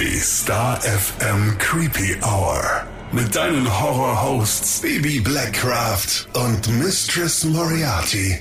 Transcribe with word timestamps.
Die 0.00 0.20
Star 0.20 0.80
FM 0.80 1.58
Creepy 1.58 2.16
Hour. 2.22 2.62
Mit 3.10 3.34
deinen 3.34 3.66
Horror-Hosts 3.80 4.82
Baby 4.82 5.18
Blackcraft 5.18 6.28
und 6.34 6.68
Mistress 6.78 7.42
Moriarty. 7.42 8.38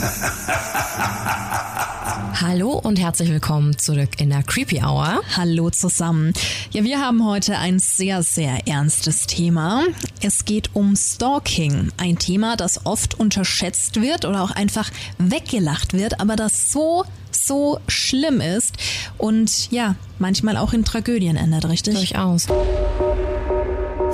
Hallo 2.40 2.72
und 2.72 2.98
herzlich 2.98 3.30
willkommen 3.30 3.78
zurück 3.78 4.18
in 4.18 4.30
der 4.30 4.42
Creepy 4.42 4.82
Hour. 4.82 5.20
Hallo 5.36 5.70
zusammen. 5.70 6.32
Ja, 6.72 6.82
wir 6.82 7.00
haben 7.00 7.24
heute 7.24 7.56
ein 7.56 7.78
sehr, 7.78 8.24
sehr 8.24 8.66
ernstes 8.66 9.28
Thema. 9.28 9.84
Es 10.20 10.44
geht 10.44 10.70
um 10.74 10.96
Stalking. 10.96 11.92
Ein 11.98 12.18
Thema, 12.18 12.56
das 12.56 12.84
oft 12.84 13.20
unterschätzt 13.20 14.00
wird 14.00 14.24
oder 14.24 14.42
auch 14.42 14.50
einfach 14.50 14.90
weggelacht 15.18 15.92
wird, 15.92 16.20
aber 16.20 16.34
das 16.34 16.72
so 16.72 17.04
so 17.36 17.78
schlimm 17.88 18.40
ist 18.40 18.76
und 19.18 19.70
ja, 19.70 19.96
manchmal 20.18 20.56
auch 20.56 20.72
in 20.72 20.84
Tragödien 20.84 21.36
endet, 21.36 21.68
richtig? 21.68 21.94
Durchaus. 21.94 22.46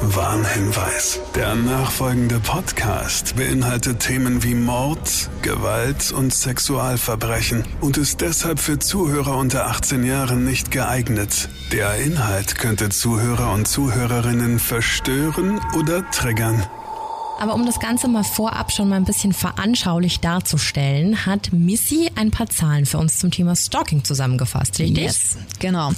Warnhinweis. 0.04 1.20
Der 1.36 1.54
nachfolgende 1.54 2.40
Podcast 2.40 3.36
beinhaltet 3.36 4.00
Themen 4.00 4.42
wie 4.42 4.54
Mord, 4.54 5.30
Gewalt 5.42 6.10
und 6.10 6.34
Sexualverbrechen 6.34 7.64
und 7.80 7.98
ist 7.98 8.20
deshalb 8.20 8.58
für 8.58 8.80
Zuhörer 8.80 9.36
unter 9.36 9.68
18 9.68 10.02
Jahren 10.02 10.44
nicht 10.44 10.72
geeignet. 10.72 11.48
Der 11.70 11.94
Inhalt 11.96 12.58
könnte 12.58 12.88
Zuhörer 12.88 13.52
und 13.52 13.68
Zuhörerinnen 13.68 14.58
verstören 14.58 15.60
oder 15.78 16.10
triggern. 16.10 16.66
Aber 17.42 17.56
um 17.56 17.66
das 17.66 17.80
Ganze 17.80 18.06
mal 18.06 18.22
vorab 18.22 18.70
schon 18.70 18.88
mal 18.88 18.94
ein 18.94 19.04
bisschen 19.04 19.32
veranschaulich 19.32 20.20
darzustellen, 20.20 21.26
hat 21.26 21.52
Missy 21.52 22.08
ein 22.14 22.30
paar 22.30 22.48
Zahlen 22.48 22.86
für 22.86 22.98
uns 22.98 23.18
zum 23.18 23.32
Thema 23.32 23.56
Stalking 23.56 24.04
zusammengefasst, 24.04 24.78
richtig? 24.78 25.02
Yes, 25.02 25.36
genau. 25.58 25.90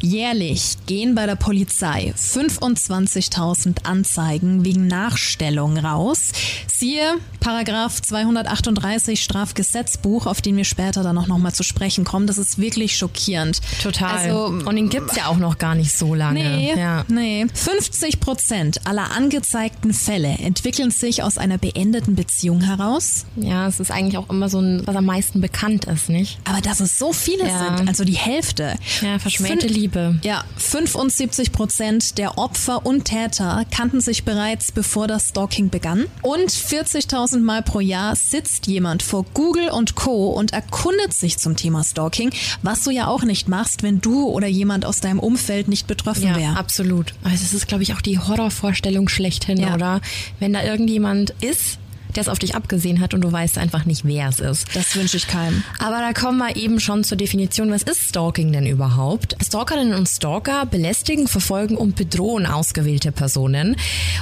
Jährlich 0.00 0.76
gehen 0.86 1.16
bei 1.16 1.26
der 1.26 1.34
Polizei 1.34 2.14
25.000 2.16 3.84
Anzeigen 3.84 4.64
wegen 4.64 4.86
Nachstellung 4.86 5.76
raus. 5.76 6.30
Siehe 6.68 7.16
Paragraph 7.40 8.00
238 8.00 9.20
Strafgesetzbuch, 9.20 10.26
auf 10.26 10.40
den 10.40 10.56
wir 10.56 10.64
später 10.64 11.02
dann 11.02 11.18
auch 11.18 11.26
nochmal 11.26 11.52
zu 11.52 11.64
sprechen 11.64 12.04
kommen. 12.04 12.28
Das 12.28 12.38
ist 12.38 12.58
wirklich 12.58 12.96
schockierend. 12.96 13.60
Total. 13.82 14.18
Also, 14.18 14.44
und 14.46 14.76
den 14.76 14.88
gibt's 14.88 15.16
ja 15.16 15.26
auch 15.26 15.38
noch 15.38 15.58
gar 15.58 15.74
nicht 15.74 15.98
so 15.98 16.14
lange. 16.14 16.38
Nee, 16.38 16.74
ja. 16.76 17.04
nee. 17.08 17.48
50 17.52 18.20
Prozent 18.20 18.86
aller 18.86 19.10
angezeigten 19.10 19.92
Fälle 19.92 20.28
entwickeln 20.28 20.91
sich 21.00 21.22
aus 21.22 21.38
einer 21.38 21.58
beendeten 21.58 22.14
Beziehung 22.14 22.60
heraus. 22.62 23.24
Ja, 23.36 23.66
es 23.66 23.80
ist 23.80 23.90
eigentlich 23.90 24.16
auch 24.18 24.28
immer 24.30 24.48
so 24.48 24.60
ein, 24.60 24.82
was 24.86 24.96
am 24.96 25.04
meisten 25.06 25.40
bekannt 25.40 25.84
ist, 25.86 26.08
nicht? 26.08 26.38
Aber 26.44 26.60
dass 26.60 26.80
es 26.80 26.98
so 26.98 27.12
viele 27.12 27.46
Ja. 27.46 27.76
sind, 27.76 27.88
also 27.88 28.04
die 28.04 28.16
Hälfte. 28.16 28.76
Ja, 29.00 29.18
verschmähte 29.18 29.66
Fün- 29.68 29.72
Liebe. 29.72 30.18
Ja, 30.22 30.44
75 30.56 31.52
Prozent 31.52 32.18
der 32.18 32.38
Opfer 32.38 32.84
und 32.86 33.04
Täter 33.04 33.64
kannten 33.70 34.00
sich 34.00 34.24
bereits, 34.24 34.72
bevor 34.72 35.06
das 35.06 35.28
Stalking 35.30 35.70
begann. 35.70 36.06
Und 36.22 36.50
40.000 36.50 37.40
Mal 37.44 37.62
pro 37.62 37.80
Jahr 37.80 38.16
sitzt 38.16 38.66
jemand 38.66 39.02
vor 39.02 39.24
Google 39.34 39.68
und 39.70 39.94
Co. 39.94 40.30
und 40.30 40.52
erkundet 40.52 41.12
sich 41.14 41.38
zum 41.38 41.56
Thema 41.56 41.84
Stalking, 41.84 42.30
was 42.62 42.82
du 42.84 42.90
ja 42.90 43.06
auch 43.06 43.22
nicht 43.22 43.48
machst, 43.48 43.82
wenn 43.82 44.00
du 44.00 44.28
oder 44.28 44.46
jemand 44.46 44.84
aus 44.84 45.00
deinem 45.00 45.18
Umfeld 45.18 45.68
nicht 45.68 45.86
betroffen 45.86 46.24
Ja, 46.24 46.36
wäre. 46.36 46.56
absolut. 46.56 47.14
Also 47.22 47.44
es 47.44 47.52
ist, 47.52 47.68
glaube 47.68 47.82
ich, 47.82 47.94
auch 47.94 48.00
die 48.00 48.18
Horrorvorstellung 48.18 49.08
schlechthin, 49.08 49.58
Ja. 49.58 49.74
oder? 49.74 50.00
Wenn 50.38 50.52
da 50.52 50.60
irgendjemand 50.72 51.34
ist, 51.42 51.78
der 52.16 52.22
es 52.22 52.28
auf 52.28 52.38
dich 52.38 52.54
abgesehen 52.54 53.00
hat 53.00 53.14
und 53.14 53.22
du 53.22 53.30
weißt 53.30 53.58
einfach 53.58 53.84
nicht, 53.84 54.04
wer 54.04 54.28
es 54.28 54.40
ist. 54.40 54.66
Das 54.74 54.94
wünsche 54.96 55.16
ich 55.16 55.26
keinem. 55.26 55.62
Aber 55.78 55.98
da 56.00 56.12
kommen 56.12 56.38
wir 56.38 56.56
eben 56.56 56.80
schon 56.80 57.04
zur 57.04 57.16
Definition. 57.16 57.70
Was 57.70 57.82
ist 57.82 58.08
Stalking 58.08 58.52
denn 58.52 58.66
überhaupt? 58.66 59.36
Stalkerinnen 59.44 59.94
und 59.94 60.08
Stalker 60.08 60.66
belästigen, 60.66 61.28
verfolgen 61.28 61.76
und 61.76 61.96
bedrohen 61.96 62.46
ausgewählte 62.46 63.12
Personen. 63.12 63.76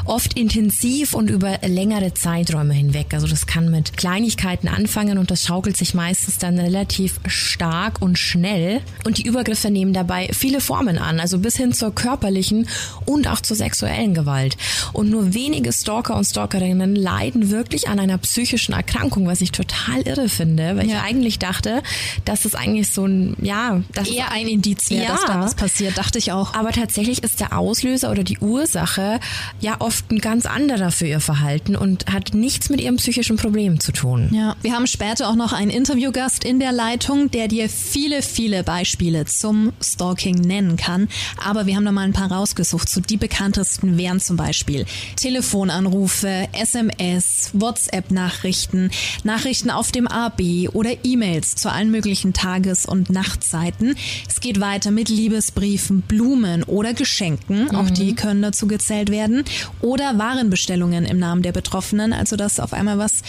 Oft 0.04 0.38
intensiv 0.38 1.14
und 1.14 1.30
über 1.30 1.58
längere 1.66 2.14
Zeiträume 2.14 2.74
hinweg. 2.74 3.12
Also 3.12 3.26
das 3.26 3.46
kann 3.46 3.70
mit 3.70 3.96
Kleinigkeiten 3.96 4.68
anfangen 4.68 5.18
und 5.18 5.30
das 5.30 5.44
schaukelt 5.44 5.76
sich 5.76 5.94
meistens 5.94 6.38
dann 6.38 6.58
relativ 6.58 7.20
stark 7.26 8.00
und 8.00 8.18
schnell. 8.18 8.80
Und 9.04 9.18
die 9.18 9.26
Übergriffe 9.26 9.70
nehmen 9.70 9.92
dabei 9.92 10.28
viele 10.32 10.60
Formen 10.60 10.98
an. 10.98 11.20
Also 11.20 11.38
bis 11.38 11.56
hin 11.56 11.72
zur 11.72 11.94
körperlichen 11.94 12.68
und 13.06 13.28
auch 13.28 13.40
zur 13.40 13.56
sexuellen 13.56 14.14
Gewalt. 14.14 14.56
Und 14.92 15.10
nur 15.10 15.34
wenige 15.34 15.72
Stalker 15.72 16.16
und 16.16 16.24
Stalkerinnen 16.24 16.94
leiden 16.96 17.50
wirklich 17.50 17.79
an 17.88 17.98
einer 18.00 18.18
psychischen 18.18 18.72
Erkrankung, 18.72 19.26
was 19.26 19.40
ich 19.40 19.52
total 19.52 20.02
irre 20.02 20.28
finde, 20.28 20.76
weil 20.76 20.88
Ja. 20.88 20.96
ich 20.98 21.02
eigentlich 21.02 21.38
dachte, 21.38 21.82
dass 22.24 22.44
es 22.44 22.54
eigentlich 22.54 22.88
so 22.90 23.04
ein, 23.06 23.36
ja, 23.42 23.82
das 23.94 24.08
ist 24.08 24.14
Eher 24.16 24.30
ein 24.32 24.46
Indiz 24.48 24.90
wäre, 24.90 25.04
Ja. 25.04 25.08
dass 25.12 25.24
da 25.26 25.40
was 25.40 25.54
passiert, 25.54 25.96
dachte 25.98 26.18
ich 26.18 26.32
auch. 26.32 26.54
aber 26.54 26.72
tatsächlich 26.72 27.22
ist 27.22 27.40
der 27.40 27.56
Auslöser 27.56 28.10
oder 28.10 28.22
die 28.24 28.38
Ursache 28.38 29.20
ja 29.60 29.76
oft 29.80 30.10
ein 30.10 30.18
ganz 30.18 30.46
anderer 30.46 30.90
für 30.90 31.06
ihr 31.06 31.20
Verhalten 31.20 31.76
und 31.76 32.06
hat 32.12 32.34
nichts 32.34 32.68
mit 32.70 32.80
ihrem 32.80 32.96
psychischen 32.96 33.36
Problem 33.36 33.80
zu 33.80 33.92
tun. 33.92 34.30
Ja, 34.32 34.56
wir 34.62 34.72
haben 34.74 34.86
später 34.86 35.28
auch 35.28 35.34
noch 35.36 35.52
einen 35.52 35.70
Interviewgast 35.70 36.44
in 36.44 36.60
der 36.60 36.72
Leitung, 36.72 37.30
der 37.30 37.48
dir 37.48 37.68
viele, 37.68 38.22
viele 38.22 38.62
Beispiele 38.64 39.24
zum 39.26 39.72
Stalking 39.82 40.34
nennen 40.36 40.76
kann. 40.76 41.08
Aber 41.44 41.66
wir 41.66 41.76
haben 41.76 41.84
da 41.84 41.92
mal 41.92 42.02
ein 42.02 42.12
paar 42.12 42.30
rausgesucht. 42.30 42.88
So 42.88 43.00
die 43.00 43.16
bekanntesten 43.16 43.96
wären 43.98 44.20
zum 44.20 44.36
Beispiel 44.36 44.84
Telefonanrufe, 45.16 46.48
SMS, 46.52 47.50
WhatsApp-Nachrichten, 47.70 48.90
Nachrichten 49.22 49.70
auf 49.70 49.92
dem 49.92 50.08
AB 50.08 50.68
oder 50.72 50.90
E-Mails 51.04 51.54
zu 51.54 51.70
allen 51.70 51.92
möglichen 51.92 52.32
Tages- 52.32 52.84
und 52.84 53.10
Nachtzeiten. 53.10 53.94
Es 54.28 54.40
geht 54.40 54.58
weiter 54.60 54.90
mit 54.90 55.08
Liebesbriefen, 55.08 56.00
Blumen 56.00 56.64
oder 56.64 56.94
Geschenken. 56.94 57.70
Auch 57.76 57.88
die 57.88 58.16
können 58.16 58.42
dazu 58.42 58.66
gezählt 58.66 59.10
werden. 59.10 59.44
Oder 59.80 60.18
Warenbestellungen 60.18 61.04
im 61.04 61.20
Namen 61.20 61.42
der 61.42 61.52
Betroffenen. 61.52 62.12
Also 62.12 62.34
dass 62.34 62.58
auf 62.58 62.72
einmal 62.72 62.98
was 62.98 63.22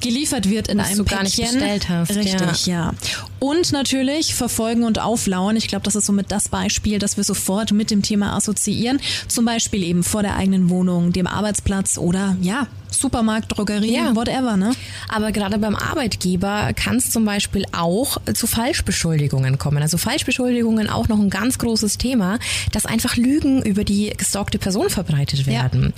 geliefert 0.00 0.48
wird 0.48 0.68
in 0.68 0.78
Was 0.78 0.88
einem 0.88 0.98
du 0.98 1.04
gar 1.04 1.22
nicht 1.24 1.36
Päckchen. 1.36 1.58
bestellt 1.58 1.88
hast, 1.88 2.14
Richtig, 2.14 2.66
ja. 2.66 2.92
Und 3.38 3.72
natürlich 3.72 4.34
verfolgen 4.34 4.84
und 4.84 5.00
auflauern. 5.00 5.56
Ich 5.56 5.68
glaube, 5.68 5.84
das 5.84 5.96
ist 5.96 6.06
somit 6.06 6.30
das 6.30 6.48
Beispiel, 6.48 6.98
das 6.98 7.16
wir 7.16 7.24
sofort 7.24 7.72
mit 7.72 7.90
dem 7.90 8.02
Thema 8.02 8.36
assoziieren. 8.36 9.00
Zum 9.28 9.44
Beispiel 9.44 9.82
eben 9.82 10.02
vor 10.02 10.22
der 10.22 10.36
eigenen 10.36 10.70
Wohnung, 10.70 11.12
dem 11.12 11.26
Arbeitsplatz 11.26 11.98
oder 11.98 12.36
ja, 12.40 12.66
Supermarkt, 12.92 13.56
Drogerie, 13.56 13.94
Ja. 13.94 14.14
whatever, 14.14 14.56
ne? 14.56 14.72
Aber 15.08 15.32
gerade 15.32 15.58
beim 15.58 15.74
Arbeitgeber 15.76 16.72
kann 16.74 16.96
es 16.96 17.10
zum 17.10 17.24
Beispiel 17.24 17.64
auch 17.72 18.18
zu 18.34 18.46
Falschbeschuldigungen 18.46 19.58
kommen. 19.58 19.82
Also 19.82 19.98
Falschbeschuldigungen 19.98 20.88
auch 20.90 21.08
noch 21.08 21.18
ein 21.18 21.30
ganz 21.30 21.58
großes 21.58 21.98
Thema, 21.98 22.38
dass 22.72 22.86
einfach 22.86 23.16
Lügen 23.16 23.62
über 23.62 23.84
die 23.84 24.10
gestalkte 24.16 24.58
Person 24.58 24.90
verbreitet 24.90 25.46
werden. 25.46 25.92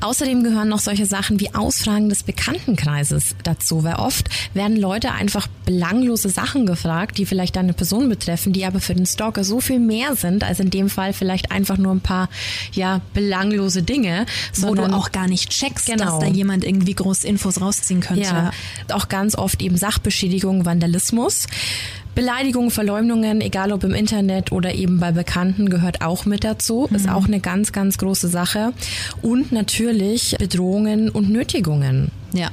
Außerdem 0.00 0.44
gehören 0.44 0.68
noch 0.68 0.78
solche 0.78 1.06
Sachen 1.06 1.40
wie 1.40 1.54
Ausfragen 1.54 2.08
des 2.08 2.22
Bekanntenkreises 2.22 3.34
dazu, 3.42 3.82
weil 3.84 3.96
oft 3.96 4.28
werden 4.54 4.76
Leute 4.76 5.12
einfach 5.12 5.48
belanglose 5.64 6.28
Sachen 6.28 6.66
gefragt, 6.66 7.18
die 7.18 7.26
vielleicht 7.26 7.56
eine 7.56 7.72
Person 7.72 8.08
betreffen, 8.08 8.52
die 8.52 8.64
aber 8.64 8.80
für 8.80 8.94
den 8.94 9.06
Stalker 9.06 9.42
so 9.44 9.60
viel 9.60 9.80
mehr 9.80 10.14
sind, 10.14 10.44
als 10.44 10.60
in 10.60 10.70
dem 10.70 10.88
Fall 10.88 11.12
vielleicht 11.12 11.50
einfach 11.50 11.78
nur 11.78 11.92
ein 11.92 12.00
paar 12.00 12.28
ja 12.72 13.00
belanglose 13.14 13.82
Dinge, 13.82 14.26
Wo 14.54 14.60
du 14.60 14.60
sondern 14.68 14.94
auch 14.94 15.10
gar 15.12 15.26
nicht 15.26 15.50
checkst, 15.50 15.86
Genau. 15.86 16.17
Dass 16.20 16.28
da 16.28 16.34
jemand 16.34 16.64
irgendwie 16.64 16.94
groß 16.94 17.24
Infos 17.24 17.60
rausziehen 17.60 18.00
könnte. 18.00 18.22
ja, 18.22 18.50
auch 18.92 19.08
ganz 19.08 19.36
oft 19.36 19.62
eben 19.62 19.76
Sachbeschädigung, 19.76 20.64
Vandalismus. 20.64 21.46
Beleidigung, 22.14 22.72
Verleumdungen, 22.72 23.40
egal 23.40 23.70
ob 23.70 23.84
im 23.84 23.94
Internet 23.94 24.50
oder 24.50 24.74
eben 24.74 24.98
bei 24.98 25.12
Bekannten, 25.12 25.70
gehört 25.70 26.02
auch 26.02 26.24
mit 26.24 26.42
dazu. 26.42 26.88
Ist 26.90 27.08
auch 27.08 27.26
eine 27.26 27.38
ganz, 27.38 27.70
ganz 27.70 27.96
große 27.96 28.26
Sache. 28.26 28.72
Und 29.22 29.52
natürlich 29.52 30.34
Bedrohungen 30.36 31.10
und 31.10 31.30
Nötigungen. 31.30 32.10
Ja, 32.32 32.50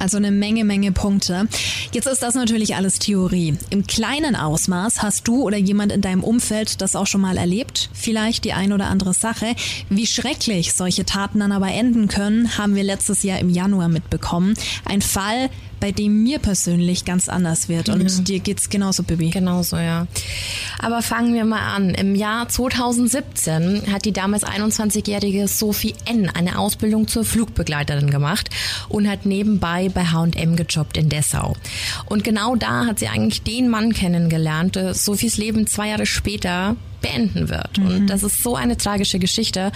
also 0.00 0.16
eine 0.16 0.30
Menge, 0.30 0.64
Menge 0.64 0.92
Punkte. 0.92 1.48
Jetzt 1.92 2.06
ist 2.06 2.22
das 2.22 2.34
natürlich 2.34 2.74
alles 2.74 2.98
Theorie. 2.98 3.56
Im 3.70 3.86
kleinen 3.86 4.34
Ausmaß 4.36 5.02
hast 5.02 5.28
du 5.28 5.42
oder 5.42 5.56
jemand 5.56 5.92
in 5.92 6.00
deinem 6.00 6.24
Umfeld 6.24 6.80
das 6.80 6.96
auch 6.96 7.06
schon 7.06 7.20
mal 7.20 7.36
erlebt. 7.36 7.90
Vielleicht 7.92 8.44
die 8.44 8.52
ein 8.52 8.72
oder 8.72 8.86
andere 8.86 9.14
Sache. 9.14 9.54
Wie 9.88 10.06
schrecklich 10.06 10.72
solche 10.72 11.04
Taten 11.04 11.40
dann 11.40 11.52
aber 11.52 11.68
enden 11.68 12.08
können, 12.08 12.56
haben 12.58 12.74
wir 12.74 12.84
letztes 12.84 13.22
Jahr 13.22 13.38
im 13.38 13.50
Januar 13.50 13.88
mitbekommen. 13.88 14.54
Ein 14.84 15.02
Fall, 15.02 15.50
bei 15.80 15.92
dem 15.92 16.22
mir 16.22 16.38
persönlich 16.38 17.04
ganz 17.04 17.28
anders 17.28 17.68
wird. 17.68 17.88
Und 17.88 18.28
dir 18.28 18.38
geht's 18.40 18.68
genauso, 18.68 19.02
Bibi. 19.02 19.30
Genauso, 19.30 19.76
ja. 19.76 20.06
Aber 20.78 21.02
fangen 21.02 21.34
wir 21.34 21.44
mal 21.44 21.74
an. 21.74 21.94
Im 21.94 22.14
Jahr 22.14 22.48
2017 22.48 23.92
hat 23.92 24.04
die 24.04 24.12
damals 24.12 24.44
21-jährige 24.44 25.48
Sophie 25.48 25.94
N. 26.04 26.28
eine 26.28 26.58
Ausbildung 26.58 27.08
zur 27.08 27.24
Flugbegleiterin 27.24 28.10
gemacht 28.10 28.50
und 28.88 29.08
hat 29.08 29.26
nebenbei 29.26 29.88
bei 29.88 30.04
H&M 30.04 30.56
gejobbt 30.56 30.96
in 30.96 31.08
Dessau. 31.08 31.54
Und 32.06 32.24
genau 32.24 32.56
da 32.56 32.86
hat 32.86 32.98
sie 32.98 33.08
eigentlich 33.08 33.42
den 33.42 33.68
Mann 33.68 33.92
kennengelernt. 33.92 34.76
Äh, 34.76 34.94
Sophies 34.94 35.38
Leben 35.38 35.66
zwei 35.66 35.88
Jahre 35.88 36.06
später 36.06 36.76
beenden 37.00 37.48
wird. 37.48 37.78
Mhm. 37.78 37.86
Und 37.86 38.06
das 38.06 38.22
ist 38.22 38.42
so 38.42 38.56
eine 38.56 38.76
tragische 38.76 39.18
Geschichte, 39.18 39.72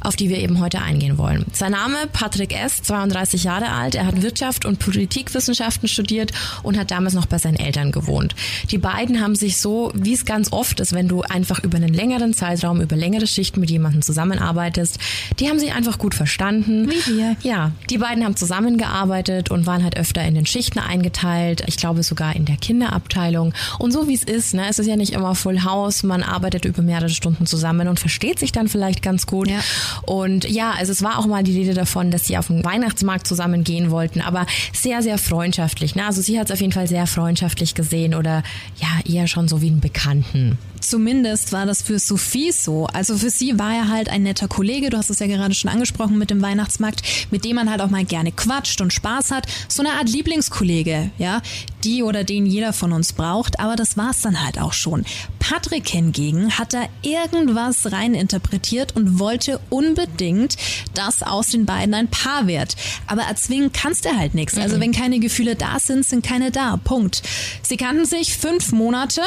auf 0.00 0.16
die 0.16 0.28
wir 0.28 0.38
eben 0.38 0.60
heute 0.60 0.80
eingehen 0.80 1.18
wollen. 1.18 1.44
Sein 1.52 1.72
Name 1.72 1.96
Patrick 2.12 2.52
S., 2.52 2.82
32 2.82 3.44
Jahre 3.44 3.70
alt. 3.70 3.96
Er 3.96 4.06
hat 4.06 4.22
Wirtschaft 4.22 4.64
und 4.64 4.78
Politikwissenschaften 4.78 5.88
studiert 5.88 6.32
und 6.62 6.78
hat 6.78 6.92
damals 6.92 7.14
noch 7.14 7.26
bei 7.26 7.38
seinen 7.38 7.56
Eltern 7.56 7.90
gewohnt. 7.90 8.34
Die 8.70 8.78
beiden 8.78 9.20
haben 9.20 9.34
sich 9.34 9.56
so, 9.56 9.90
wie 9.94 10.12
es 10.12 10.24
ganz 10.24 10.52
oft 10.52 10.78
ist, 10.78 10.92
wenn 10.92 11.08
du 11.08 11.22
einfach 11.22 11.62
über 11.64 11.76
einen 11.76 11.92
längeren 11.92 12.34
Zeitraum, 12.34 12.80
über 12.80 12.94
längere 12.94 13.26
Schichten 13.26 13.58
mit 13.58 13.70
jemandem 13.70 14.02
zusammenarbeitest, 14.02 14.98
die 15.40 15.48
haben 15.48 15.58
sich 15.58 15.74
einfach 15.74 15.98
gut 15.98 16.14
verstanden. 16.14 16.88
Wie 16.88 17.16
wir. 17.16 17.36
Ja, 17.42 17.72
die 17.90 17.98
beiden 17.98 18.24
haben 18.24 18.36
zusammengearbeitet 18.36 19.50
und 19.50 19.66
waren 19.66 19.82
halt 19.82 19.96
öfter 19.96 20.24
in 20.24 20.34
den 20.34 20.46
Schichten 20.46 20.78
eingeteilt. 20.78 21.64
Ich 21.66 21.76
glaube 21.76 22.04
sogar 22.04 22.36
in 22.36 22.44
der 22.44 22.56
Kinderabteilung. 22.56 23.54
Und 23.78 23.92
so 23.92 24.06
wie 24.08 24.14
es 24.14 24.22
ist, 24.22 24.54
ne, 24.54 24.68
es 24.68 24.78
ist 24.78 24.86
ja 24.86 24.96
nicht 24.96 25.12
immer 25.12 25.34
Full 25.34 25.64
House. 25.64 26.04
Man 26.04 26.22
arbeitet 26.22 26.55
über 26.64 26.82
mehrere 26.82 27.08
Stunden 27.08 27.46
zusammen 27.46 27.88
und 27.88 28.00
versteht 28.00 28.38
sich 28.38 28.52
dann 28.52 28.68
vielleicht 28.68 29.02
ganz 29.02 29.26
gut. 29.26 29.50
Ja. 29.50 29.60
Und 30.02 30.48
ja, 30.48 30.72
also 30.72 30.92
es 30.92 31.02
war 31.02 31.18
auch 31.18 31.26
mal 31.26 31.42
die 31.42 31.56
Rede 31.56 31.74
davon, 31.74 32.10
dass 32.10 32.26
sie 32.26 32.38
auf 32.38 32.48
den 32.48 32.64
Weihnachtsmarkt 32.64 33.26
zusammen 33.26 33.64
gehen 33.64 33.90
wollten, 33.90 34.20
aber 34.20 34.46
sehr, 34.72 35.02
sehr 35.02 35.18
freundschaftlich. 35.18 35.94
Ne? 35.94 36.06
Also 36.06 36.22
sie 36.22 36.38
hat 36.38 36.46
es 36.46 36.52
auf 36.52 36.60
jeden 36.60 36.72
Fall 36.72 36.88
sehr 36.88 37.06
freundschaftlich 37.06 37.74
gesehen 37.74 38.14
oder 38.14 38.42
ja, 38.78 38.88
eher 39.12 39.26
schon 39.26 39.48
so 39.48 39.60
wie 39.60 39.68
einen 39.68 39.80
Bekannten. 39.80 40.58
Zumindest 40.80 41.52
war 41.52 41.66
das 41.66 41.82
für 41.82 41.98
Sophie 41.98 42.52
so. 42.52 42.86
Also 42.86 43.16
für 43.16 43.30
sie 43.30 43.58
war 43.58 43.74
er 43.74 43.88
halt 43.88 44.08
ein 44.08 44.22
netter 44.22 44.48
Kollege, 44.48 44.90
du 44.90 44.98
hast 44.98 45.10
es 45.10 45.18
ja 45.18 45.26
gerade 45.26 45.54
schon 45.54 45.70
angesprochen 45.70 46.18
mit 46.18 46.30
dem 46.30 46.42
Weihnachtsmarkt, 46.42 47.02
mit 47.30 47.44
dem 47.44 47.56
man 47.56 47.70
halt 47.70 47.80
auch 47.80 47.90
mal 47.90 48.04
gerne 48.04 48.32
quatscht 48.32 48.80
und 48.80 48.92
Spaß 48.92 49.30
hat. 49.30 49.46
So 49.68 49.82
eine 49.82 49.92
Art 49.92 50.08
Lieblingskollege, 50.08 51.10
ja, 51.18 51.42
die 51.84 52.02
oder 52.02 52.24
den 52.24 52.46
jeder 52.46 52.72
von 52.72 52.92
uns 52.92 53.12
braucht, 53.12 53.60
aber 53.60 53.76
das 53.76 53.96
war's 53.96 54.20
dann 54.20 54.44
halt 54.44 54.60
auch 54.60 54.72
schon. 54.72 55.04
Patrick 55.38 55.88
hingegen 55.88 56.58
hat 56.58 56.74
da 56.74 56.86
irgendwas 57.02 57.92
reininterpretiert 57.92 58.96
und 58.96 59.18
wollte 59.18 59.60
unbedingt, 59.70 60.56
dass 60.94 61.22
aus 61.22 61.50
den 61.50 61.66
beiden 61.66 61.94
ein 61.94 62.08
Paar 62.08 62.46
wird. 62.46 62.74
Aber 63.06 63.22
erzwingen 63.22 63.72
kannst 63.72 64.04
du 64.04 64.16
halt 64.16 64.34
nichts. 64.34 64.58
Also 64.58 64.76
mhm. 64.76 64.80
wenn 64.80 64.92
keine 64.92 65.20
Gefühle 65.20 65.54
da 65.54 65.78
sind, 65.78 66.04
sind 66.04 66.26
keine 66.26 66.50
da. 66.50 66.76
Punkt. 66.82 67.22
Sie 67.62 67.76
kannten 67.76 68.04
sich 68.04 68.36
fünf 68.36 68.72
Monate 68.72 69.22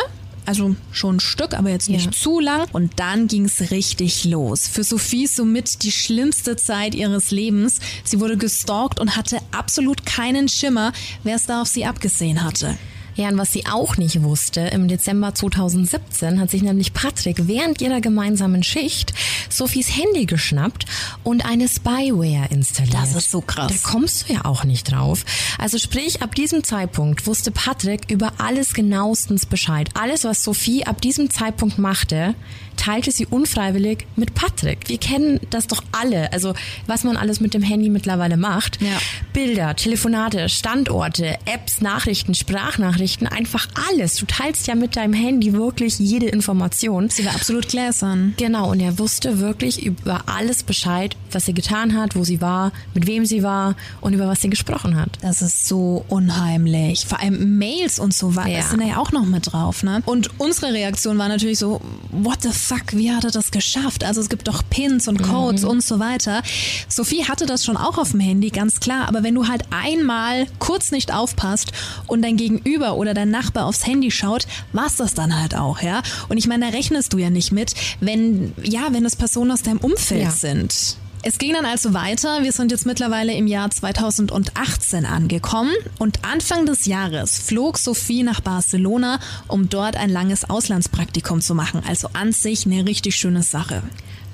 also 0.50 0.75
schon 0.92 1.18
ein 1.18 1.19
Stück, 1.19 1.54
aber 1.54 1.69
jetzt 1.69 1.90
nicht 1.90 2.06
ja. 2.06 2.12
zu 2.12 2.40
lang. 2.40 2.68
Und 2.74 3.00
dann 3.00 3.28
ging 3.28 3.46
es 3.46 3.69
richtig 3.69 4.25
los. 4.25 4.68
Für 4.68 4.84
Sophie 4.84 5.28
somit 5.28 5.84
die 5.84 5.92
schlimmste 5.92 6.56
Zeit 6.56 6.96
ihres 6.96 7.30
Lebens. 7.30 7.80
Sie 8.04 8.19
wurde 8.19 8.36
gestalkt 8.36 9.00
und 9.00 9.16
hatte 9.16 9.38
absolut 9.51 10.07
keinen 10.07 10.50
Schimmer, 10.50 10.92
wer 11.24 11.36
es 11.36 11.46
da 11.46 11.62
auf 11.62 11.68
sie 11.68 11.86
abgesehen 11.86 12.44
hatte. 12.44 12.75
Ja, 13.19 13.27
und 13.27 13.38
was 13.38 13.51
sie 13.51 13.66
auch 13.66 13.98
nicht 13.98 14.24
wusste, 14.24 14.62
im 14.62 14.88
Dezember 14.88 15.36
2017 15.36 16.39
hat 16.39 16.50
sich 16.50 16.62
nämlich 16.62 16.94
Patrick 16.94 17.50
während 17.50 17.81
ihrer 17.81 18.00
gemeinsamen 18.00 18.63
Schicht 18.63 19.12
Sophies 19.50 19.98
Handy 19.98 20.25
geschnappt 20.25 20.86
und 21.25 21.44
eine 21.45 21.68
Spyware 21.68 22.48
installiert. 22.50 22.94
Das 22.94 23.16
ist 23.16 23.30
so 23.30 23.42
krass. 23.42 23.74
Da 23.74 23.89
kommst 23.92 24.30
du 24.30 24.33
ja 24.36 24.45
auch 24.45 24.63
nicht 24.63 24.89
drauf. 24.89 25.25
Also 25.57 25.77
sprich, 25.80 26.21
ab 26.21 26.33
diesem 26.33 26.63
Zeitpunkt 26.63 27.27
wusste 27.27 27.51
Patrick 27.51 28.10
über 28.10 28.31
alles 28.38 28.74
genauestens 28.74 29.45
Bescheid. 29.45 29.89
Alles, 29.95 30.24
was 30.24 30.42
Sophie 30.42 30.86
ab 30.86 31.01
diesem 31.01 31.30
Zeitpunkt 31.30 31.77
machte, 31.77 32.36
teilte 32.80 33.12
sie 33.12 33.26
unfreiwillig 33.26 34.08
mit 34.16 34.34
Patrick. 34.34 34.88
Wir 34.88 34.98
kennen 34.98 35.40
das 35.50 35.68
doch 35.68 35.84
alle. 35.92 36.31
Also 36.31 36.54
was 36.88 37.04
man 37.04 37.18
alles 37.18 37.42
mit 37.42 37.54
dem 37.54 37.62
Handy 37.62 37.90
mittlerweile 37.90 38.38
macht. 38.38 38.81
Ja. 38.81 38.98
Bilder, 39.34 39.76
Telefonate, 39.76 40.48
Standorte, 40.50 41.38
Apps, 41.46 41.81
Nachrichten, 41.81 42.34
Sprachnachrichten, 42.34 43.28
einfach 43.28 43.68
alles. 43.90 44.16
Du 44.16 44.26
teilst 44.26 44.68
ja 44.68 44.76
mit 44.76 44.96
deinem 44.96 45.14
Handy 45.14 45.54
wirklich 45.54 46.00
jede 46.00 46.28
Information. 46.28 47.10
Sie 47.10 47.26
war 47.26 47.36
absolut 47.36 47.68
gläsern. 47.68 48.34
Genau, 48.38 48.72
und 48.72 48.80
er 48.80 48.98
wusste 48.98 49.40
wirklich 49.40 49.86
über 49.86 50.24
alles 50.28 50.64
Bescheid, 50.64 51.18
was 51.31 51.46
sie 51.46 51.54
getan 51.54 51.98
hat, 51.98 52.16
wo 52.16 52.24
sie 52.24 52.40
war, 52.40 52.72
mit 52.94 53.08
wem 53.08 53.26
sie 53.26 53.44
war 53.44 53.76
und 54.00 54.14
über 54.14 54.28
was 54.28 54.42
sie 54.42 54.50
gesprochen 54.50 54.96
hat. 54.96 55.10
Das 55.22 55.42
ist 55.42 55.68
so 55.68 56.06
unheimlich. 56.08 57.06
Vor 57.06 57.20
allem 57.20 57.58
Mails 57.58 58.00
und 58.00 58.14
so 58.14 58.36
weiter 58.36 58.50
ja. 58.50 58.64
sind 58.64 58.81
da 58.81 58.88
ja 58.88 58.98
auch 58.98 59.12
noch 59.12 59.26
mit 59.26 59.52
drauf. 59.52 59.84
Ne? 59.84 60.02
Und 60.06 60.40
unsere 60.40 60.74
Reaktion 60.74 61.18
war 61.18 61.28
natürlich 61.28 61.60
so, 61.60 61.81
what 62.12 62.42
the 62.42 62.52
fuck, 62.52 62.69
wie 62.94 63.12
hat 63.12 63.24
er 63.24 63.31
das 63.31 63.51
geschafft? 63.51 64.04
Also 64.04 64.21
es 64.21 64.30
gibt 64.30 64.48
doch 64.48 64.63
Pins 64.69 65.07
und 65.07 65.21
Codes 65.21 65.63
mhm. 65.63 65.69
und 65.69 65.83
so 65.83 66.00
weiter. 66.00 66.42
Sophie 66.88 67.25
hatte 67.25 67.45
das 67.45 67.66
schon 67.66 67.77
auch 67.77 67.98
auf 67.98 68.12
dem 68.12 68.19
Handy, 68.19 68.50
ganz 68.50 68.80
klar. 68.80 69.07
Aber 69.07 69.24
wenn 69.24 69.36
du 69.36 69.48
halt 69.48 69.63
einmal 69.71 70.48
kurz 70.60 70.92
nicht 70.92 71.13
aufpasst 71.13 71.71
und 72.07 72.21
dein 72.21 72.38
Gegenüber 72.38 72.95
oder 72.95 73.13
dein 73.13 73.31
Nachbar 73.31 73.66
aufs 73.66 73.86
Handy 73.86 74.12
schaut, 74.12 74.48
war's 74.74 74.95
das 74.95 75.13
dann 75.13 75.39
halt 75.39 75.56
auch, 75.56 75.81
ja? 75.81 76.01
Und 76.30 76.38
ich 76.38 76.48
meine, 76.48 76.68
da 76.68 76.71
rechnest 76.71 77.13
du 77.13 77.18
ja 77.18 77.30
nicht 77.30 77.51
mit, 77.51 77.74
wenn, 78.00 78.54
ja, 78.63 78.88
wenn 78.92 79.06
es 79.06 79.16
Personen 79.16 79.51
aus 79.51 79.62
deinem 79.62 79.80
Umfeld 79.80 80.24
ja. 80.24 80.31
sind. 80.31 80.98
Es 81.21 81.38
ging 81.38 81.54
dann 81.54 81.66
also 81.66 81.94
weiter. 81.94 82.44
Wir 82.44 82.54
sind 82.54 82.71
jetzt 82.71 82.86
mittlerweile 82.86 83.33
im 83.33 83.45
Jahr 83.45 83.69
2018 83.69 85.06
angekommen 85.06 85.74
und 85.98 86.24
Anfang 86.24 86.66
des 86.66 86.86
Jahres 86.86 87.39
flog 87.39 87.77
Sophie 87.77 88.24
nach 88.24 88.39
Barcelona, 88.39 89.19
um 89.50 89.68
dort 89.68 89.98
ein 89.98 90.10
langes 90.10 90.50
Auslandspraktikum 90.50 91.42
zu 91.42 91.56
machen. 91.56 91.81
Also 91.86 92.10
an 92.13 92.31
sich 92.31 92.66
eine 92.66 92.86
richtig 92.86 93.18
schöne 93.18 93.44
Sache. 93.44 93.83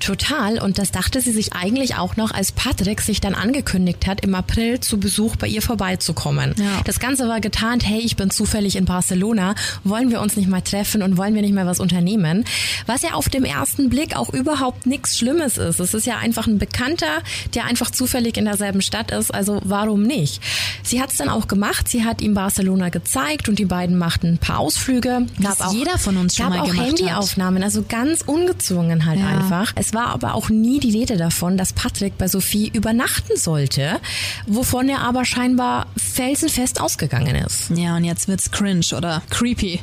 Total. 0.00 0.58
Und 0.58 0.78
das 0.78 0.90
dachte 0.90 1.20
sie 1.20 1.32
sich 1.32 1.52
eigentlich 1.52 1.96
auch 1.96 2.16
noch, 2.16 2.30
als 2.30 2.52
Patrick 2.52 3.00
sich 3.00 3.20
dann 3.20 3.34
angekündigt 3.34 4.06
hat, 4.06 4.24
im 4.24 4.34
April 4.34 4.80
zu 4.80 4.98
Besuch 4.98 5.36
bei 5.36 5.48
ihr 5.48 5.62
vorbeizukommen. 5.62 6.54
Ja. 6.58 6.80
Das 6.84 7.00
Ganze 7.00 7.28
war 7.28 7.40
getarnt, 7.40 7.86
hey, 7.86 8.00
ich 8.00 8.16
bin 8.16 8.30
zufällig 8.30 8.76
in 8.76 8.84
Barcelona, 8.84 9.54
wollen 9.84 10.10
wir 10.10 10.20
uns 10.20 10.36
nicht 10.36 10.48
mal 10.48 10.60
treffen 10.60 11.02
und 11.02 11.16
wollen 11.16 11.34
wir 11.34 11.42
nicht 11.42 11.54
mal 11.54 11.66
was 11.66 11.80
unternehmen? 11.80 12.44
Was 12.86 13.02
ja 13.02 13.14
auf 13.14 13.28
dem 13.28 13.44
ersten 13.44 13.88
Blick 13.88 14.16
auch 14.16 14.32
überhaupt 14.32 14.86
nichts 14.86 15.18
Schlimmes 15.18 15.58
ist. 15.58 15.80
Es 15.80 15.94
ist 15.94 16.06
ja 16.06 16.18
einfach 16.18 16.46
ein 16.46 16.58
Bekannter, 16.58 17.22
der 17.54 17.64
einfach 17.64 17.90
zufällig 17.90 18.36
in 18.36 18.44
derselben 18.44 18.82
Stadt 18.82 19.10
ist, 19.10 19.32
also 19.32 19.60
warum 19.64 20.02
nicht? 20.02 20.42
Sie 20.82 21.00
hat 21.00 21.10
es 21.10 21.18
dann 21.18 21.28
auch 21.28 21.48
gemacht, 21.48 21.88
sie 21.88 22.04
hat 22.04 22.20
ihm 22.20 22.34
Barcelona 22.34 22.88
gezeigt 22.88 23.48
und 23.48 23.58
die 23.58 23.64
beiden 23.64 23.98
machten 23.98 24.34
ein 24.34 24.38
paar 24.38 24.58
Ausflüge. 24.58 25.26
Gab 25.42 25.60
auch, 25.60 25.72
jeder 25.72 25.98
von 25.98 26.16
uns 26.16 26.36
schon 26.36 26.48
mal 26.48 26.60
auch 26.60 26.74
Handyaufnahmen, 26.74 27.62
also 27.62 27.84
ganz 27.88 28.22
ungezwungen 28.22 29.06
halt 29.06 29.20
ja. 29.20 29.26
einfach. 29.26 29.72
Es 29.74 29.85
war 29.94 30.08
aber 30.08 30.34
auch 30.34 30.48
nie 30.48 30.80
die 30.80 30.90
Rede 30.90 31.16
davon, 31.16 31.56
dass 31.56 31.72
Patrick 31.72 32.18
bei 32.18 32.28
Sophie 32.28 32.70
übernachten 32.72 33.36
sollte, 33.36 34.00
wovon 34.46 34.88
er 34.88 35.00
aber 35.00 35.24
scheinbar 35.24 35.86
felsenfest 35.96 36.80
ausgegangen 36.80 37.36
ist. 37.36 37.70
Ja, 37.74 37.96
und 37.96 38.04
jetzt 38.04 38.28
wird's 38.28 38.50
cringe 38.50 38.86
oder 38.96 39.22
creepy. 39.30 39.80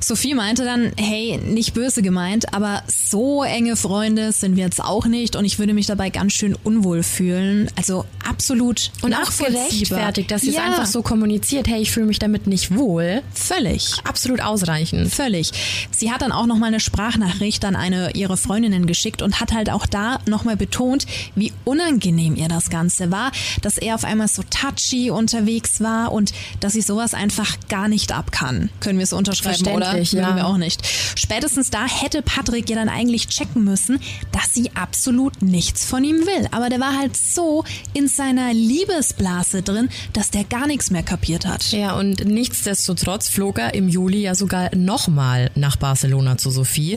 Sophie 0.00 0.34
meinte 0.34 0.64
dann, 0.64 0.92
hey, 0.96 1.38
nicht 1.38 1.74
böse 1.74 2.02
gemeint, 2.02 2.54
aber 2.54 2.82
so 2.86 3.42
enge 3.42 3.76
Freunde 3.76 4.32
sind 4.32 4.56
wir 4.56 4.64
jetzt 4.64 4.82
auch 4.82 5.06
nicht 5.06 5.36
und 5.36 5.44
ich 5.44 5.58
würde 5.58 5.74
mich 5.74 5.86
dabei 5.86 6.10
ganz 6.10 6.32
schön 6.32 6.56
unwohl 6.64 7.02
fühlen. 7.02 7.70
Also 7.76 8.04
absolut 8.28 8.90
und 9.02 9.14
auch 9.14 9.30
gerechtfertigt, 9.36 10.30
dass 10.30 10.42
sie 10.42 10.52
ja. 10.52 10.62
es 10.62 10.66
einfach 10.66 10.86
so 10.86 11.02
kommuniziert, 11.02 11.68
hey, 11.68 11.80
ich 11.80 11.90
fühle 11.90 12.06
mich 12.06 12.18
damit 12.18 12.46
nicht 12.46 12.76
wohl. 12.76 13.22
Völlig. 13.32 13.94
Absolut 14.04 14.40
ausreichend. 14.40 15.12
Völlig. 15.12 15.52
Sie 15.90 16.10
hat 16.10 16.22
dann 16.22 16.32
auch 16.32 16.46
noch 16.46 16.58
mal 16.58 16.66
eine 16.66 16.80
Sprachnachricht 16.80 17.64
an 17.64 17.76
eine 17.76 18.12
ihrer 18.12 18.36
Freundinnen 18.36 18.86
geschickt 18.86 19.22
und 19.22 19.40
hat 19.40 19.43
hat 19.44 19.52
halt 19.52 19.68
auch 19.68 19.84
da 19.84 20.20
nochmal 20.26 20.56
betont, 20.56 21.06
wie 21.34 21.52
unangenehm 21.64 22.34
ihr 22.34 22.48
das 22.48 22.70
Ganze 22.70 23.10
war, 23.10 23.30
dass 23.60 23.76
er 23.76 23.94
auf 23.94 24.04
einmal 24.04 24.28
so 24.28 24.42
touchy 24.42 25.10
unterwegs 25.10 25.82
war 25.82 26.12
und 26.12 26.32
dass 26.60 26.72
sie 26.72 26.80
sowas 26.80 27.12
einfach 27.12 27.56
gar 27.68 27.88
nicht 27.88 28.12
ab 28.12 28.32
kann. 28.32 28.70
Können 28.80 28.98
wir 28.98 29.04
es 29.04 29.12
unterschreiben, 29.12 29.66
oder? 29.66 30.00
Ja. 30.00 30.34
wir 30.34 30.46
auch 30.46 30.56
nicht. 30.56 30.80
Spätestens 31.14 31.68
da 31.68 31.86
hätte 31.86 32.22
Patrick 32.22 32.70
ja 32.70 32.76
dann 32.76 32.88
eigentlich 32.88 33.28
checken 33.28 33.64
müssen, 33.64 34.00
dass 34.32 34.54
sie 34.54 34.70
absolut 34.74 35.42
nichts 35.42 35.84
von 35.84 36.02
ihm 36.04 36.20
will. 36.20 36.48
Aber 36.50 36.70
der 36.70 36.80
war 36.80 36.96
halt 36.96 37.16
so 37.16 37.64
in 37.92 38.08
seiner 38.08 38.54
Liebesblase 38.54 39.60
drin, 39.60 39.90
dass 40.14 40.30
der 40.30 40.44
gar 40.44 40.66
nichts 40.66 40.90
mehr 40.90 41.02
kapiert 41.02 41.44
hat. 41.44 41.70
Ja, 41.72 41.94
und 41.96 42.24
nichtsdestotrotz 42.24 43.28
flog 43.28 43.58
er 43.58 43.74
im 43.74 43.88
Juli 43.88 44.22
ja 44.22 44.34
sogar 44.34 44.74
nochmal 44.74 45.50
nach 45.54 45.76
Barcelona 45.76 46.38
zu 46.38 46.50
Sophie 46.50 46.96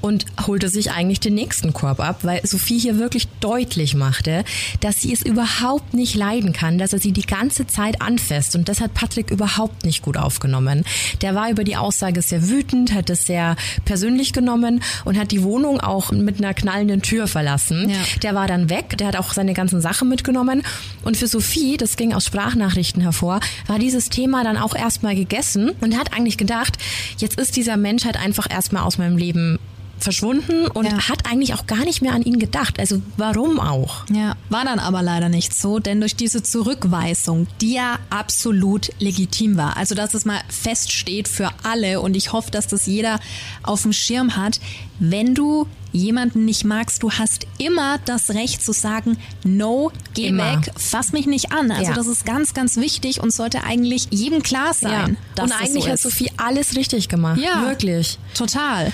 und 0.00 0.26
holte 0.46 0.68
sich 0.68 0.92
eigentlich 0.92 1.18
den 1.18 1.34
nächsten 1.34 1.72
Korb 1.72 1.87
Maulkorb 1.88 2.00
ab, 2.00 2.18
weil 2.22 2.46
Sophie 2.46 2.78
hier 2.78 2.98
wirklich 2.98 3.28
deutlich 3.40 3.94
machte, 3.94 4.44
dass 4.80 5.00
sie 5.00 5.12
es 5.12 5.22
überhaupt 5.22 5.94
nicht 5.94 6.14
leiden 6.14 6.52
kann, 6.52 6.78
dass 6.78 6.92
er 6.92 6.98
sie 6.98 7.12
die 7.12 7.22
ganze 7.22 7.66
Zeit 7.66 8.00
anfasst. 8.00 8.54
Und 8.54 8.68
das 8.68 8.80
hat 8.80 8.94
Patrick 8.94 9.30
überhaupt 9.30 9.84
nicht 9.84 10.02
gut 10.02 10.16
aufgenommen. 10.16 10.84
Der 11.22 11.34
war 11.34 11.50
über 11.50 11.64
die 11.64 11.76
Aussage 11.76 12.22
sehr 12.22 12.48
wütend, 12.48 12.92
hat 12.94 13.10
es 13.10 13.26
sehr 13.26 13.56
persönlich 13.84 14.32
genommen 14.32 14.82
und 15.04 15.18
hat 15.18 15.30
die 15.30 15.42
Wohnung 15.42 15.80
auch 15.80 16.12
mit 16.12 16.38
einer 16.38 16.54
knallenden 16.54 17.02
Tür 17.02 17.26
verlassen. 17.26 17.90
Ja. 17.90 17.96
Der 18.22 18.34
war 18.34 18.46
dann 18.46 18.70
weg, 18.70 18.96
der 18.98 19.08
hat 19.08 19.16
auch 19.16 19.32
seine 19.32 19.54
ganzen 19.54 19.80
Sachen 19.80 20.08
mitgenommen. 20.08 20.62
Und 21.04 21.16
für 21.16 21.26
Sophie, 21.26 21.76
das 21.76 21.96
ging 21.96 22.12
aus 22.12 22.26
Sprachnachrichten 22.26 23.02
hervor, 23.02 23.40
war 23.66 23.78
dieses 23.78 24.08
Thema 24.08 24.44
dann 24.44 24.56
auch 24.56 24.74
erstmal 24.74 25.14
gegessen 25.14 25.70
und 25.80 25.98
hat 25.98 26.12
eigentlich 26.12 26.38
gedacht, 26.38 26.78
jetzt 27.18 27.38
ist 27.38 27.56
dieser 27.56 27.76
Mensch 27.76 28.04
halt 28.04 28.16
einfach 28.16 28.50
erstmal 28.50 28.82
aus 28.82 28.98
meinem 28.98 29.16
Leben 29.16 29.58
verschwunden 30.02 30.66
und 30.66 30.86
ja. 30.86 31.08
hat 31.08 31.26
eigentlich 31.26 31.54
auch 31.54 31.66
gar 31.66 31.84
nicht 31.84 32.02
mehr 32.02 32.12
an 32.12 32.22
ihn 32.22 32.38
gedacht. 32.38 32.78
Also 32.78 33.02
warum 33.16 33.60
auch? 33.60 34.04
Ja, 34.12 34.36
war 34.48 34.64
dann 34.64 34.78
aber 34.78 35.02
leider 35.02 35.28
nicht 35.28 35.54
so, 35.54 35.78
denn 35.78 36.00
durch 36.00 36.16
diese 36.16 36.42
Zurückweisung, 36.42 37.46
die 37.60 37.74
ja 37.74 37.98
absolut 38.10 38.90
legitim 38.98 39.56
war, 39.56 39.76
also 39.76 39.94
dass 39.94 40.14
es 40.14 40.24
mal 40.24 40.40
feststeht 40.48 41.28
für 41.28 41.50
alle 41.62 42.00
und 42.00 42.16
ich 42.16 42.32
hoffe, 42.32 42.50
dass 42.50 42.66
das 42.66 42.86
jeder 42.86 43.20
auf 43.62 43.82
dem 43.82 43.92
Schirm 43.92 44.36
hat, 44.36 44.60
wenn 44.98 45.34
du 45.34 45.66
jemanden 45.92 46.44
nicht 46.44 46.64
magst, 46.64 47.02
du 47.02 47.10
hast 47.10 47.46
immer 47.58 47.98
das 48.04 48.30
Recht 48.30 48.62
zu 48.62 48.72
sagen, 48.72 49.16
no, 49.44 49.90
geh 50.14 50.28
immer. 50.28 50.58
weg, 50.58 50.72
fass 50.76 51.12
mich 51.12 51.26
nicht 51.26 51.52
an. 51.52 51.70
Also 51.70 51.90
ja. 51.90 51.94
das 51.94 52.06
ist 52.06 52.26
ganz, 52.26 52.54
ganz 52.54 52.76
wichtig 52.76 53.20
und 53.22 53.32
sollte 53.32 53.64
eigentlich 53.64 54.08
jedem 54.10 54.42
klar 54.42 54.74
sein. 54.74 55.16
Ja. 55.36 55.44
und 55.44 55.52
eigentlich 55.52 55.84
so 55.84 55.90
hat 55.90 55.98
Sophie 55.98 56.30
alles 56.36 56.76
richtig 56.76 57.08
gemacht. 57.08 57.40
Ja, 57.40 57.66
wirklich. 57.66 58.18
Total. 58.34 58.92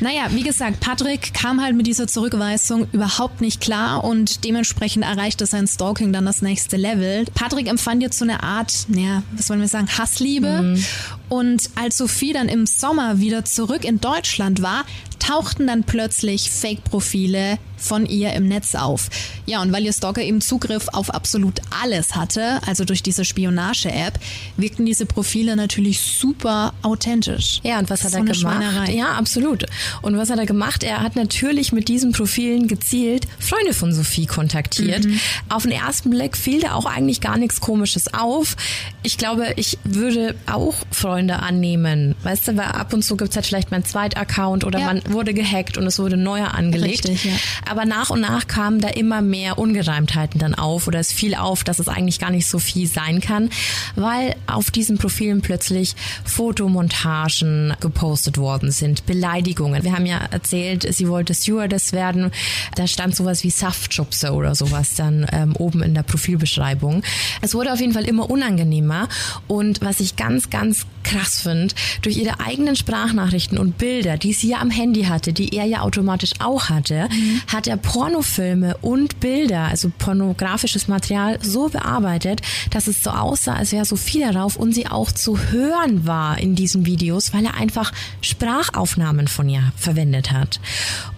Naja, 0.00 0.28
wie 0.30 0.42
gesagt, 0.42 0.80
Patrick 0.80 1.32
kam 1.34 1.62
halt 1.62 1.76
mit 1.76 1.86
dieser 1.86 2.06
Zurückweisung 2.06 2.86
überhaupt 2.92 3.40
nicht 3.40 3.60
klar 3.60 4.04
und 4.04 4.44
dementsprechend 4.44 5.04
erreichte 5.04 5.46
sein 5.46 5.66
Stalking 5.66 6.12
dann 6.12 6.26
das 6.26 6.42
nächste 6.42 6.76
Level. 6.76 7.24
Patrick 7.34 7.68
empfand 7.68 8.02
jetzt 8.02 8.18
so 8.18 8.24
eine 8.24 8.42
Art, 8.42 8.86
naja, 8.88 9.22
was 9.32 9.48
wollen 9.48 9.60
wir 9.60 9.68
sagen, 9.68 9.88
Hassliebe. 9.88 10.62
Mhm. 10.62 10.84
Und 11.28 11.70
als 11.74 11.98
Sophie 11.98 12.32
dann 12.32 12.48
im 12.48 12.66
Sommer 12.66 13.18
wieder 13.18 13.44
zurück 13.44 13.84
in 13.84 14.00
Deutschland 14.00 14.62
war, 14.62 14.84
tauchten 15.18 15.66
dann 15.66 15.84
plötzlich 15.84 16.50
Fake-Profile 16.50 17.58
von 17.78 18.06
ihr 18.06 18.32
im 18.32 18.46
Netz 18.48 18.74
auf. 18.74 19.08
Ja, 19.46 19.62
und 19.62 19.72
weil 19.72 19.84
ihr 19.84 19.92
Stalker 19.92 20.22
eben 20.22 20.40
Zugriff 20.40 20.88
auf 20.92 21.10
absolut 21.10 21.60
alles 21.82 22.14
hatte, 22.14 22.60
also 22.66 22.84
durch 22.84 23.02
diese 23.02 23.24
Spionage-App, 23.24 24.18
wirkten 24.56 24.84
diese 24.84 25.06
Profile 25.06 25.56
natürlich 25.56 26.00
super 26.00 26.74
authentisch. 26.82 27.60
Ja, 27.62 27.78
und 27.78 27.90
was 27.90 28.04
hat 28.04 28.12
so 28.12 28.18
er 28.18 28.24
gemacht? 28.24 28.88
Ja, 28.88 29.12
absolut. 29.12 29.64
Und 30.02 30.16
was 30.16 30.30
hat 30.30 30.38
er 30.38 30.46
gemacht? 30.46 30.82
Er 30.82 31.00
hat 31.00 31.16
natürlich 31.16 31.72
mit 31.72 31.88
diesen 31.88 32.12
Profilen 32.12 32.68
gezielt 32.68 33.26
Freunde 33.38 33.74
von 33.74 33.92
Sophie 33.92 34.26
kontaktiert. 34.26 35.04
Mhm. 35.04 35.20
Auf 35.48 35.62
den 35.62 35.72
ersten 35.72 36.10
Blick 36.10 36.36
fiel 36.36 36.60
da 36.60 36.74
auch 36.74 36.86
eigentlich 36.86 37.20
gar 37.20 37.38
nichts 37.38 37.60
Komisches 37.60 38.12
auf. 38.12 38.56
Ich 39.02 39.18
glaube, 39.18 39.54
ich 39.56 39.78
würde 39.84 40.34
auch 40.46 40.74
Freunde 40.90 41.40
annehmen. 41.40 42.14
Weißt 42.22 42.48
du, 42.48 42.56
weil 42.56 42.66
ab 42.66 42.92
und 42.92 43.02
zu 43.02 43.16
gibt 43.16 43.30
es 43.30 43.36
halt 43.36 43.46
vielleicht 43.46 43.70
mal 43.70 43.76
einen 43.76 43.84
Zweitaccount 43.84 44.64
oder 44.64 44.80
ja. 44.80 44.86
man 44.86 45.02
wurde 45.08 45.34
gehackt 45.34 45.78
und 45.78 45.86
es 45.86 45.98
wurde 45.98 46.16
neuer 46.16 46.54
angelegt. 46.54 47.08
Richtig, 47.08 47.24
ja. 47.24 47.32
Aber 47.68 47.84
nach 47.84 48.10
und 48.10 48.20
nach 48.20 48.46
kamen 48.46 48.80
da 48.80 48.88
immer 48.88 49.22
mehr 49.22 49.58
Ungereimtheiten 49.58 50.40
dann 50.40 50.54
auf 50.54 50.86
oder 50.86 50.98
es 50.98 51.12
fiel 51.12 51.34
auf, 51.34 51.64
dass 51.64 51.78
es 51.78 51.88
eigentlich 51.88 52.18
gar 52.18 52.30
nicht 52.30 52.46
so 52.46 52.58
viel 52.58 52.86
sein 52.86 53.20
kann, 53.20 53.50
weil 53.96 54.34
auf 54.46 54.70
diesen 54.70 54.98
Profilen 54.98 55.42
plötzlich 55.42 55.94
Fotomontagen 56.24 57.74
gepostet 57.80 58.38
worden 58.38 58.70
sind, 58.70 59.06
Beleidigungen. 59.06 59.84
Wir 59.84 59.92
haben 59.92 60.06
ja 60.06 60.18
erzählt, 60.30 60.86
sie 60.94 61.08
wollte 61.08 61.34
Stewardess 61.34 61.92
werden. 61.92 62.30
Da 62.74 62.86
stand 62.86 63.14
sowas 63.14 63.44
wie 63.44 63.50
Saftschubse 63.50 64.32
oder 64.32 64.54
sowas 64.54 64.94
dann 64.94 65.26
ähm, 65.32 65.54
oben 65.56 65.82
in 65.82 65.94
der 65.94 66.02
Profilbeschreibung. 66.02 67.02
Es 67.42 67.54
wurde 67.54 67.72
auf 67.72 67.80
jeden 67.80 67.92
Fall 67.92 68.04
immer 68.04 68.30
unangenehmer 68.30 69.08
und 69.46 69.80
was 69.80 70.00
ich 70.00 70.16
ganz, 70.16 70.50
ganz 70.50 70.86
krass 71.08 71.40
finde, 71.40 71.74
durch 72.02 72.16
ihre 72.16 72.40
eigenen 72.40 72.76
Sprachnachrichten 72.76 73.58
und 73.58 73.78
Bilder, 73.78 74.16
die 74.16 74.32
sie 74.32 74.50
ja 74.50 74.58
am 74.60 74.70
Handy 74.70 75.04
hatte, 75.04 75.32
die 75.32 75.56
er 75.56 75.64
ja 75.64 75.80
automatisch 75.80 76.32
auch 76.40 76.68
hatte, 76.68 77.08
mhm 77.10 77.38
hat 77.46 77.66
er 77.66 77.76
Pornofilme 77.76 78.76
und 78.78 79.20
Bilder, 79.20 79.64
also 79.64 79.90
pornografisches 79.96 80.88
Material, 80.88 81.38
so 81.42 81.68
bearbeitet, 81.68 82.42
dass 82.70 82.86
es 82.86 83.02
so 83.02 83.10
aussah, 83.10 83.54
als 83.54 83.72
wäre 83.72 83.84
so 83.84 83.96
viel 83.96 84.20
darauf 84.20 84.56
und 84.56 84.72
sie 84.72 84.86
auch 84.86 85.10
zu 85.10 85.38
hören 85.50 86.06
war 86.06 86.38
in 86.38 86.54
diesen 86.54 86.86
Videos, 86.86 87.32
weil 87.32 87.44
er 87.44 87.54
einfach 87.54 87.92
Sprachaufnahmen 88.20 89.28
von 89.28 89.48
ihr 89.48 89.72
verwendet 89.76 90.30
hat. 90.30 90.60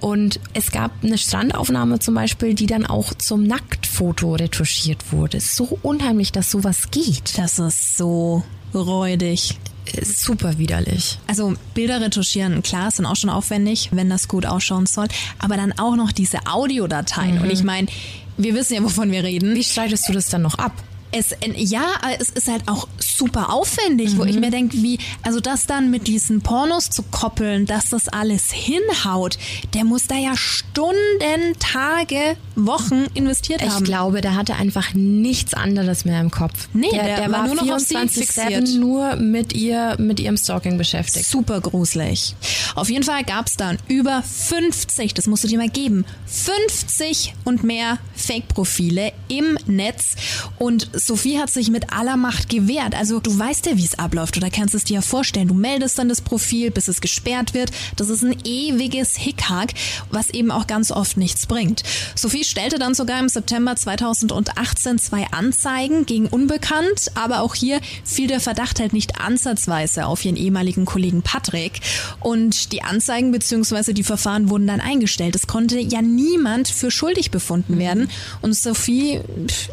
Und 0.01 0.41
es 0.55 0.71
gab 0.71 0.93
eine 1.03 1.19
Strandaufnahme 1.19 1.99
zum 1.99 2.15
Beispiel, 2.15 2.55
die 2.55 2.67
dann 2.67 2.87
auch 2.87 3.13
zum 3.15 3.45
Nacktfoto 3.45 4.35
retuschiert 4.35 5.13
wurde. 5.13 5.41
So 5.41 5.79
unheimlich, 5.83 6.33
dass 6.33 6.51
sowas 6.51 6.91
geht. 6.91 7.37
Das 7.39 7.59
ist 7.59 7.97
so 7.97 8.45
räudig 8.75 9.59
super 10.03 10.59
widerlich. 10.59 11.19
Also 11.27 11.55
Bilder 11.75 12.01
retuschieren, 12.01 12.63
klar, 12.63 12.91
sind 12.91 13.07
auch 13.07 13.17
schon 13.17 13.31
aufwendig, 13.31 13.89
wenn 13.93 14.09
das 14.09 14.29
gut 14.29 14.47
ausschauen 14.47 14.87
soll. 14.87 15.09
Aber 15.39 15.57
dann 15.57 15.73
auch 15.79 15.97
noch 15.97 16.13
diese 16.13 16.47
Audiodateien. 16.47 17.37
Mhm. 17.37 17.43
Und 17.43 17.51
ich 17.51 17.65
meine, 17.65 17.89
wir 18.37 18.55
wissen 18.55 18.75
ja, 18.75 18.83
wovon 18.83 19.11
wir 19.11 19.25
reden. 19.25 19.55
Wie 19.55 19.65
streitest 19.65 20.09
du 20.09 20.13
das 20.13 20.29
dann 20.29 20.43
noch 20.43 20.59
ab? 20.59 20.73
es, 21.13 21.35
ja, 21.55 21.87
es 22.19 22.31
ist 22.31 22.49
halt 22.49 22.69
auch 22.69 22.89
super 23.21 23.53
aufwendig, 23.53 24.15
mhm. 24.15 24.19
wo 24.19 24.25
ich 24.25 24.37
mhm. 24.37 24.41
mir 24.41 24.51
denke, 24.51 24.79
wie, 24.79 24.99
also 25.23 25.41
das 25.41 25.67
dann 25.67 25.91
mit 25.91 26.07
diesen 26.07 26.41
Pornos 26.41 26.89
zu 26.89 27.03
koppeln, 27.03 27.67
dass 27.67 27.91
das 27.91 28.09
alles 28.09 28.51
hinhaut, 28.51 29.39
der 29.75 29.85
muss 29.85 30.07
da 30.07 30.17
ja 30.17 30.35
Stunden, 30.37 31.55
Tage, 31.59 32.37
Wochen 32.57 33.07
investiert 33.13 33.61
ich 33.61 33.69
haben. 33.69 33.85
Ich 33.85 33.85
glaube, 33.85 34.23
der 34.23 34.37
hatte 34.37 34.55
einfach 34.55 34.95
nichts 34.95 35.53
anderes 35.53 36.07
mehr 36.07 36.21
im 36.21 36.31
Kopf. 36.31 36.69
Nee, 36.73 36.89
der, 36.93 37.05
der, 37.05 37.17
der 37.17 37.31
war, 37.31 37.41
war 37.41 37.47
nur 37.47 37.57
noch 37.57 37.79
24-7 37.79 38.79
nur 38.79 39.17
mit 39.17 39.53
ihr, 39.53 39.97
mit 39.99 40.19
ihrem 40.19 40.39
Stalking 40.39 40.79
beschäftigt. 40.79 41.27
Super 41.27 41.61
gruselig. 41.61 42.35
Auf 42.75 42.89
jeden 42.89 43.05
Fall 43.05 43.25
gab 43.25 43.49
es 43.49 43.57
dann 43.57 43.77
über 43.89 44.23
50, 44.23 45.13
das 45.13 45.27
musst 45.27 45.45
du 45.45 45.49
dir 45.49 45.59
mal 45.59 45.69
geben, 45.69 46.07
50 46.27 47.35
und 47.45 47.65
mehr 47.65 47.99
Fake-Profile 48.15 49.13
im 49.29 49.59
Netz 49.67 50.15
und 50.59 50.89
Sophie 50.93 51.39
hat 51.39 51.51
sich 51.51 51.71
mit 51.71 51.93
aller 51.93 52.17
Macht 52.17 52.49
gewehrt. 52.49 52.95
Also 52.95 53.10
du 53.19 53.37
weißt 53.37 53.67
ja, 53.67 53.77
wie 53.77 53.85
es 53.85 53.99
abläuft 53.99 54.37
oder 54.37 54.51
kannst 54.51 54.75
es 54.75 54.85
dir 54.85 54.95
ja 54.95 55.01
vorstellen. 55.03 55.49
Du 55.49 55.55
meldest 55.55 55.99
dann 55.99 56.09
das 56.09 56.21
Profil, 56.21 56.71
bis 56.71 56.89
es 56.89 57.01
gesperrt 57.01 57.55
wird. 57.55 57.73
Das 57.97 58.09
ist 58.09 58.23
ein 58.23 58.37
ewiges 58.45 59.17
Hickhack, 59.17 59.75
was 60.11 60.31
eben 60.31 60.51
auch 60.51 60.67
ganz 60.67 60.93
oft 60.93 61.17
nichts 61.17 61.47
bringt. 61.47 61.83
Sophie 62.15 62.45
stellte 62.45 62.79
dann 62.79 62.95
sogar 62.95 63.19
im 63.19 63.29
September 63.29 63.75
2018 63.75 64.99
zwei 64.99 65.27
Anzeigen 65.33 66.07
gegen 66.07 66.27
Unbekannt, 66.27 67.11
aber 67.15 67.41
auch 67.41 67.55
hier 67.55 67.81
fiel 68.05 68.29
der 68.29 68.41
Verdacht 68.41 68.79
halt 68.79 68.93
nicht 68.93 69.21
ansatzweise 69.21 70.07
auf 70.07 70.25
ihren 70.25 70.37
ehemaligen 70.37 70.85
Kollegen 70.85 71.23
Patrick. 71.23 71.81
Und 72.21 72.73
die 72.73 72.83
Anzeigen 72.83 73.33
bzw. 73.33 73.93
die 73.93 74.05
Verfahren 74.05 74.51
wurden 74.51 74.67
dann 74.67 74.81
eingestellt. 74.81 75.35
Es 75.35 75.47
konnte 75.47 75.81
ja 75.81 76.03
niemand 76.03 76.69
für 76.69 76.91
schuldig 76.91 77.31
befunden 77.31 77.79
werden. 77.79 78.11
Und 78.43 78.55
Sophie, 78.55 79.21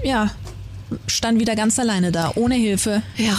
ja, 0.04 0.32
stand 1.08 1.40
wieder 1.40 1.56
ganz 1.56 1.80
alleine 1.80 2.12
da, 2.12 2.32
ohne 2.36 2.56
Hilfe. 2.56 3.02
Ja. 3.18 3.36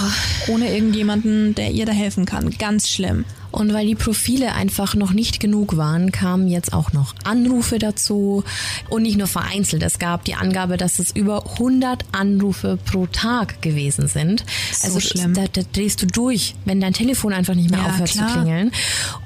Ohne 0.49 0.75
irgendjemanden, 0.75 1.55
der 1.55 1.71
ihr 1.71 1.87
da 1.87 1.93
helfen 1.93 2.25
kann. 2.25 2.51
Ganz 2.59 2.89
schlimm. 2.89 3.25
Und 3.51 3.73
weil 3.73 3.87
die 3.87 3.95
Profile 3.95 4.55
einfach 4.55 4.95
noch 4.95 5.13
nicht 5.13 5.41
genug 5.41 5.77
waren, 5.77 6.13
kamen 6.13 6.49
jetzt 6.49 6.73
auch 6.73 6.93
noch 6.93 7.15
Anrufe 7.25 7.79
dazu 7.79 8.45
und 8.91 9.03
nicht 9.03 9.17
nur 9.17 9.27
vereinzelt. 9.27 9.83
Es 9.83 9.99
gab 9.99 10.25
die 10.25 10.35
Angabe, 10.35 10.77
dass 10.77 10.99
es 10.99 11.15
über 11.15 11.45
100 11.53 12.05
Anrufe 12.13 12.79
pro 12.85 13.07
Tag 13.07 13.63
gewesen 13.63 14.09
sind. 14.09 14.45
So 14.73 14.89
also 14.89 15.01
schlimm. 15.01 15.35
Da, 15.35 15.45
da, 15.51 15.63
drehst 15.73 16.03
du 16.03 16.07
durch, 16.07 16.55
wenn 16.65 16.81
dein 16.81 16.93
Telefon 16.93 17.33
einfach 17.33 17.55
nicht 17.55 17.71
mehr 17.71 17.81
ja, 17.81 17.87
aufhört 17.87 18.11
klar. 18.11 18.29
zu 18.29 18.35
klingeln. 18.35 18.73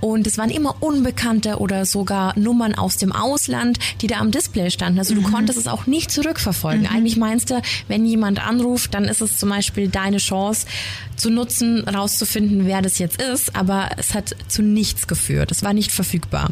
Und 0.00 0.26
es 0.26 0.38
waren 0.38 0.50
immer 0.50 0.76
unbekannte 0.80 1.58
oder 1.58 1.84
sogar 1.84 2.38
Nummern 2.38 2.74
aus 2.74 2.96
dem 2.96 3.12
Ausland, 3.12 3.78
die 4.00 4.06
da 4.06 4.18
am 4.18 4.30
Display 4.30 4.70
standen. 4.70 4.98
Also 4.98 5.14
mhm. 5.14 5.22
du 5.22 5.30
konntest 5.30 5.58
es 5.58 5.66
auch 5.66 5.86
nicht 5.86 6.10
zurückverfolgen. 6.10 6.82
Mhm. 6.82 6.94
Eigentlich 6.94 7.16
meinst 7.16 7.50
du, 7.50 7.60
wenn 7.88 8.06
jemand 8.06 8.44
anruft, 8.46 8.94
dann 8.94 9.04
ist 9.04 9.20
es 9.20 9.38
zum 9.38 9.48
Beispiel 9.48 9.88
deine 9.88 10.18
Chance 10.18 10.66
zu 11.16 11.30
nutzen, 11.30 11.86
rauszufinden, 11.88 12.66
wer 12.66 12.82
das 12.82 12.98
jetzt 12.98 13.20
ist. 13.20 13.54
Aber 13.54 13.90
es 13.96 14.11
hat 14.14 14.36
zu 14.48 14.62
nichts 14.62 15.06
geführt. 15.06 15.50
Es 15.50 15.62
war 15.62 15.72
nicht 15.72 15.92
verfügbar. 15.92 16.50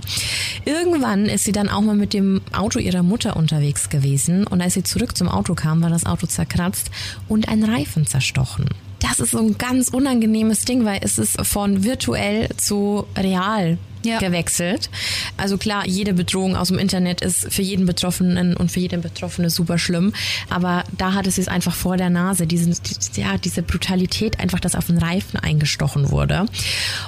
Irgendwann 0.64 1.26
ist 1.26 1.44
sie 1.44 1.52
dann 1.52 1.68
auch 1.68 1.82
mal 1.82 1.96
mit 1.96 2.12
dem 2.12 2.40
Auto 2.52 2.78
ihrer 2.78 3.02
Mutter 3.02 3.36
unterwegs 3.36 3.88
gewesen 3.88 4.46
und 4.46 4.60
als 4.60 4.74
sie 4.74 4.82
zurück 4.82 5.16
zum 5.16 5.28
Auto 5.28 5.54
kam, 5.54 5.82
war 5.82 5.90
das 5.90 6.06
Auto 6.06 6.26
zerkratzt 6.26 6.90
und 7.28 7.48
ein 7.48 7.64
Reifen 7.64 8.06
zerstochen 8.06 8.66
das 9.00 9.18
ist 9.18 9.30
so 9.30 9.38
ein 9.38 9.58
ganz 9.58 9.88
unangenehmes 9.88 10.64
Ding, 10.66 10.84
weil 10.84 11.00
es 11.02 11.18
ist 11.18 11.40
von 11.44 11.84
virtuell 11.84 12.48
zu 12.56 13.06
real 13.16 13.78
ja. 14.02 14.18
gewechselt. 14.18 14.90
Also 15.36 15.58
klar, 15.58 15.86
jede 15.86 16.14
Bedrohung 16.14 16.56
aus 16.56 16.68
dem 16.68 16.78
Internet 16.78 17.20
ist 17.20 17.52
für 17.52 17.62
jeden 17.62 17.86
Betroffenen 17.86 18.56
und 18.56 18.70
für 18.70 18.80
jeden 18.80 19.02
Betroffene 19.02 19.50
super 19.50 19.78
schlimm. 19.78 20.12
Aber 20.48 20.84
da 20.96 21.14
hatte 21.14 21.30
sie 21.30 21.40
es 21.40 21.48
einfach 21.48 21.74
vor 21.74 21.96
der 21.96 22.10
Nase, 22.10 22.46
diesen, 22.46 22.76
ja, 23.14 23.38
diese 23.38 23.62
Brutalität, 23.62 24.40
einfach, 24.40 24.60
dass 24.60 24.74
auf 24.74 24.86
den 24.86 24.98
Reifen 24.98 25.38
eingestochen 25.38 26.10
wurde. 26.10 26.46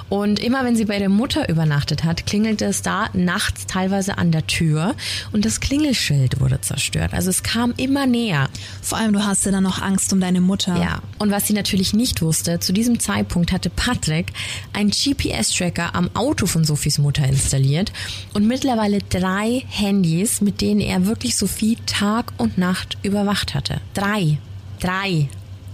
Und 0.09 0.39
immer 0.39 0.63
wenn 0.65 0.75
sie 0.75 0.85
bei 0.85 0.99
der 0.99 1.09
Mutter 1.09 1.49
übernachtet 1.49 2.03
hat, 2.03 2.25
klingelte 2.25 2.65
es 2.65 2.81
da 2.81 3.09
nachts 3.13 3.65
teilweise 3.67 4.17
an 4.17 4.31
der 4.31 4.47
Tür 4.47 4.95
und 5.31 5.45
das 5.45 5.59
Klingelschild 5.59 6.39
wurde 6.39 6.61
zerstört. 6.61 7.13
Also 7.13 7.29
es 7.29 7.43
kam 7.43 7.73
immer 7.77 8.05
näher. 8.05 8.49
Vor 8.81 8.97
allem, 8.97 9.13
du 9.13 9.25
hast 9.25 9.45
ja 9.45 9.51
dann 9.51 9.63
noch 9.63 9.81
Angst 9.81 10.11
um 10.13 10.19
deine 10.19 10.41
Mutter. 10.41 10.77
Ja. 10.79 11.01
Und 11.19 11.31
was 11.31 11.47
sie 11.47 11.53
natürlich 11.53 11.93
nicht 11.93 12.21
wusste, 12.21 12.59
zu 12.59 12.73
diesem 12.73 12.99
Zeitpunkt 12.99 13.51
hatte 13.51 13.69
Patrick 13.69 14.27
einen 14.73 14.91
GPS-Tracker 14.91 15.95
am 15.95 16.09
Auto 16.15 16.45
von 16.45 16.63
Sophie 16.63 16.82
Sophies 16.83 16.97
Mutter 16.97 17.25
installiert 17.25 17.93
und 18.33 18.45
mittlerweile 18.45 18.99
drei 18.99 19.63
Handys, 19.69 20.41
mit 20.41 20.59
denen 20.59 20.81
er 20.81 21.05
wirklich 21.05 21.37
Sophie 21.37 21.77
Tag 21.85 22.33
und 22.37 22.57
Nacht 22.57 22.97
überwacht 23.03 23.55
hatte. 23.55 23.79
Drei. 23.93 24.37
Drei. 24.81 25.29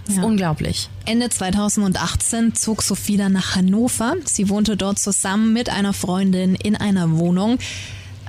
Das 0.06 0.18
ist 0.18 0.22
unglaublich. 0.22 0.88
Ende 1.06 1.28
2018 1.28 2.54
zog 2.54 2.82
Sophie 2.82 3.16
dann 3.16 3.32
nach 3.32 3.56
Hannover. 3.56 4.14
Sie 4.24 4.48
wohnte 4.48 4.76
dort 4.76 5.00
zusammen 5.00 5.52
mit 5.52 5.68
einer 5.68 5.92
Freundin 5.92 6.54
in 6.54 6.76
einer 6.76 7.18
Wohnung 7.18 7.58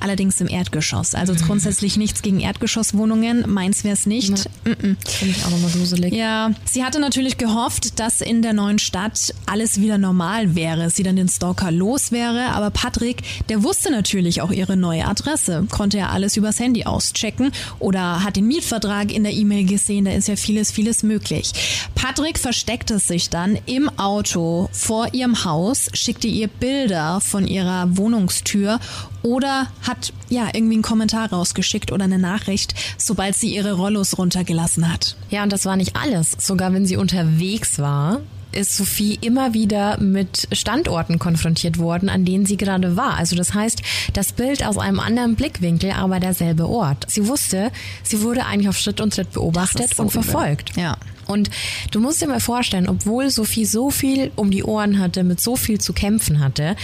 allerdings 0.02 0.42
im 0.42 0.48
Erdgeschoss. 0.48 1.16
Also 1.16 1.34
mhm. 1.34 1.38
grundsätzlich 1.38 1.98
nichts 1.98 2.22
gegen 2.22 2.40
Erdgeschosswohnungen. 2.40 3.46
Meins 3.48 3.84
wäre 3.84 3.94
es 3.94 4.06
nicht. 4.06 4.38
Ja. 4.66 4.74
Mm 4.74 4.98
Finde 5.08 5.36
ich 5.38 5.46
auch 5.46 5.50
nochmal 5.52 5.72
gruselig. 5.72 6.14
Ja, 6.14 6.52
sie 6.66 6.84
hatte 6.84 7.00
natürlich 7.00 7.38
gehofft, 7.38 8.00
dass 8.00 8.22
in 8.22 8.42
der 8.42 8.54
neuen 8.54 8.80
Stadt 8.80 9.34
alles 9.46 9.80
wieder 9.80 9.98
normal 9.98 10.56
wäre, 10.56 10.90
sie 10.90 11.04
dann 11.04 11.16
den 11.16 11.30
Stalker 11.30 11.72
los 11.72 12.12
wäre. 12.12 12.50
Aber 12.54 12.72
Patrick, 12.72 13.22
der 13.50 13.64
wusste 13.64 13.92
natürlich 13.92 14.42
auch 14.42 14.52
ihre 14.52 14.78
neue 14.78 15.08
Adresse, 15.08 15.66
konnte 15.70 15.98
ja 15.98 16.10
alles 16.10 16.38
übers 16.38 16.60
Handy 16.60 16.86
auschecken 16.86 17.52
oder 17.80 18.24
hat 18.24 18.36
den 18.36 18.48
Mietvertrag 18.48 19.12
in 19.12 19.24
der 19.24 19.34
E-Mail 19.34 19.66
gesehen. 19.66 20.06
Da 20.06 20.12
ist 20.12 20.28
ja 20.28 20.36
vieles, 20.36 20.72
vieles 20.72 21.04
möglich. 21.04 21.52
Patrick 21.96 22.40
versteckte 22.40 23.00
sich 23.00 23.30
dann 23.30 23.58
im 23.66 23.90
Auto 23.98 24.70
vor 24.72 25.14
ihrem 25.14 25.44
Haus, 25.44 25.90
schickte 25.94 26.28
ihr 26.28 26.48
Bilder 26.48 27.22
von 27.22 27.48
ihrer 27.48 27.98
Wohnungstür 27.98 28.80
oder 29.24 29.68
hat 29.84 30.14
ja 30.30 30.48
irgendwie 30.54 30.76
einen 30.76 30.82
Kommentar 30.82 31.30
rausgeschickt 31.30 31.92
oder 31.92 32.06
eine 32.06 32.20
Nachricht, 32.20 32.74
sobald 32.98 33.36
sie 33.36 33.54
ihre 33.54 33.74
Rollos 33.74 34.18
runtergelassen 34.18 34.92
hat. 34.92 35.16
Ja, 35.30 35.44
und 35.44 35.52
das 35.52 35.66
war 35.66 35.76
nicht 35.76 35.96
alles. 35.96 36.32
Sogar 36.40 36.74
wenn 36.74 36.86
sie 36.86 36.98
unterwegs 36.98 37.80
war, 37.80 38.22
ist 38.52 38.76
Sophie 38.78 39.18
immer 39.22 39.54
wieder 39.54 39.98
mit 40.00 40.48
Standorten 40.52 41.20
konfrontiert 41.20 41.78
worden, 41.78 42.10
an 42.10 42.26
denen 42.26 42.46
sie 42.46 42.58
gerade 42.58 42.98
war. 42.98 43.16
Also 43.16 43.36
das 43.36 43.54
heißt, 43.54 43.82
das 44.14 44.34
Bild 44.34 44.66
aus 44.66 44.78
einem 44.78 45.00
anderen 45.00 45.36
Blickwinkel, 45.36 45.92
aber 45.92 46.20
derselbe 46.20 46.68
Ort. 46.68 47.06
Sie 47.10 47.28
wusste, 47.28 47.72
sie 48.04 48.22
wurde 48.22 48.46
eigentlich 48.46 48.70
auf 48.70 48.78
Schritt 48.78 49.02
und 49.02 49.14
Tritt 49.14 49.32
beobachtet 49.32 49.96
so 49.96 50.04
und 50.04 50.10
verfolgt. 50.12 50.76
Ja. 50.76 50.98
Und 51.28 51.50
du 51.92 52.00
musst 52.00 52.22
dir 52.22 52.28
mal 52.28 52.40
vorstellen, 52.40 52.88
obwohl 52.90 53.30
Sophie 53.30 53.66
so 53.66 53.90
viel 53.90 54.32
um 54.36 54.52
die 54.52 54.64
Ohren 54.64 55.00
hatte, 55.00 55.24
mit 55.24 55.40
so 55.40 55.56
viel 55.56 55.80
zu 55.80 55.94
kämpfen 55.94 56.40
hatte, 56.40 56.76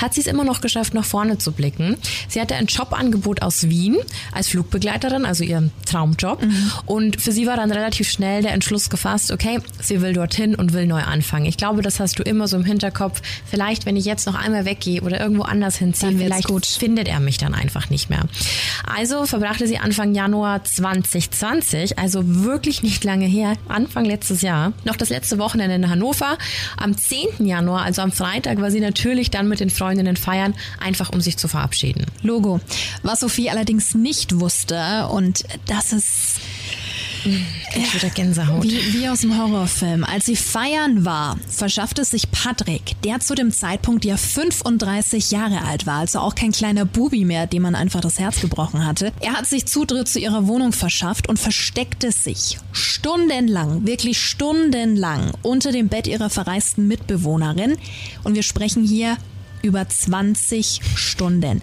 hat 0.00 0.14
sie 0.14 0.20
es 0.20 0.26
immer 0.26 0.44
noch 0.44 0.60
geschafft, 0.60 0.94
nach 0.94 1.04
vorne 1.04 1.38
zu 1.38 1.52
blicken. 1.52 1.96
Sie 2.28 2.40
hatte 2.40 2.54
ein 2.54 2.66
Jobangebot 2.66 3.42
aus 3.42 3.68
Wien 3.68 3.96
als 4.32 4.48
Flugbegleiterin, 4.48 5.24
also 5.24 5.44
ihren 5.44 5.70
Traumjob. 5.86 6.42
Mhm. 6.42 6.72
Und 6.86 7.20
für 7.20 7.32
sie 7.32 7.46
war 7.46 7.56
dann 7.56 7.70
relativ 7.70 8.10
schnell 8.10 8.42
der 8.42 8.52
Entschluss 8.52 8.90
gefasst, 8.90 9.30
okay, 9.30 9.60
sie 9.80 10.00
will 10.00 10.12
dorthin 10.12 10.54
und 10.54 10.72
will 10.72 10.86
neu 10.86 11.02
anfangen. 11.02 11.46
Ich 11.46 11.56
glaube, 11.56 11.82
das 11.82 12.00
hast 12.00 12.18
du 12.18 12.22
immer 12.22 12.48
so 12.48 12.56
im 12.56 12.64
Hinterkopf. 12.64 13.22
Vielleicht, 13.48 13.86
wenn 13.86 13.96
ich 13.96 14.04
jetzt 14.04 14.26
noch 14.26 14.34
einmal 14.34 14.64
weggehe 14.64 15.02
oder 15.02 15.20
irgendwo 15.20 15.42
anders 15.42 15.76
hinziehe, 15.76 16.16
vielleicht 16.16 16.48
gut. 16.48 16.66
findet 16.66 17.08
er 17.08 17.20
mich 17.20 17.38
dann 17.38 17.54
einfach 17.54 17.90
nicht 17.90 18.10
mehr. 18.10 18.24
Also 18.86 19.26
verbrachte 19.26 19.66
sie 19.66 19.78
Anfang 19.78 20.14
Januar 20.14 20.64
2020, 20.64 21.98
also 21.98 22.22
wirklich 22.24 22.82
nicht 22.82 23.04
lange 23.04 23.26
her, 23.26 23.54
Anfang 23.82 24.04
letztes 24.04 24.42
Jahr, 24.42 24.72
noch 24.84 24.94
das 24.94 25.08
letzte 25.08 25.38
Wochenende 25.38 25.74
in 25.74 25.90
Hannover. 25.90 26.38
Am 26.76 26.96
10. 26.96 27.44
Januar, 27.44 27.82
also 27.82 28.02
am 28.02 28.12
Freitag, 28.12 28.60
war 28.60 28.70
sie 28.70 28.78
natürlich 28.78 29.30
dann 29.30 29.48
mit 29.48 29.58
den 29.58 29.70
Freundinnen 29.70 30.16
feiern, 30.16 30.54
einfach 30.78 31.10
um 31.10 31.20
sich 31.20 31.36
zu 31.36 31.48
verabschieden. 31.48 32.06
Logo. 32.22 32.60
Was 33.02 33.20
Sophie 33.20 33.50
allerdings 33.50 33.96
nicht 33.96 34.38
wusste, 34.38 35.08
und 35.08 35.42
das 35.66 35.92
ist 35.92 36.38
ich 37.24 37.94
wieder 37.94 38.10
Gänsehaut. 38.10 38.64
Wie, 38.64 38.94
wie 38.94 39.08
aus 39.08 39.20
dem 39.20 39.38
Horrorfilm. 39.38 40.04
Als 40.04 40.26
sie 40.26 40.36
feiern 40.36 41.04
war, 41.04 41.38
verschaffte 41.48 42.04
sich 42.04 42.30
Patrick, 42.30 43.00
der 43.02 43.20
zu 43.20 43.34
dem 43.34 43.52
Zeitpunkt 43.52 44.04
ja 44.04 44.16
35 44.16 45.30
Jahre 45.30 45.62
alt 45.62 45.86
war, 45.86 45.98
also 45.98 46.20
auch 46.20 46.34
kein 46.34 46.52
kleiner 46.52 46.84
Bubi 46.84 47.24
mehr, 47.24 47.46
dem 47.46 47.62
man 47.62 47.74
einfach 47.74 48.00
das 48.00 48.18
Herz 48.18 48.40
gebrochen 48.40 48.84
hatte. 48.84 49.12
Er 49.20 49.34
hat 49.34 49.46
sich 49.46 49.66
Zutritt 49.66 50.08
zu 50.08 50.18
ihrer 50.18 50.46
Wohnung 50.46 50.72
verschafft 50.72 51.28
und 51.28 51.38
versteckte 51.38 52.12
sich 52.12 52.58
stundenlang, 52.72 53.86
wirklich 53.86 54.20
stundenlang 54.20 55.32
unter 55.42 55.72
dem 55.72 55.88
Bett 55.88 56.06
ihrer 56.06 56.30
verreisten 56.30 56.88
Mitbewohnerin. 56.88 57.76
Und 58.24 58.34
wir 58.34 58.42
sprechen 58.42 58.84
hier 58.84 59.16
über 59.62 59.88
20 59.88 60.80
Stunden. 60.96 61.62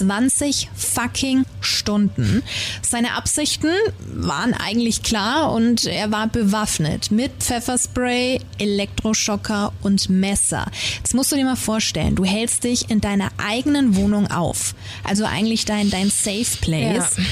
20 0.00 0.70
fucking 0.74 1.44
Stunden. 1.60 2.42
Seine 2.80 3.12
Absichten 3.16 3.70
waren 4.14 4.54
eigentlich 4.54 5.02
klar 5.02 5.52
und 5.52 5.84
er 5.84 6.10
war 6.10 6.26
bewaffnet 6.26 7.10
mit 7.10 7.32
Pfefferspray, 7.40 8.40
Elektroschocker 8.58 9.74
und 9.82 10.08
Messer. 10.08 10.66
Jetzt 10.96 11.14
musst 11.14 11.32
du 11.32 11.36
dir 11.36 11.44
mal 11.44 11.56
vorstellen, 11.56 12.16
du 12.16 12.24
hältst 12.24 12.64
dich 12.64 12.90
in 12.90 13.02
deiner 13.02 13.30
eigenen 13.36 13.94
Wohnung 13.96 14.30
auf. 14.30 14.74
Also 15.04 15.26
eigentlich 15.26 15.66
dein, 15.66 15.90
dein 15.90 16.08
Safe 16.08 16.56
Place. 16.62 17.16
Ja 17.18 17.24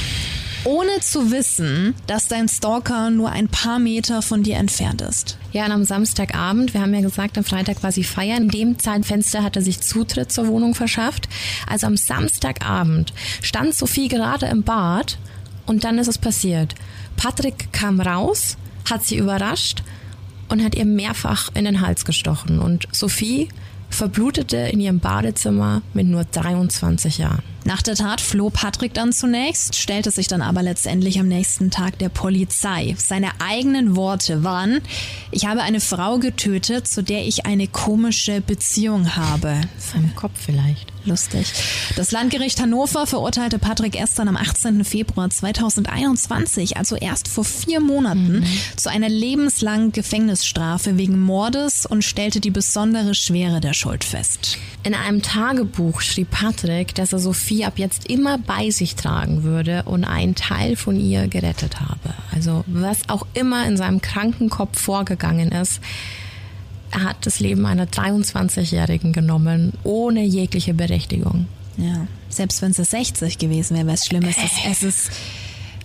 ohne 0.69 1.01
zu 1.01 1.31
wissen, 1.31 1.95
dass 2.07 2.29
dein 2.29 2.47
Stalker 2.47 3.09
nur 3.09 3.31
ein 3.31 3.49
paar 3.49 3.79
Meter 3.79 4.21
von 4.21 4.43
dir 4.43 4.57
entfernt 4.57 5.01
ist. 5.01 5.39
Ja, 5.51 5.65
und 5.65 5.73
am 5.73 5.85
Samstagabend, 5.85 6.75
wir 6.75 6.83
haben 6.83 6.93
ja 6.93 7.01
gesagt, 7.01 7.39
am 7.39 7.45
Freitag 7.45 7.83
war 7.83 7.91
sie 7.91 8.05
feiern. 8.05 8.43
In 8.45 8.49
dem 8.51 8.79
Zeitfenster 8.79 9.43
hat 9.43 9.57
er 9.57 9.63
sich 9.63 9.81
Zutritt 9.81 10.31
zur 10.31 10.47
Wohnung 10.47 10.75
verschafft. 10.75 11.27
Also 11.67 11.87
am 11.87 11.97
Samstagabend 11.97 13.15
stand 13.41 13.75
Sophie 13.75 14.09
gerade 14.09 14.45
im 14.47 14.63
Bad 14.63 15.17
und 15.64 15.85
dann 15.85 15.99
ist 15.99 16.09
es 16.09 16.19
passiert. 16.19 16.75
Patrick 17.16 17.73
kam 17.73 17.99
raus, 17.99 18.59
hat 18.90 19.07
sie 19.07 19.16
überrascht 19.16 19.83
und 20.51 20.62
hat 20.62 20.75
ihr 20.75 20.85
mehrfach 20.85 21.49
in 21.55 21.64
den 21.64 21.81
Hals 21.81 22.05
gestochen. 22.05 22.59
Und 22.59 22.88
Sophie 22.92 23.49
verblutete 23.88 24.59
in 24.59 24.81
ihrem 24.81 25.01
Badezimmer 25.01 25.81
mit 25.95 26.07
nur 26.07 26.25
23 26.25 27.16
Jahren. 27.16 27.42
Nach 27.68 27.83
der 27.83 27.96
Tat 27.96 28.22
floh 28.22 28.48
Patrick 28.48 28.94
dann 28.94 29.12
zunächst, 29.12 29.76
stellte 29.76 30.11
sich 30.11 30.26
dann 30.26 30.40
aber 30.40 30.62
letztendlich 30.62 31.20
am 31.20 31.28
nächsten 31.28 31.70
Tag 31.70 31.98
der 31.98 32.09
Polizei. 32.09 32.94
Seine 32.96 33.28
eigenen 33.40 33.94
Worte 33.94 34.42
waren, 34.42 34.81
ich 35.33 35.44
habe 35.44 35.61
eine 35.61 35.81
Frau 35.81 36.16
getötet, 36.16 36.88
zu 36.88 37.02
der 37.02 37.26
ich 37.26 37.44
eine 37.44 37.68
komische 37.68 38.40
Beziehung 38.40 39.16
habe. 39.16 39.61
Seinem 39.76 40.16
Kopf 40.16 40.33
vielleicht. 40.46 40.90
Lustig. 41.04 41.46
Das 41.96 42.11
Landgericht 42.11 42.61
Hannover 42.61 43.07
verurteilte 43.07 43.59
Patrick 43.59 43.98
erst 43.98 44.18
dann 44.18 44.28
am 44.28 44.37
18. 44.37 44.85
Februar 44.85 45.31
2021, 45.31 46.76
also 46.76 46.96
erst 46.96 47.28
vor 47.28 47.44
vier 47.44 47.81
Monaten, 47.81 48.40
mhm. 48.40 48.46
zu 48.76 48.90
einer 48.90 49.09
lebenslangen 49.09 49.92
Gefängnisstrafe 49.92 50.98
wegen 50.98 51.18
Mordes 51.18 51.87
und 51.87 52.02
stellte 52.02 52.40
die 52.40 52.50
besondere 52.50 53.14
Schwere 53.14 53.61
der 53.61 53.72
Schuld 53.72 54.04
fest. 54.04 54.59
In 54.83 54.94
einem 54.94 55.22
Tagebuch 55.22 56.00
schrieb 56.02 56.31
Patrick, 56.31 56.94
dass 56.94 57.12
er 57.12 57.18
Sophie 57.59 57.64
ab 57.64 57.79
jetzt 57.79 58.09
immer 58.09 58.38
bei 58.38 58.71
sich 58.71 58.94
tragen 58.94 59.42
würde 59.42 59.83
und 59.85 60.05
einen 60.05 60.35
Teil 60.35 60.77
von 60.77 60.99
ihr 60.99 61.29
gerettet 61.29 61.81
habe. 61.81 62.14
Also 62.33 62.64
was 62.66 63.09
auch 63.09 63.27
immer 63.35 63.66
in 63.66 63.77
seinem 63.77 64.01
kranken 64.01 64.49
Kopf 64.49 64.81
vorgegangen 64.81 65.51
ist, 65.51 65.81
er 66.90 67.05
hat 67.05 67.27
das 67.27 67.40
Leben 67.40 67.66
einer 67.66 67.87
23-Jährigen 67.87 69.12
genommen, 69.12 69.73
ohne 69.85 70.25
jegliche 70.25 70.73
Berechtigung. 70.73 71.47
Ja, 71.77 72.07
selbst 72.29 72.62
wenn 72.62 72.71
es 72.71 72.77
60 72.77 73.38
gewesen 73.38 73.77
wäre, 73.77 73.87
wäre 73.87 73.94
es 73.94 74.07
schlimm. 74.07 74.25
Es 74.25 74.38
ist, 74.38 74.55
es 74.66 74.83
ist 74.83 75.11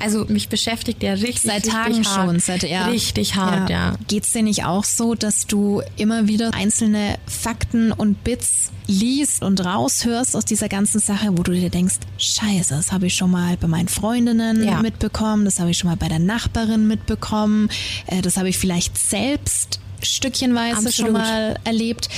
also 0.03 0.25
mich 0.25 0.49
beschäftigt 0.49 1.01
der 1.01 1.21
richtig 1.21 1.43
seit 1.43 1.65
Tagen 1.65 1.95
richtig 1.95 2.13
schon, 2.13 2.39
seit 2.39 2.63
ja. 2.63 2.87
richtig 2.87 3.35
hart, 3.35 3.69
ja. 3.69 3.91
ja. 3.91 3.95
Geht's 4.07 4.33
dir 4.33 4.43
nicht 4.43 4.65
auch 4.65 4.83
so, 4.83 5.15
dass 5.15 5.47
du 5.47 5.81
immer 5.95 6.27
wieder 6.27 6.53
einzelne 6.53 7.17
Fakten 7.25 7.93
und 7.93 8.23
Bits 8.23 8.71
liest 8.85 9.41
und 9.41 9.63
raushörst 9.63 10.35
aus 10.35 10.43
dieser 10.43 10.67
ganzen 10.67 10.99
Sache, 10.99 11.37
wo 11.37 11.43
du 11.43 11.53
dir 11.53 11.69
denkst, 11.69 11.95
Scheiße, 12.17 12.75
das 12.75 12.91
habe 12.91 13.07
ich 13.07 13.15
schon 13.15 13.31
mal 13.31 13.55
bei 13.55 13.67
meinen 13.67 13.87
Freundinnen 13.87 14.63
ja. 14.63 14.81
mitbekommen, 14.81 15.45
das 15.45 15.59
habe 15.59 15.71
ich 15.71 15.77
schon 15.77 15.89
mal 15.89 15.95
bei 15.95 16.09
der 16.09 16.19
Nachbarin 16.19 16.85
mitbekommen, 16.87 17.69
äh, 18.07 18.21
das 18.21 18.35
habe 18.35 18.49
ich 18.49 18.57
vielleicht 18.57 18.97
selbst 18.97 19.79
stückchenweise 20.01 20.87
Absolut. 20.87 20.95
schon 20.95 21.13
mal 21.13 21.57
erlebt 21.63 22.09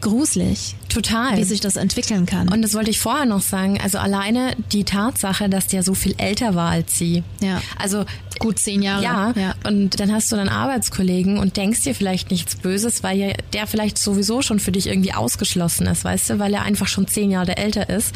gruselig. 0.00 0.76
Total. 0.88 1.36
Wie 1.36 1.44
sich 1.44 1.60
das 1.60 1.76
entwickeln 1.76 2.26
kann. 2.26 2.48
Und 2.48 2.62
das 2.62 2.74
wollte 2.74 2.90
ich 2.90 2.98
vorher 2.98 3.26
noch 3.26 3.42
sagen. 3.42 3.80
Also 3.80 3.98
alleine 3.98 4.56
die 4.72 4.84
Tatsache, 4.84 5.48
dass 5.48 5.66
der 5.68 5.82
so 5.82 5.94
viel 5.94 6.14
älter 6.18 6.54
war 6.54 6.70
als 6.70 6.98
sie. 6.98 7.22
Ja. 7.40 7.62
Also 7.78 8.04
gut 8.38 8.58
zehn 8.58 8.82
Jahre. 8.82 9.02
Ja. 9.02 9.32
ja. 9.36 9.54
Und 9.64 10.00
dann 10.00 10.12
hast 10.12 10.32
du 10.32 10.36
einen 10.36 10.48
Arbeitskollegen 10.48 11.38
und 11.38 11.56
denkst 11.56 11.82
dir 11.82 11.94
vielleicht 11.94 12.30
nichts 12.30 12.56
Böses, 12.56 13.02
weil 13.02 13.18
ja 13.18 13.32
der 13.52 13.66
vielleicht 13.66 13.98
sowieso 13.98 14.42
schon 14.42 14.58
für 14.58 14.72
dich 14.72 14.86
irgendwie 14.86 15.12
ausgeschlossen 15.12 15.86
ist, 15.86 16.04
weißt 16.04 16.30
du, 16.30 16.38
weil 16.38 16.54
er 16.54 16.62
einfach 16.62 16.88
schon 16.88 17.06
zehn 17.06 17.30
Jahre 17.30 17.56
älter 17.56 17.88
ist. 17.88 18.14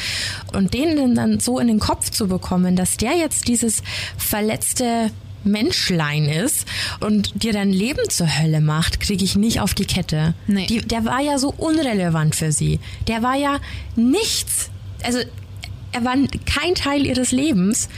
Und 0.52 0.74
den 0.74 1.14
dann 1.14 1.40
so 1.40 1.58
in 1.58 1.68
den 1.68 1.78
Kopf 1.78 2.10
zu 2.10 2.26
bekommen, 2.26 2.76
dass 2.76 2.96
der 2.96 3.16
jetzt 3.16 3.46
dieses 3.48 3.82
verletzte 4.16 5.10
Menschlein 5.44 6.26
ist 6.26 6.66
und 7.00 7.42
dir 7.42 7.52
dein 7.52 7.70
Leben 7.70 8.08
zur 8.08 8.26
Hölle 8.38 8.60
macht, 8.60 9.00
kriege 9.00 9.24
ich 9.24 9.36
nicht 9.36 9.60
auf 9.60 9.74
die 9.74 9.84
Kette. 9.84 10.34
Nee. 10.46 10.66
Die, 10.66 10.80
der 10.80 11.04
war 11.04 11.20
ja 11.20 11.38
so 11.38 11.52
unrelevant 11.56 12.34
für 12.34 12.52
sie. 12.52 12.80
Der 13.08 13.22
war 13.22 13.36
ja 13.36 13.58
nichts. 13.96 14.70
Also 15.02 15.18
er 15.92 16.04
war 16.04 16.16
kein 16.46 16.74
Teil 16.74 17.06
ihres 17.06 17.30
Lebens 17.30 17.88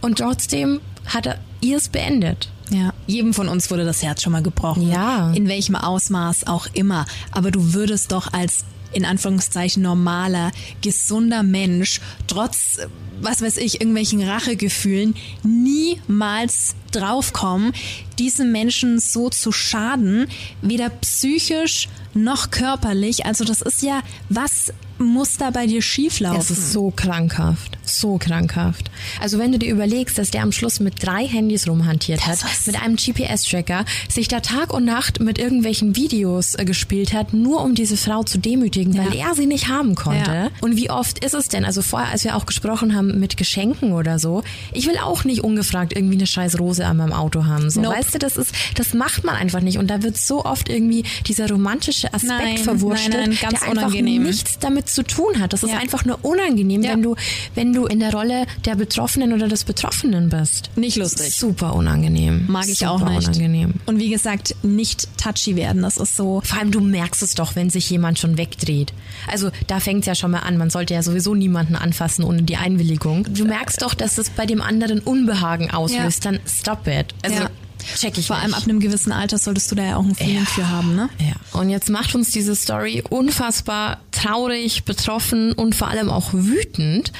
und 0.00 0.18
trotzdem 0.18 0.80
hat 1.06 1.26
er 1.26 1.38
ihrs 1.60 1.88
beendet. 1.88 2.50
Ja, 2.70 2.92
jedem 3.06 3.34
von 3.34 3.48
uns 3.48 3.70
wurde 3.70 3.84
das 3.84 4.02
Herz 4.02 4.22
schon 4.22 4.32
mal 4.32 4.42
gebrochen. 4.42 4.90
Ja. 4.90 5.32
In 5.32 5.48
welchem 5.48 5.76
Ausmaß 5.76 6.46
auch 6.46 6.66
immer. 6.72 7.06
Aber 7.30 7.50
du 7.50 7.74
würdest 7.74 8.12
doch 8.12 8.32
als 8.32 8.64
in 8.94 9.04
Anführungszeichen 9.04 9.82
normaler, 9.82 10.52
gesunder 10.82 11.42
Mensch 11.42 12.00
trotz, 12.26 12.78
was 13.20 13.42
weiß 13.42 13.56
ich, 13.58 13.80
irgendwelchen 13.80 14.22
Rachegefühlen 14.22 15.14
niemals 15.42 16.74
draufkommen, 16.92 17.72
diesen 18.18 18.52
Menschen 18.52 19.00
so 19.00 19.30
zu 19.30 19.52
schaden, 19.52 20.28
weder 20.62 20.88
psychisch 20.88 21.88
noch 22.14 22.50
körperlich. 22.50 23.26
Also 23.26 23.44
das 23.44 23.62
ist 23.62 23.82
ja, 23.82 24.02
was 24.28 24.72
muss 24.98 25.36
da 25.36 25.50
bei 25.50 25.66
dir 25.66 25.82
schieflaufen? 25.82 26.38
Das 26.38 26.50
ist 26.50 26.72
so 26.72 26.92
krankhaft, 26.94 27.78
so 27.84 28.18
krankhaft. 28.18 28.90
Also 29.20 29.38
wenn 29.38 29.52
du 29.52 29.58
dir 29.58 29.72
überlegst, 29.72 30.18
dass 30.18 30.30
der 30.30 30.42
am 30.42 30.52
Schluss 30.52 30.80
mit 30.80 31.04
drei 31.04 31.26
Handys 31.26 31.68
rumhantiert 31.68 32.26
hat, 32.26 32.38
mit 32.66 32.80
einem 32.80 32.96
GPS-Tracker, 32.96 33.84
sich 34.08 34.28
da 34.28 34.40
Tag 34.40 34.72
und 34.72 34.84
Nacht 34.84 35.20
mit 35.20 35.38
irgendwelchen 35.38 35.96
Videos 35.96 36.54
äh, 36.54 36.64
gespielt 36.64 37.12
hat, 37.12 37.32
nur 37.32 37.62
um 37.62 37.74
diese 37.74 37.96
Frau 37.96 38.22
zu 38.22 38.38
demütigen, 38.38 38.94
ja. 38.94 39.04
weil 39.04 39.16
er 39.16 39.34
sie 39.34 39.46
nicht 39.46 39.68
haben 39.68 39.94
konnte. 39.94 40.30
Ja. 40.30 40.50
Und 40.60 40.76
wie 40.76 40.90
oft 40.90 41.24
ist 41.24 41.34
es 41.34 41.48
denn? 41.48 41.64
Also 41.64 41.82
vorher, 41.82 42.10
als 42.10 42.24
wir 42.24 42.36
auch 42.36 42.46
gesprochen 42.46 42.94
haben 42.94 43.18
mit 43.18 43.36
Geschenken 43.36 43.92
oder 43.92 44.18
so, 44.18 44.42
ich 44.72 44.86
will 44.86 44.98
auch 44.98 45.24
nicht 45.24 45.42
ungefragt 45.42 45.94
irgendwie 45.94 46.16
eine 46.16 46.26
scheiß 46.26 46.58
Rose 46.60 46.86
an 46.86 46.98
meinem 46.98 47.12
Auto 47.12 47.46
haben. 47.46 47.70
So, 47.70 47.80
nope. 47.80 47.96
weißt 47.96 48.14
du, 48.14 48.18
das 48.18 48.36
ist, 48.36 48.54
das 48.76 48.94
macht 48.94 49.24
man 49.24 49.34
einfach 49.34 49.60
nicht. 49.60 49.78
Und 49.78 49.88
da 49.88 50.02
wird 50.02 50.16
so 50.16 50.44
oft 50.44 50.68
irgendwie 50.68 51.04
dieser 51.26 51.48
romantische 51.48 52.03
Aspekt 52.12 52.28
nein, 52.28 52.58
verwurscht, 52.58 53.12
der 53.12 53.22
einfach 53.22 53.68
unangenehm. 53.68 54.24
nichts 54.24 54.58
damit 54.58 54.88
zu 54.88 55.02
tun 55.02 55.40
hat. 55.40 55.52
Das 55.52 55.62
ja. 55.62 55.68
ist 55.68 55.74
einfach 55.74 56.04
nur 56.04 56.18
unangenehm, 56.22 56.82
ja. 56.82 56.92
wenn 56.92 57.02
du, 57.02 57.16
wenn 57.54 57.72
du 57.72 57.86
in 57.86 58.00
der 58.00 58.12
Rolle 58.12 58.46
der 58.64 58.74
Betroffenen 58.74 59.32
oder 59.32 59.48
des 59.48 59.64
Betroffenen 59.64 60.28
bist. 60.28 60.70
Nicht 60.76 60.96
lustig. 60.96 61.34
Super 61.34 61.74
unangenehm. 61.74 62.44
Mag 62.48 62.68
ich 62.68 62.78
Super 62.78 62.92
auch 62.92 63.08
nicht. 63.08 63.28
Unangenehm. 63.28 63.74
Und 63.86 63.98
wie 63.98 64.10
gesagt, 64.10 64.56
nicht 64.62 65.08
touchy 65.18 65.56
werden. 65.56 65.82
Das 65.82 65.96
ist 65.96 66.16
so. 66.16 66.42
Vor 66.44 66.58
allem 66.58 66.70
du 66.70 66.80
merkst 66.80 67.22
es 67.22 67.34
doch, 67.34 67.56
wenn 67.56 67.70
sich 67.70 67.88
jemand 67.90 68.18
schon 68.18 68.36
wegdreht. 68.36 68.92
Also 69.26 69.50
da 69.66 69.80
fängt 69.80 70.00
es 70.00 70.06
ja 70.06 70.14
schon 70.14 70.30
mal 70.30 70.40
an. 70.40 70.56
Man 70.56 70.70
sollte 70.70 70.94
ja 70.94 71.02
sowieso 71.02 71.34
niemanden 71.34 71.76
anfassen 71.76 72.24
ohne 72.24 72.42
die 72.42 72.56
Einwilligung. 72.56 73.26
Du 73.32 73.44
merkst 73.44 73.82
doch, 73.82 73.94
dass 73.94 74.18
es 74.18 74.30
bei 74.30 74.46
dem 74.46 74.60
anderen 74.60 75.00
Unbehagen 75.00 75.70
auslöst. 75.70 76.24
Ja. 76.24 76.32
Dann 76.32 76.40
stop 76.46 76.86
it. 76.86 77.14
Also 77.22 77.42
ja. 77.42 77.50
Check 77.96 78.18
ich 78.18 78.26
Vor 78.26 78.36
nicht. 78.36 78.44
allem 78.44 78.54
ab 78.54 78.64
einem 78.64 78.80
gewissen 78.80 79.12
Alter 79.12 79.38
solltest 79.38 79.70
du 79.70 79.74
da 79.74 79.84
ja 79.84 79.96
auch 79.96 80.04
ein 80.04 80.14
Feeling 80.14 80.36
ja. 80.36 80.44
für 80.44 80.68
haben, 80.68 80.94
ne? 80.94 81.08
Ja. 81.18 81.58
Und 81.58 81.70
jetzt 81.70 81.90
macht 81.90 82.14
uns 82.14 82.30
diese 82.30 82.54
Story 82.56 83.02
unfassbar 83.08 84.00
traurig, 84.10 84.84
betroffen 84.84 85.52
und 85.52 85.74
vor 85.74 85.88
allem 85.88 86.10
auch 86.10 86.30
wütend. 86.32 87.12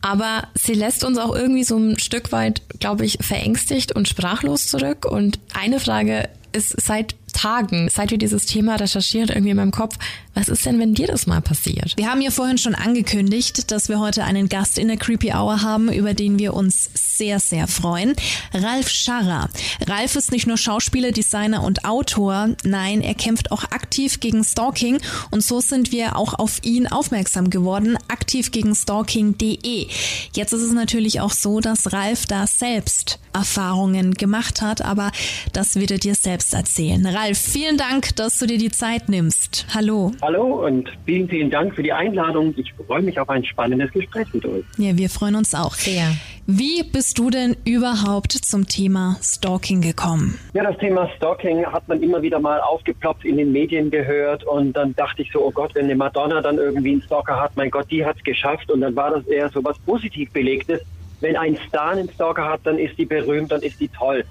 Aber 0.00 0.48
sie 0.54 0.74
lässt 0.74 1.02
uns 1.02 1.16
auch 1.16 1.34
irgendwie 1.34 1.64
so 1.64 1.78
ein 1.78 1.98
Stück 1.98 2.30
weit, 2.30 2.60
glaube 2.78 3.06
ich, 3.06 3.18
verängstigt 3.22 3.92
und 3.92 4.06
sprachlos 4.06 4.66
zurück. 4.66 5.06
Und 5.06 5.38
eine 5.54 5.80
Frage 5.80 6.28
ist 6.52 6.78
seit 6.80 7.16
Tagen, 7.34 7.90
seit 7.92 8.10
wir 8.10 8.18
dieses 8.18 8.46
Thema 8.46 8.76
recherchieren, 8.76 9.28
irgendwie 9.28 9.50
in 9.50 9.56
meinem 9.56 9.70
Kopf, 9.70 9.96
was 10.32 10.48
ist 10.48 10.64
denn, 10.66 10.80
wenn 10.80 10.94
dir 10.94 11.06
das 11.06 11.26
mal 11.26 11.40
passiert? 11.40 11.96
Wir 11.96 12.10
haben 12.10 12.20
ja 12.20 12.30
vorhin 12.30 12.58
schon 12.58 12.74
angekündigt, 12.74 13.70
dass 13.70 13.88
wir 13.88 14.00
heute 14.00 14.24
einen 14.24 14.48
Gast 14.48 14.78
in 14.78 14.88
der 14.88 14.96
Creepy 14.96 15.32
Hour 15.32 15.62
haben, 15.62 15.92
über 15.92 16.14
den 16.14 16.38
wir 16.38 16.54
uns 16.54 16.90
sehr, 16.94 17.38
sehr 17.38 17.68
freuen. 17.68 18.14
Ralf 18.52 18.88
Scharrer. 18.88 19.48
Ralf 19.86 20.16
ist 20.16 20.32
nicht 20.32 20.46
nur 20.46 20.56
Schauspieler, 20.56 21.12
Designer 21.12 21.62
und 21.62 21.84
Autor, 21.84 22.50
nein, 22.64 23.00
er 23.00 23.14
kämpft 23.14 23.52
auch 23.52 23.64
aktiv 23.64 24.20
gegen 24.20 24.42
Stalking 24.42 24.98
und 25.30 25.42
so 25.42 25.60
sind 25.60 25.92
wir 25.92 26.16
auch 26.16 26.34
auf 26.34 26.58
ihn 26.62 26.86
aufmerksam 26.86 27.50
geworden, 27.50 27.96
aktiv 28.08 28.50
gegen 28.50 28.74
stalking.de. 28.74 29.86
Jetzt 30.32 30.52
ist 30.52 30.62
es 30.62 30.72
natürlich 30.72 31.20
auch 31.20 31.32
so, 31.32 31.60
dass 31.60 31.92
Ralf 31.92 32.26
da 32.26 32.46
selbst 32.46 33.18
Erfahrungen 33.32 34.14
gemacht 34.14 34.62
hat, 34.62 34.82
aber 34.82 35.10
das 35.52 35.74
wird 35.76 35.90
er 35.90 35.98
dir 35.98 36.14
selbst 36.14 36.54
erzählen. 36.54 37.04
Ralf, 37.04 37.23
vielen 37.32 37.78
Dank, 37.78 38.14
dass 38.16 38.38
du 38.38 38.46
dir 38.46 38.58
die 38.58 38.70
Zeit 38.70 39.08
nimmst. 39.08 39.66
Hallo. 39.74 40.12
Hallo 40.20 40.66
und 40.66 40.90
vielen, 41.06 41.26
vielen 41.26 41.48
Dank 41.48 41.74
für 41.74 41.82
die 41.82 41.92
Einladung. 41.92 42.52
Ich 42.58 42.74
freue 42.86 43.00
mich 43.00 43.18
auf 43.18 43.30
ein 43.30 43.42
spannendes 43.44 43.90
Gespräch 43.92 44.26
mit 44.34 44.44
euch. 44.44 44.64
Ja, 44.76 44.94
wir 44.98 45.08
freuen 45.08 45.36
uns 45.36 45.54
auch. 45.54 45.74
Sehr. 45.74 46.14
Wie 46.46 46.82
bist 46.82 47.18
du 47.18 47.30
denn 47.30 47.56
überhaupt 47.64 48.32
zum 48.32 48.66
Thema 48.66 49.16
Stalking 49.22 49.80
gekommen? 49.80 50.38
Ja, 50.52 50.64
das 50.64 50.76
Thema 50.76 51.08
Stalking 51.16 51.64
hat 51.64 51.88
man 51.88 52.02
immer 52.02 52.20
wieder 52.20 52.38
mal 52.38 52.60
aufgeploppt 52.60 53.24
in 53.24 53.38
den 53.38 53.52
Medien 53.52 53.90
gehört 53.90 54.44
und 54.44 54.74
dann 54.74 54.94
dachte 54.94 55.22
ich 55.22 55.32
so, 55.32 55.40
oh 55.40 55.50
Gott, 55.50 55.74
wenn 55.74 55.84
eine 55.84 55.96
Madonna 55.96 56.42
dann 56.42 56.58
irgendwie 56.58 56.92
einen 56.92 57.02
Stalker 57.02 57.40
hat, 57.40 57.56
mein 57.56 57.70
Gott, 57.70 57.90
die 57.90 58.04
hat 58.04 58.16
es 58.18 58.24
geschafft 58.24 58.70
und 58.70 58.82
dann 58.82 58.94
war 58.94 59.12
das 59.12 59.26
eher 59.26 59.48
so 59.48 59.64
was 59.64 59.78
positiv 59.78 60.30
belegtes. 60.32 60.82
Wenn 61.20 61.36
ein 61.36 61.56
Star 61.68 61.92
einen 61.92 62.10
Stalker 62.10 62.44
hat, 62.44 62.60
dann 62.64 62.78
ist 62.78 62.98
die 62.98 63.06
berühmt, 63.06 63.50
dann 63.50 63.62
ist 63.62 63.80
die 63.80 63.88
toll. 63.88 64.24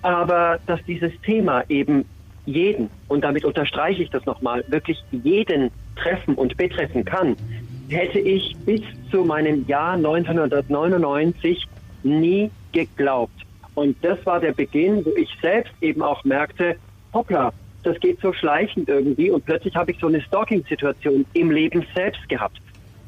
Aber 0.00 0.58
dass 0.66 0.80
dieses 0.86 1.12
Thema 1.20 1.62
eben 1.68 2.06
jeden, 2.46 2.90
und 3.08 3.22
damit 3.22 3.44
unterstreiche 3.44 4.02
ich 4.02 4.10
das 4.10 4.24
nochmal, 4.26 4.64
wirklich 4.68 5.02
jeden 5.10 5.70
treffen 5.96 6.34
und 6.34 6.56
betreffen 6.56 7.04
kann, 7.04 7.36
hätte 7.88 8.18
ich 8.18 8.56
bis 8.64 8.82
zu 9.10 9.24
meinem 9.24 9.66
Jahr 9.66 9.94
1999 9.94 11.66
nie 12.02 12.50
geglaubt. 12.72 13.34
Und 13.74 13.96
das 14.02 14.24
war 14.26 14.40
der 14.40 14.52
Beginn, 14.52 15.04
wo 15.04 15.10
ich 15.16 15.28
selbst 15.40 15.72
eben 15.80 16.02
auch 16.02 16.24
merkte, 16.24 16.76
hoppla, 17.12 17.52
das 17.82 17.98
geht 18.00 18.20
so 18.20 18.32
schleichend 18.32 18.88
irgendwie 18.88 19.30
und 19.30 19.44
plötzlich 19.44 19.74
habe 19.74 19.92
ich 19.92 19.98
so 19.98 20.06
eine 20.06 20.20
Stalking-Situation 20.20 21.24
im 21.32 21.50
Leben 21.50 21.84
selbst 21.94 22.28
gehabt. 22.28 22.60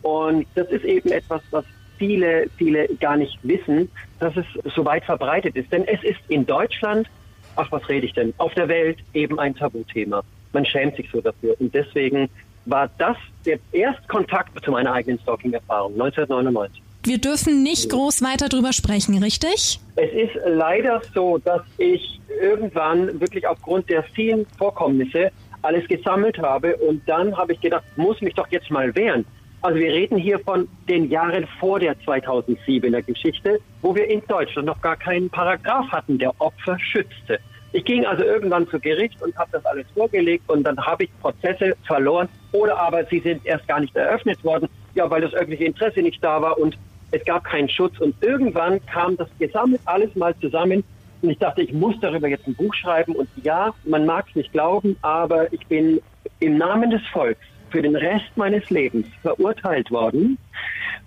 Und 0.03 0.47
das 0.55 0.69
ist 0.71 0.85
eben 0.85 1.11
etwas, 1.11 1.43
was 1.51 1.65
viele, 1.99 2.47
viele 2.57 2.89
gar 3.01 3.17
nicht 3.17 3.39
wissen, 3.43 3.89
dass 4.19 4.37
es 4.37 4.47
so 4.75 4.85
weit 4.85 5.05
verbreitet 5.05 5.57
ist. 5.57 5.71
Denn 5.71 5.87
es 5.87 6.03
ist 6.03 6.21
in 6.29 6.47
Deutschland 6.47 7.09
ach, 7.57 7.71
was 7.71 7.89
rede 7.89 8.07
ich 8.07 8.15
denn, 8.15 8.35
auf 8.39 8.55
der 8.55 8.69
Welt 8.69 8.99
eben 9.15 9.39
ein 9.39 9.55
Tabuthema. 9.55 10.23
Man 10.53 10.67
schämt 10.67 10.97
sich 10.97 11.09
so 11.11 11.21
dafür. 11.21 11.57
Und 11.61 11.75
deswegen 11.75 12.29
war 12.67 12.91
das 12.99 13.17
der 13.45 13.59
Erstkontakt 13.73 14.65
zu 14.65 14.71
meiner 14.71 14.93
eigenen 14.93 15.19
Stalking-Erfahrung 15.21 15.93
1999. 15.95 16.83
Wir 17.05 17.19
dürfen 17.19 17.65
nicht 17.65 17.91
groß 17.91 18.23
weiter 18.23 18.49
drüber 18.49 18.73
sprechen, 18.73 19.21
richtig? 19.21 19.81
Es 19.97 20.13
ist 20.13 20.39
leider 20.47 21.03
so, 21.13 21.39
dass 21.39 21.63
ich 21.79 22.21
irgendwann 22.41 23.21
wirklich 23.21 23.47
aufgrund 23.47 23.91
der 23.91 24.05
vielen 24.05 24.47
Vorkommnisse 24.57 25.33
alles 25.63 25.87
gesammelt 25.89 26.39
habe 26.39 26.77
und 26.77 27.03
dann 27.09 27.37
habe 27.37 27.55
ich 27.55 27.61
gedacht, 27.61 27.85
muss 27.97 28.21
mich 28.21 28.35
doch 28.35 28.47
jetzt 28.51 28.71
mal 28.71 28.95
wehren. 28.95 29.25
Also 29.63 29.79
wir 29.79 29.93
reden 29.93 30.19
hier 30.19 30.41
von 30.41 30.69
den 30.89 31.09
Jahren 31.09 31.47
vor 31.61 31.79
der 31.79 31.95
2007er 32.01 33.01
Geschichte, 33.03 33.61
wo 33.81 33.95
wir 33.95 34.11
in 34.11 34.21
Deutschland 34.27 34.67
noch 34.67 34.81
gar 34.81 34.97
keinen 34.97 35.31
Paragraph 35.31 35.87
hatten, 35.93 36.19
der 36.19 36.33
Opfer 36.41 36.77
schützte. 36.81 37.39
Ich 37.73 37.85
ging 37.85 38.05
also 38.05 38.25
irgendwann 38.25 38.67
zu 38.69 38.81
Gericht 38.81 39.23
und 39.23 39.37
habe 39.37 39.51
das 39.53 39.65
alles 39.65 39.87
vorgelegt 39.95 40.51
und 40.51 40.65
dann 40.65 40.77
habe 40.85 41.05
ich 41.05 41.11
Prozesse 41.21 41.77
verloren. 41.87 42.29
Oder 42.51 42.77
aber 42.77 43.05
sie 43.05 43.21
sind 43.21 43.47
erst 43.47 43.69
gar 43.69 43.79
nicht 43.79 43.95
eröffnet 43.95 44.43
worden, 44.43 44.69
ja, 44.97 45.09
weil 45.09 45.21
das 45.21 45.33
öffentliche 45.33 45.65
Interesse 45.65 46.03
nicht 46.03 46.23
da 46.25 46.43
war 46.43 46.59
und 46.59 46.77
es 47.13 47.25
gab 47.25 47.45
keinen 47.45 47.69
Schutz. 47.69 48.01
Und 48.01 48.17
irgendwann 48.21 48.85
kam 48.87 49.17
das 49.17 49.29
gesammelt 49.39 49.81
alles 49.85 50.13
mal 50.17 50.35
zusammen 50.41 50.83
und 51.23 51.31
ich 51.31 51.39
dachte, 51.39 51.63
ich 51.63 51.73
muss 51.73 51.95
darüber 52.01 52.27
jetzt 52.27 52.49
ein 52.49 52.55
Buch 52.55 52.75
schreiben. 52.75 53.15
Und 53.15 53.29
ja, 53.45 53.73
man 53.85 54.07
mag 54.07 54.27
es 54.29 54.35
nicht 54.35 54.53
glauben, 54.53 54.97
aber 55.03 55.53
ich 55.53 55.65
bin 55.69 56.01
im 56.41 56.59
Namen 56.59 56.91
des 56.91 57.03
Volks 57.13 57.47
für 57.73 57.83
den 57.83 57.97
Rest 57.97 58.37
meines 58.37 58.69
Lebens 58.71 59.07
verurteilt 59.23 59.91
worden 59.91 60.39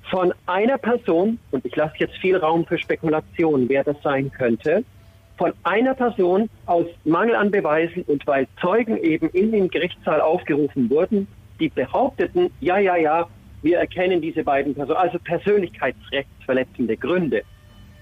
von 0.10 0.34
einer 0.46 0.78
Person, 0.78 1.40
und 1.52 1.66
ich 1.66 1.76
lasse 1.76 1.96
jetzt 2.00 2.18
viel 2.18 2.36
Raum 2.36 2.66
für 2.66 2.78
Spekulation, 2.78 3.70
wer 3.70 3.84
das 3.84 4.02
sein 4.04 4.32
könnte, 4.32 4.84
von 5.38 5.54
einer 5.64 5.94
Person 5.94 6.50
aus 6.66 6.86
Mangel 7.04 7.36
an 7.36 7.52
Beweisen 7.52 8.04
und 8.04 8.26
weil 8.28 8.48
Zeugen 8.62 8.98
eben 8.98 9.30
in 9.30 9.52
den 9.52 9.70
Gerichtssaal 9.70 10.22
aufgerufen 10.22 10.90
wurden, 10.90 11.28
die 11.60 11.70
behaupteten, 11.70 12.50
ja, 12.62 12.80
ja, 12.80 12.96
ja, 12.96 13.28
wir 13.62 13.80
erkennen 13.80 14.22
diese 14.22 14.44
beiden 14.44 14.76
Personen, 14.76 14.98
also 14.98 15.20
persönlichkeitsrechtsverletzende 15.20 16.98
Gründe. 16.98 17.44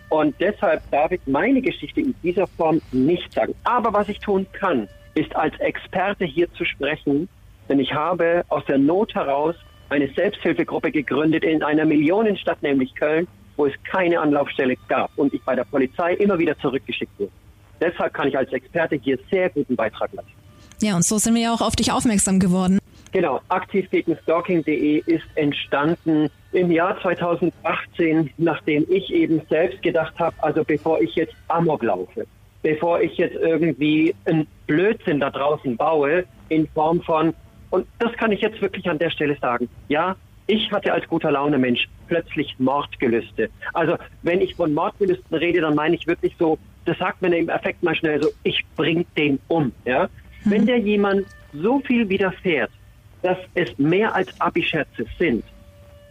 Und 0.10 0.36
deshalb 0.40 0.90
darf 0.92 1.12
ich 1.12 1.22
meine 1.26 1.62
Geschichte 1.62 2.02
in 2.02 2.14
dieser 2.22 2.46
Form 2.48 2.82
nicht 2.92 3.34
sagen. 3.34 3.56
Aber 3.64 3.94
was 3.94 4.10
ich 4.10 4.20
tun 4.20 4.46
kann, 4.54 4.88
ist 5.16 5.36
als 5.36 5.58
Experte 5.60 6.26
hier 6.26 6.52
zu 6.54 6.66
sprechen 6.66 7.30
denn 7.70 7.80
ich 7.80 7.94
habe 7.94 8.44
aus 8.50 8.64
der 8.66 8.78
Not 8.78 9.14
heraus 9.16 9.56
eine 9.90 10.08
Selbsthilfegruppe 10.14 10.92
gegründet 10.92 11.44
in 11.44 11.64
einer 11.64 11.86
Millionenstadt, 11.86 12.62
nämlich 12.64 12.94
Köln, 12.96 13.28
wo 13.56 13.66
es 13.66 13.74
keine 13.84 14.20
Anlaufstelle 14.20 14.76
gab 14.88 15.12
und 15.18 15.34
ich 15.34 15.42
bei 15.44 15.56
der 15.56 15.66
Polizei 15.66 16.14
immer 16.16 16.40
wieder 16.40 16.58
zurückgeschickt 16.60 17.18
wurde. 17.20 17.32
Deshalb 17.80 18.14
kann 18.14 18.28
ich 18.28 18.38
als 18.38 18.52
Experte 18.52 18.96
hier 18.96 19.20
sehr 19.30 19.50
guten 19.50 19.76
Beitrag 19.76 20.12
leisten. 20.14 20.32
Ja, 20.82 20.96
und 20.96 21.06
so 21.06 21.18
sind 21.18 21.36
wir 21.36 21.42
ja 21.42 21.54
auch 21.54 21.62
auf 21.62 21.76
dich 21.76 21.92
aufmerksam 21.92 22.40
geworden. 22.40 22.80
Genau, 23.12 23.42
aktiv 23.50 23.90
gegen 23.92 24.18
stalking.de 24.24 25.04
ist 25.06 25.26
entstanden 25.36 26.30
im 26.52 26.72
Jahr 26.72 27.00
2018, 27.02 28.32
nachdem 28.38 28.86
ich 28.90 29.14
eben 29.14 29.42
selbst 29.50 29.82
gedacht 29.84 30.18
habe, 30.18 30.36
also 30.42 30.64
bevor 30.64 31.00
ich 31.00 31.14
jetzt 31.16 31.36
Amok 31.48 31.84
laufe, 31.84 32.26
bevor 32.64 33.02
ich 33.02 33.16
jetzt 33.18 33.36
irgendwie 33.36 34.16
einen 34.26 34.48
Blödsinn 34.66 35.20
da 35.20 35.30
draußen 35.30 35.78
baue, 35.78 36.26
in 36.50 36.68
Form 36.70 37.02
von, 37.04 37.36
und 37.74 37.88
das 37.98 38.14
kann 38.14 38.32
ich 38.32 38.40
jetzt 38.42 38.62
wirklich 38.62 38.88
an 38.88 39.00
der 39.00 39.10
Stelle 39.10 39.36
sagen. 39.42 39.68
Ja, 39.88 40.16
ich 40.46 40.72
hatte 40.72 40.94
als 40.94 41.08
guter 41.08 41.32
Laune 41.32 41.58
Mensch 41.58 41.90
plötzlich 42.08 42.54
Mordgelüste. 42.60 43.50
Also 43.74 43.98
wenn 44.22 44.42
ich 44.42 44.54
von 44.54 44.76
Mordgelüsten 44.76 45.36
rede, 45.36 45.62
dann 45.62 45.74
meine 45.74 45.96
ich 45.96 46.06
wirklich 46.06 46.36
so, 46.38 46.60
das 46.86 47.00
sagt 47.00 47.24
man 47.24 47.34
im 47.34 47.50
Effekt 47.50 47.82
mal 47.82 47.96
schnell 47.96 48.22
so, 48.22 48.30
ich 48.44 48.64
bring 48.76 49.08
den 49.18 49.40
um. 49.48 49.72
Ja? 49.86 50.04
Mhm. 50.44 50.52
Wenn 50.52 50.66
der 50.68 50.78
jemand 50.78 51.26
so 51.52 51.80
viel 51.80 52.08
widerfährt, 52.08 52.70
dass 53.24 53.40
es 53.56 53.76
mehr 53.80 54.14
als 54.14 54.40
Abischerze 54.40 55.08
sind. 55.18 55.44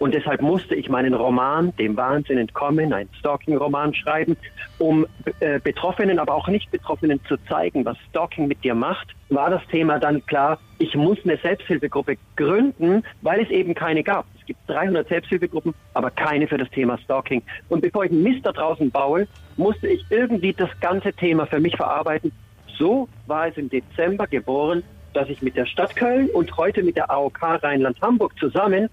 Und 0.03 0.15
deshalb 0.15 0.43
musste 0.43 0.75
ich 0.75 0.89
meinen 0.89 1.15
Roman, 1.15 1.73
dem 1.77 1.97
Wahnsinn 1.97 2.37
entkommen, 2.37 2.93
einen 2.93 3.09
Stalking-Roman 3.21 3.95
schreiben, 3.95 4.37
um 4.79 5.07
äh, 5.39 5.61
Betroffenen, 5.61 6.19
aber 6.19 6.35
auch 6.35 6.49
Nicht-Betroffenen 6.49 7.21
zu 7.29 7.37
zeigen, 7.49 7.85
was 7.85 7.97
Stalking 8.11 8.49
mit 8.49 8.65
dir 8.65 8.75
macht. 8.75 9.15
War 9.29 9.49
das 9.49 9.65
Thema 9.69 10.01
dann 10.01 10.27
klar, 10.27 10.59
ich 10.81 10.97
muss 10.97 11.19
eine 11.23 11.37
Selbsthilfegruppe 11.37 12.17
gründen, 12.35 13.05
weil 13.21 13.43
es 13.43 13.51
eben 13.51 13.77
keine 13.77 14.03
gab. 14.03 14.27
Es 14.41 14.45
gibt 14.45 14.59
300 14.67 15.07
Selbsthilfegruppen, 15.07 15.73
aber 15.95 16.11
keine 16.11 16.49
für 16.49 16.59
das 16.59 16.69
Thema 16.71 16.99
Stalking. 16.99 17.41
Und 17.69 17.83
bevor 17.83 18.05
ich 18.05 18.11
einen 18.11 18.25
Mist 18.25 18.45
da 18.45 18.51
draußen 18.51 18.91
baue, 18.91 19.29
musste 19.57 19.87
ich 19.87 20.05
irgendwie 20.11 20.53
das 20.53 20.71
ganze 20.81 21.13
Thema 21.13 21.47
für 21.47 21.61
mich 21.61 21.77
verarbeiten. 21.77 22.33
So 22.77 23.09
war 23.29 23.47
es 23.47 23.57
im 23.57 23.71
Dezember 23.71 24.27
geboren, 24.27 24.83
dass 25.15 25.29
ich 25.29 25.43
mit 25.43 25.55
der 25.55 25.67
Stadt 25.67 25.95
Köln 25.95 26.29
und 26.31 26.57
heute 26.57 26.83
mit 26.83 26.97
der 26.97 27.09
AOK 27.09 27.41
Rheinland-Hamburg 27.41 28.37
zusammen 28.41 28.89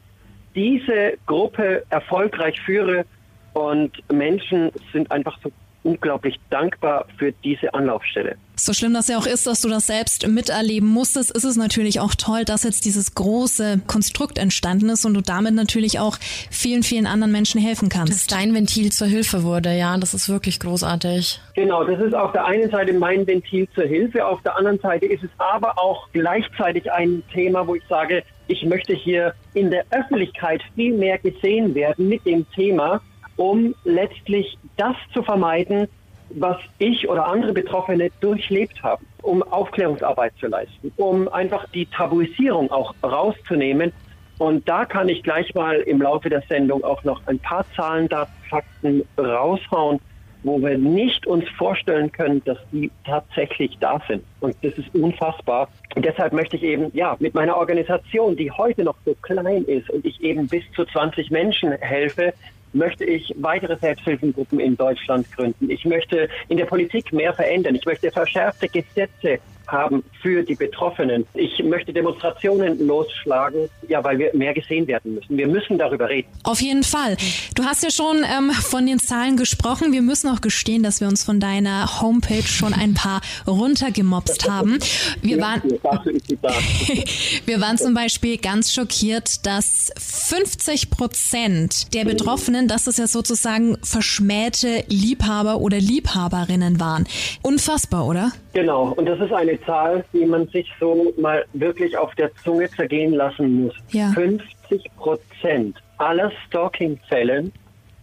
diese 0.56 1.18
Gruppe 1.26 1.84
erfolgreich 1.90 2.60
führe 2.62 3.06
und 3.54 3.92
Menschen 4.12 4.72
sind 4.94 5.12
einfach 5.12 5.38
so 5.44 5.52
unglaublich 5.84 6.36
dankbar 6.50 7.06
für 7.18 7.32
diese 7.44 7.74
Anlaufstelle. 7.74 8.36
So 8.56 8.74
schlimm 8.74 8.94
das 8.94 9.08
ja 9.08 9.18
auch 9.18 9.26
ist, 9.26 9.48
dass 9.48 9.62
du 9.62 9.70
das 9.70 9.88
selbst 9.88 10.28
miterleben 10.28 10.90
musstest, 10.90 11.32
ist 11.32 11.46
es 11.46 11.56
natürlich 11.56 12.02
auch 12.02 12.14
toll, 12.16 12.44
dass 12.44 12.64
jetzt 12.64 12.84
dieses 12.84 13.16
große 13.16 13.82
Konstrukt 13.88 14.38
entstanden 14.38 14.90
ist 14.90 15.06
und 15.06 15.14
du 15.14 15.22
damit 15.22 15.54
natürlich 15.54 16.00
auch 16.00 16.18
vielen, 16.52 16.84
vielen 16.84 17.08
anderen 17.08 17.32
Menschen 17.32 17.62
helfen 17.62 17.88
kannst. 17.88 18.14
Dass 18.14 18.28
dein 18.28 18.54
Ventil 18.54 18.92
zur 18.92 19.08
Hilfe 19.08 19.44
wurde, 19.44 19.74
ja, 19.74 19.98
das 19.98 20.14
ist 20.14 20.28
wirklich 20.28 20.60
großartig. 20.60 21.40
Genau, 21.56 21.86
das 21.86 22.02
ist 22.02 22.14
auf 22.14 22.34
der 22.34 22.46
einen 22.46 22.70
Seite 22.70 22.92
mein 22.94 23.26
Ventil 23.26 23.68
zur 23.74 23.86
Hilfe, 23.86 24.26
auf 24.26 24.42
der 24.42 24.58
anderen 24.58 24.80
Seite 24.80 25.06
ist 25.06 25.24
es 25.24 25.30
aber 25.38 25.80
auch 25.80 26.10
gleichzeitig 26.12 26.92
ein 26.92 27.24
Thema, 27.34 27.66
wo 27.66 27.76
ich 27.76 27.84
sage, 27.88 28.24
ich 28.50 28.66
möchte 28.66 28.94
hier 28.94 29.34
in 29.54 29.70
der 29.70 29.86
Öffentlichkeit 29.92 30.62
viel 30.76 30.94
mehr 30.98 31.20
gesehen 31.20 31.76
werden 31.76 32.10
mit 32.10 32.26
dem 32.26 32.50
Thema, 32.52 33.00
um 33.38 33.76
letztlich 33.86 34.58
das 34.76 34.96
zu 35.14 35.22
vermeiden, 35.22 35.88
was 36.32 36.58
ich 36.80 37.08
oder 37.08 37.28
andere 37.28 37.54
Betroffene 37.54 38.10
durchlebt 38.20 38.82
haben, 38.84 39.06
um 39.22 39.44
Aufklärungsarbeit 39.44 40.34
zu 40.40 40.48
leisten, 40.48 40.92
um 40.98 41.28
einfach 41.28 41.66
die 41.74 41.86
Tabuisierung 41.86 42.72
auch 42.72 42.94
rauszunehmen. 43.04 43.94
Und 44.40 44.68
da 44.68 44.86
kann 44.86 45.10
ich 45.10 45.22
gleich 45.22 45.54
mal 45.54 45.76
im 45.82 46.02
Laufe 46.02 46.30
der 46.30 46.42
Sendung 46.50 46.84
auch 46.84 47.04
noch 47.04 47.22
ein 47.28 47.40
paar 47.40 47.66
Zahlen, 47.76 48.10
Daten, 48.10 48.32
Fakten 48.50 49.04
raushauen, 49.18 50.00
wo 50.44 50.62
wir 50.62 50.78
nicht 50.78 51.28
uns 51.28 51.48
vorstellen 51.58 52.12
können, 52.12 52.42
dass 52.46 52.58
die 52.72 52.92
tatsächlich 53.06 53.78
da 53.80 54.02
sind. 54.08 54.24
Und 54.40 54.56
das 54.62 54.74
ist 54.78 54.94
unfassbar. 54.94 55.70
Und 55.96 56.06
deshalb 56.06 56.34
möchte 56.34 56.56
ich 56.56 56.64
eben, 56.64 56.92
ja, 56.94 57.18
mit 57.20 57.34
meiner 57.34 57.58
Organisation, 57.58 58.36
die 58.36 58.52
heute 58.52 58.84
noch 58.84 58.96
so 59.06 59.16
klein 59.22 59.64
ist 59.66 59.90
und 59.90 60.06
ich 60.06 60.22
eben 60.22 60.48
bis 60.48 60.64
zu 60.76 60.86
20 60.86 61.30
Menschen 61.32 61.72
helfe, 61.74 62.34
möchte 62.74 63.04
ich 63.04 63.34
weitere 63.38 63.76
Selbsthilfegruppen 63.78 64.60
in 64.60 64.78
Deutschland 64.78 65.30
gründen. 65.36 65.70
Ich 65.70 65.86
möchte 65.86 66.30
in 66.50 66.58
der 66.58 66.66
Politik 66.66 67.12
mehr 67.12 67.34
verändern. 67.34 67.76
Ich 67.76 67.86
möchte 67.86 68.12
verschärfte 68.12 68.68
Gesetze 68.68 69.40
haben 69.72 70.04
für 70.22 70.44
die 70.44 70.56
Betroffenen. 70.56 71.26
Ich 71.34 71.62
möchte 71.64 71.94
Demonstrationen 71.94 72.86
losschlagen, 72.86 73.70
ja, 73.88 74.04
weil 74.04 74.20
wir 74.20 74.36
mehr 74.36 74.54
gesehen 74.54 74.88
werden 74.88 75.16
müssen. 75.16 75.38
Wir 75.38 75.48
müssen 75.48 75.78
darüber 75.78 76.10
reden. 76.10 76.28
Auf 76.44 76.62
jeden 76.62 76.84
Fall. 76.84 77.18
Du 77.56 77.64
hast 77.64 77.84
ja 77.84 77.92
schon 77.92 78.18
ähm, 78.24 78.52
von 78.52 78.86
den 78.86 79.00
Zahlen 79.00 79.38
gesprochen. 79.38 79.92
Wir 79.92 80.02
müssen 80.02 80.30
auch 80.30 80.42
gestehen, 80.42 80.84
dass 80.84 81.02
wir 81.02 81.08
uns 81.08 81.24
von 81.24 81.40
deiner 81.40 82.02
Homepage 82.02 82.44
schon 82.44 82.74
ein 82.74 82.94
paar 82.94 83.22
runtergemobst 83.48 84.50
haben. 84.50 84.80
Wir 85.22 85.40
waren, 85.40 85.62
wir 87.46 87.62
waren 87.62 87.78
zum 87.78 87.94
Beispiel 87.94 88.38
ganz 88.38 88.74
schockiert, 88.74 89.46
dass 89.46 89.92
50 89.98 90.90
Prozent 90.90 91.94
der 91.94 92.06
Betroffenen, 92.06 92.68
dass 92.68 92.88
es 92.88 92.98
ja 92.98 93.08
sozusagen 93.08 93.78
verschmähte 93.84 94.84
Liebhaber 94.88 95.60
oder 95.60 95.78
Liebhaberinnen 95.78 96.80
waren. 96.80 97.08
Unfassbar, 97.42 98.08
oder? 98.08 98.32
Genau, 98.54 98.94
und 98.96 99.06
das 99.06 99.20
ist 99.20 99.32
eine 99.32 99.59
Zahl, 99.66 100.04
die 100.14 100.26
man 100.26 100.48
sich 100.48 100.72
so 100.80 101.14
mal 101.18 101.46
wirklich 101.54 101.98
auf 101.98 102.14
der 102.16 102.34
Zunge 102.36 102.70
zergehen 102.70 103.14
lassen 103.14 103.64
muss. 103.64 103.74
Ja. 103.90 104.10
50 104.12 104.86
Prozent 104.98 105.78
aller 105.98 106.32
Stalking-Fällen 106.48 107.52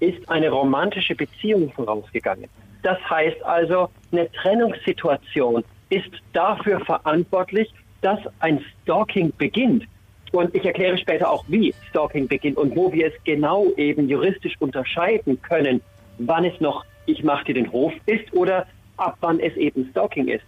ist 0.01 0.29
eine 0.29 0.51
romantische 0.51 1.15
Beziehung 1.15 1.73
vorausgegangen. 1.73 2.49
Das 2.83 2.99
heißt 3.09 3.43
also, 3.45 3.89
eine 4.13 4.31
Trennungssituation 4.33 5.65
ist 5.89 6.11
dafür 6.33 6.81
verantwortlich, 6.81 7.73
dass 8.03 8.21
ein 8.41 8.65
Stalking 8.83 9.33
beginnt. 9.39 9.85
Und 10.33 10.55
ich 10.55 10.65
erkläre 10.65 10.99
später 10.99 11.31
auch, 11.31 11.45
wie 11.49 11.75
Stalking 11.89 12.29
beginnt 12.29 12.59
und 12.59 12.77
wo 12.77 12.93
wir 12.93 13.07
es 13.07 13.15
genau 13.25 13.67
eben 13.77 14.09
juristisch 14.09 14.55
unterscheiden 14.61 15.41
können, 15.41 15.81
wann 16.19 16.45
es 16.45 16.61
noch 16.61 16.85
ich 17.07 17.23
mache 17.23 17.45
dir 17.47 17.55
den 17.55 17.73
Hof 17.73 17.93
ist 18.07 18.33
oder 18.33 18.67
ab 18.97 19.17
wann 19.21 19.41
es 19.41 19.57
eben 19.57 19.89
Stalking 19.91 20.29
ist. 20.29 20.45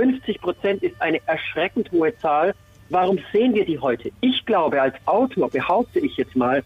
50 0.00 0.40
Prozent 0.40 0.82
ist 0.82 0.94
eine 1.02 1.20
erschreckend 1.26 1.92
hohe 1.92 2.16
Zahl. 2.16 2.54
Warum 2.88 3.18
sehen 3.34 3.54
wir 3.54 3.66
die 3.66 3.78
heute? 3.78 4.10
Ich 4.22 4.46
glaube, 4.46 4.80
als 4.80 4.94
Autor 5.04 5.50
behaupte 5.50 6.00
ich 6.00 6.16
jetzt 6.16 6.34
mal, 6.34 6.64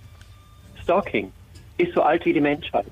Stalking 0.80 1.32
ist 1.76 1.92
so 1.94 2.02
alt 2.02 2.24
wie 2.24 2.32
die 2.32 2.40
Menschheit 2.40 2.86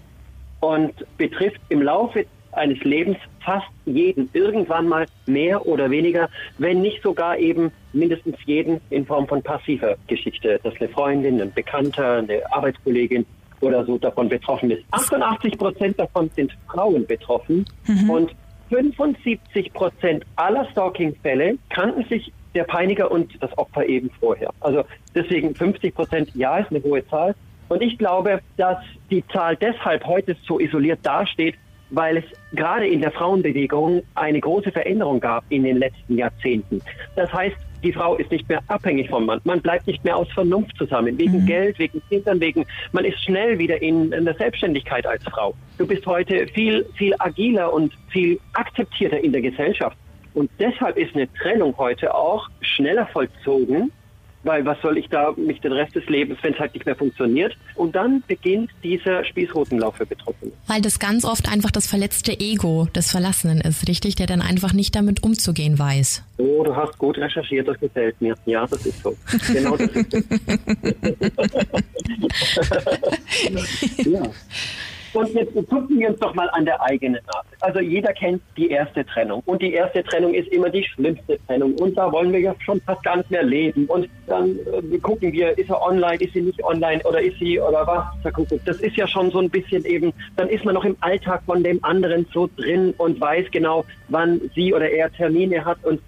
und 0.59 0.93
betrifft 1.17 1.61
im 1.69 1.81
Laufe 1.81 2.27
eines 2.51 2.83
Lebens 2.83 3.19
fast 3.45 3.69
jeden, 3.85 4.29
irgendwann 4.33 4.89
mal 4.89 5.07
mehr 5.27 5.65
oder 5.65 5.89
weniger, 5.91 6.29
wenn 6.59 6.83
nicht 6.83 7.05
sogar 7.05 7.39
eben 7.39 7.71
mindestens 7.93 8.37
jeden 8.45 8.81
in 8.91 9.07
Form 9.07 9.29
von 9.29 9.43
passiver 9.43 9.95
Geschichte, 10.09 10.59
dass 10.65 10.75
eine 10.81 10.89
Freundin, 10.89 11.41
ein 11.41 11.53
Bekannter, 11.53 12.17
eine 12.17 12.43
Arbeitskollegin 12.53 13.25
oder 13.61 13.87
so 13.87 13.97
davon 13.97 14.29
betroffen 14.29 14.73
ist. 14.73 14.83
88 14.91 15.57
Prozent 15.57 16.01
davon 16.01 16.29
sind 16.35 16.51
Frauen 16.67 17.07
betroffen 17.07 17.65
mhm. 17.87 18.11
und 18.11 18.35
75 18.73 19.73
Prozent 19.75 20.25
aller 20.37 20.65
Stalking-Fälle 20.71 21.59
kannten 21.69 22.05
sich 22.09 22.33
der 22.55 22.65
Peiniger 22.65 23.11
und 23.11 23.31
das 23.43 23.57
Opfer 23.59 23.87
eben 23.87 24.11
vorher. 24.19 24.51
Also 24.61 24.85
deswegen 25.15 25.55
50 25.55 25.95
Prozent, 25.95 26.31
ja, 26.35 26.57
ist 26.59 26.71
eine 26.71 26.83
hohe 26.83 27.07
Zahl. 27.09 27.35
Und 27.69 27.83
ich 27.83 27.99
glaube, 27.99 28.41
dass 28.57 28.79
die 29.11 29.25
Zahl 29.29 29.57
deshalb 29.57 30.05
heute 30.07 30.37
so 30.47 30.59
isoliert 30.59 31.01
dasteht, 31.03 31.55
weil 31.91 32.19
es 32.19 32.25
gerade 32.53 32.87
in 32.87 33.03
der 33.03 33.11
Frauenbewegung 33.11 34.03
eine 34.15 34.41
große 34.41 34.73
Veränderung 34.73 35.21
gab 35.21 35.45
in 35.51 35.65
den 35.65 35.77
letzten 35.77 36.17
Jahrzehnten. 36.17 36.81
Das 37.15 37.33
heißt, 37.33 37.57
die 37.83 37.93
Frau 37.93 38.17
ist 38.17 38.31
nicht 38.31 38.49
mehr 38.49 38.63
abhängig 38.69 39.11
vom 39.11 39.27
Mann. 39.27 39.41
Man 39.45 39.61
bleibt 39.61 39.87
nicht 39.87 40.05
mehr 40.05 40.17
aus 40.17 40.31
Vernunft 40.33 40.77
zusammen, 40.77 41.19
wegen 41.19 41.43
mhm. 41.43 41.47
Geld, 41.47 41.79
wegen 41.79 42.03
Kindern, 42.09 42.41
wegen, 42.41 42.65
man 42.93 43.05
ist 43.05 43.23
schnell 43.23 43.59
wieder 43.59 43.81
in, 43.83 44.13
in 44.13 44.25
der 44.25 44.35
Selbstständigkeit 44.35 45.07
als 45.07 45.23
Frau. 45.25 45.55
Du 45.79 45.87
bist 45.87 46.07
heute 46.07 46.47
viel, 46.49 46.87
viel 46.97 47.15
agiler 47.19 47.73
und 47.73 47.93
viel 48.11 48.39
akzeptierter 48.55 49.19
in 49.19 49.33
der 49.33 49.43
Gesellschaft. 49.43 49.97
Und 50.35 50.51
deshalb 50.59 50.97
ist 50.97 51.15
eine 51.15 51.31
Trennung 51.35 51.77
heute 51.77 52.15
auch 52.15 52.49
schneller 52.61 53.07
vollzogen, 53.07 53.93
weil 54.45 54.65
was 54.65 54.81
soll 54.81 54.99
ich 54.99 55.09
da 55.09 55.33
mich 55.37 55.61
den 55.61 55.73
Rest 55.73 55.95
des 55.95 56.07
Lebens, 56.07 56.39
wenn 56.43 56.55
es 56.55 56.59
halt 56.59 56.75
nicht 56.75 56.87
mehr 56.87 56.97
funktioniert? 56.97 57.57
Und 57.75 57.95
dann 57.95 58.23
beginnt 58.27 58.71
dieser 58.83 59.25
Spießrutenlauf 59.25 59.97
für 59.97 60.07
Betroffene. 60.07 60.53
Weil 60.67 60.81
das 60.81 60.99
ganz 60.99 61.25
oft 61.25 61.51
einfach 61.51 61.71
das 61.71 61.87
verletzte 61.87 62.39
Ego 62.39 62.89
des 62.95 63.11
Verlassenen 63.11 63.61
ist, 63.61 63.89
richtig? 63.89 64.17
Der 64.17 64.27
dann 64.27 64.43
einfach 64.43 64.73
nicht 64.73 64.95
damit 64.95 65.23
umzugehen 65.23 65.79
weiß. 65.79 66.25
Oh, 66.39 66.65
du 66.65 66.75
hast 66.75 66.99
gut 66.99 67.19
recherchiert, 67.19 67.69
das 67.69 67.79
gefällt 67.79 68.21
mir. 68.21 68.35
Ja, 68.47 68.67
das 68.67 68.85
ist 68.87 69.03
so. 69.03 69.17
Genau 69.53 69.77
das 69.77 69.91
ist 69.91 70.13
so. 70.13 70.19
ja. 74.11 74.23
Und 75.13 75.35
jetzt 75.35 75.55
gucken 75.55 75.99
wir 75.99 76.09
uns 76.09 76.19
doch 76.21 76.35
mal 76.35 76.49
an 76.51 76.65
der 76.65 76.81
eigenen 76.83 77.21
Nase. 77.27 77.49
Also 77.61 77.81
jeder 77.81 78.13
kennt 78.13 78.43
die 78.57 78.71
erste 78.71 79.05
Trennung. 79.05 79.43
Und 79.47 79.61
die 79.63 79.73
erste 79.73 80.03
Trennung 80.03 80.35
ist 80.35 80.49
immer 80.49 80.71
die 80.71 80.85
schlimmste 80.85 81.39
Trennung. 81.47 81.75
Und 81.75 81.97
da 81.97 82.11
wollen 82.11 82.33
wir 82.33 82.41
ja 82.41 82.55
schon 82.61 82.81
fast 82.81 83.03
gar 83.03 83.17
nicht 83.17 83.31
mehr 83.31 83.43
leben. 83.43 83.87
Und 83.87 84.09
dann 84.27 84.57
äh, 84.93 84.99
gucken 84.99 85.33
wir, 85.33 85.57
ist 85.59 85.69
er 85.69 85.83
online, 85.83 86.17
ist 86.17 86.33
sie 86.33 86.43
nicht 86.43 86.63
online 86.65 87.03
oder 87.05 87.21
ist 87.21 87.39
sie 87.39 87.61
oder 87.61 87.87
was? 87.87 88.05
Das 88.65 88.81
ist 88.81 88.97
ja 88.97 89.07
schon 89.07 89.31
so 89.31 89.39
ein 89.39 89.51
bisschen 89.51 89.85
eben, 89.85 90.13
dann 90.37 90.49
ist 90.49 90.65
man 90.65 90.75
noch 90.75 90.85
im 90.85 90.97
Alltag 91.01 91.43
von 91.45 91.63
dem 91.63 91.83
anderen 91.85 92.27
so 92.33 92.49
drin 92.57 92.95
und 92.99 93.21
weiß 93.21 93.47
genau, 93.51 93.85
wann 94.09 94.41
sie 94.55 94.73
oder 94.73 94.91
er 94.91 95.13
Termine 95.13 95.65
hat. 95.65 95.79
Und 95.85 96.01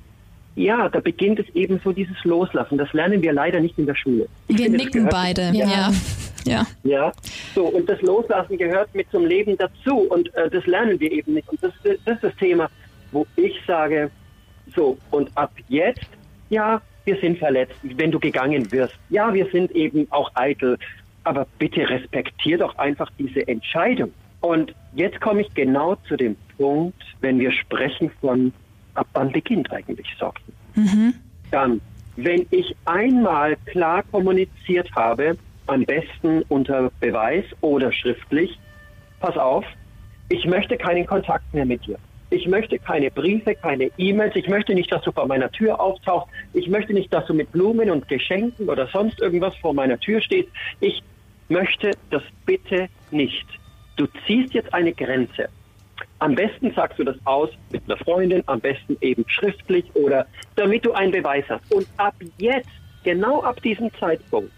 ja, 0.56 0.88
da 0.88 1.00
beginnt 1.00 1.40
es 1.40 1.46
eben 1.54 1.80
so 1.82 1.92
dieses 1.92 2.16
Loslassen. 2.24 2.78
Das 2.78 2.92
lernen 2.92 3.22
wir 3.22 3.32
leider 3.32 3.60
nicht 3.60 3.78
in 3.78 3.86
der 3.86 3.96
Schule. 3.96 4.28
Ich 4.48 4.56
wir 4.56 4.64
finde, 4.64 4.78
nicken 4.78 5.08
beide, 5.10 5.50
ja. 5.52 5.66
ja. 5.66 5.90
Ja. 6.44 6.66
Ja. 6.82 7.12
So, 7.54 7.66
und 7.66 7.88
das 7.88 8.00
Loslassen 8.02 8.58
gehört 8.58 8.94
mit 8.94 9.10
zum 9.10 9.26
Leben 9.26 9.56
dazu 9.56 9.98
und 10.10 10.34
äh, 10.34 10.50
das 10.50 10.66
lernen 10.66 10.98
wir 11.00 11.10
eben 11.10 11.34
nicht. 11.34 11.48
Und 11.48 11.62
das, 11.62 11.72
das 11.82 12.16
ist 12.16 12.24
das 12.24 12.36
Thema, 12.36 12.68
wo 13.12 13.26
ich 13.36 13.54
sage, 13.66 14.10
so, 14.74 14.98
und 15.10 15.30
ab 15.36 15.52
jetzt, 15.68 16.08
ja, 16.50 16.80
wir 17.04 17.16
sind 17.20 17.38
verletzt, 17.38 17.76
wenn 17.82 18.10
du 18.10 18.18
gegangen 18.18 18.70
wirst. 18.72 18.94
Ja, 19.10 19.32
wir 19.32 19.46
sind 19.50 19.70
eben 19.72 20.06
auch 20.10 20.30
eitel, 20.34 20.78
aber 21.24 21.46
bitte 21.58 21.88
respektier 21.88 22.58
doch 22.58 22.76
einfach 22.78 23.10
diese 23.18 23.46
Entscheidung. 23.46 24.12
Und 24.40 24.74
jetzt 24.94 25.20
komme 25.20 25.42
ich 25.42 25.54
genau 25.54 25.96
zu 26.08 26.16
dem 26.16 26.36
Punkt, 26.56 27.02
wenn 27.20 27.38
wir 27.38 27.52
sprechen 27.52 28.10
von, 28.20 28.52
ab 28.94 29.06
wann 29.12 29.32
beginnt 29.32 29.70
eigentlich 29.70 30.08
Sorgen. 30.18 30.40
Mhm. 30.74 31.14
Dann 31.50 31.80
wenn 32.16 32.46
ich 32.50 32.76
einmal 32.84 33.56
klar 33.66 34.02
kommuniziert 34.10 34.90
habe, 34.94 35.36
am 35.66 35.84
besten 35.84 36.42
unter 36.48 36.90
Beweis 37.00 37.44
oder 37.60 37.92
schriftlich, 37.92 38.58
pass 39.20 39.36
auf, 39.36 39.64
ich 40.28 40.44
möchte 40.46 40.76
keinen 40.76 41.06
Kontakt 41.06 41.52
mehr 41.52 41.64
mit 41.64 41.86
dir. 41.86 41.98
Ich 42.30 42.48
möchte 42.48 42.78
keine 42.78 43.10
Briefe, 43.10 43.54
keine 43.54 43.90
E-Mails. 43.96 44.34
Ich 44.34 44.48
möchte 44.48 44.74
nicht, 44.74 44.90
dass 44.90 45.02
du 45.02 45.12
vor 45.12 45.26
meiner 45.26 45.50
Tür 45.52 45.80
auftauchst. 45.80 46.28
Ich 46.52 46.68
möchte 46.68 46.92
nicht, 46.92 47.12
dass 47.12 47.26
du 47.26 47.34
mit 47.34 47.52
Blumen 47.52 47.90
und 47.90 48.08
Geschenken 48.08 48.68
oder 48.68 48.88
sonst 48.88 49.20
irgendwas 49.20 49.54
vor 49.56 49.72
meiner 49.72 50.00
Tür 50.00 50.20
stehst. 50.20 50.48
Ich 50.80 51.02
möchte 51.48 51.92
das 52.10 52.22
bitte 52.44 52.88
nicht. 53.10 53.46
Du 53.96 54.06
ziehst 54.26 54.54
jetzt 54.54 54.72
eine 54.74 54.92
Grenze. 54.92 55.48
Am 56.18 56.34
besten 56.34 56.72
sagst 56.72 56.98
du 56.98 57.04
das 57.04 57.16
aus 57.24 57.50
mit 57.70 57.82
einer 57.86 57.98
Freundin, 57.98 58.42
am 58.46 58.58
besten 58.58 58.96
eben 59.00 59.24
schriftlich 59.28 59.84
oder 59.94 60.26
damit 60.56 60.84
du 60.84 60.92
einen 60.92 61.12
Beweis 61.12 61.44
hast. 61.48 61.72
Und 61.72 61.86
ab 61.98 62.14
jetzt, 62.38 62.70
genau 63.04 63.42
ab 63.42 63.62
diesem 63.62 63.92
Zeitpunkt, 64.00 64.50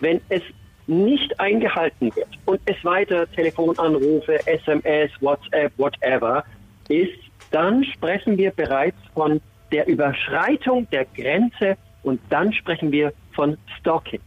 wenn 0.00 0.20
es 0.28 0.42
nicht 0.86 1.38
eingehalten 1.40 2.14
wird 2.14 2.28
und 2.44 2.60
es 2.66 2.76
weiter 2.84 3.30
Telefonanrufe, 3.32 4.46
SMS, 4.46 5.10
WhatsApp, 5.20 5.72
whatever 5.78 6.44
ist, 6.88 7.18
dann 7.50 7.84
sprechen 7.84 8.36
wir 8.36 8.50
bereits 8.50 8.98
von 9.14 9.40
der 9.72 9.86
Überschreitung 9.86 10.88
der 10.90 11.06
Grenze 11.16 11.76
und 12.02 12.20
dann 12.28 12.52
sprechen 12.52 12.92
wir 12.92 13.12
von 13.32 13.56
Stalking. 13.78 14.20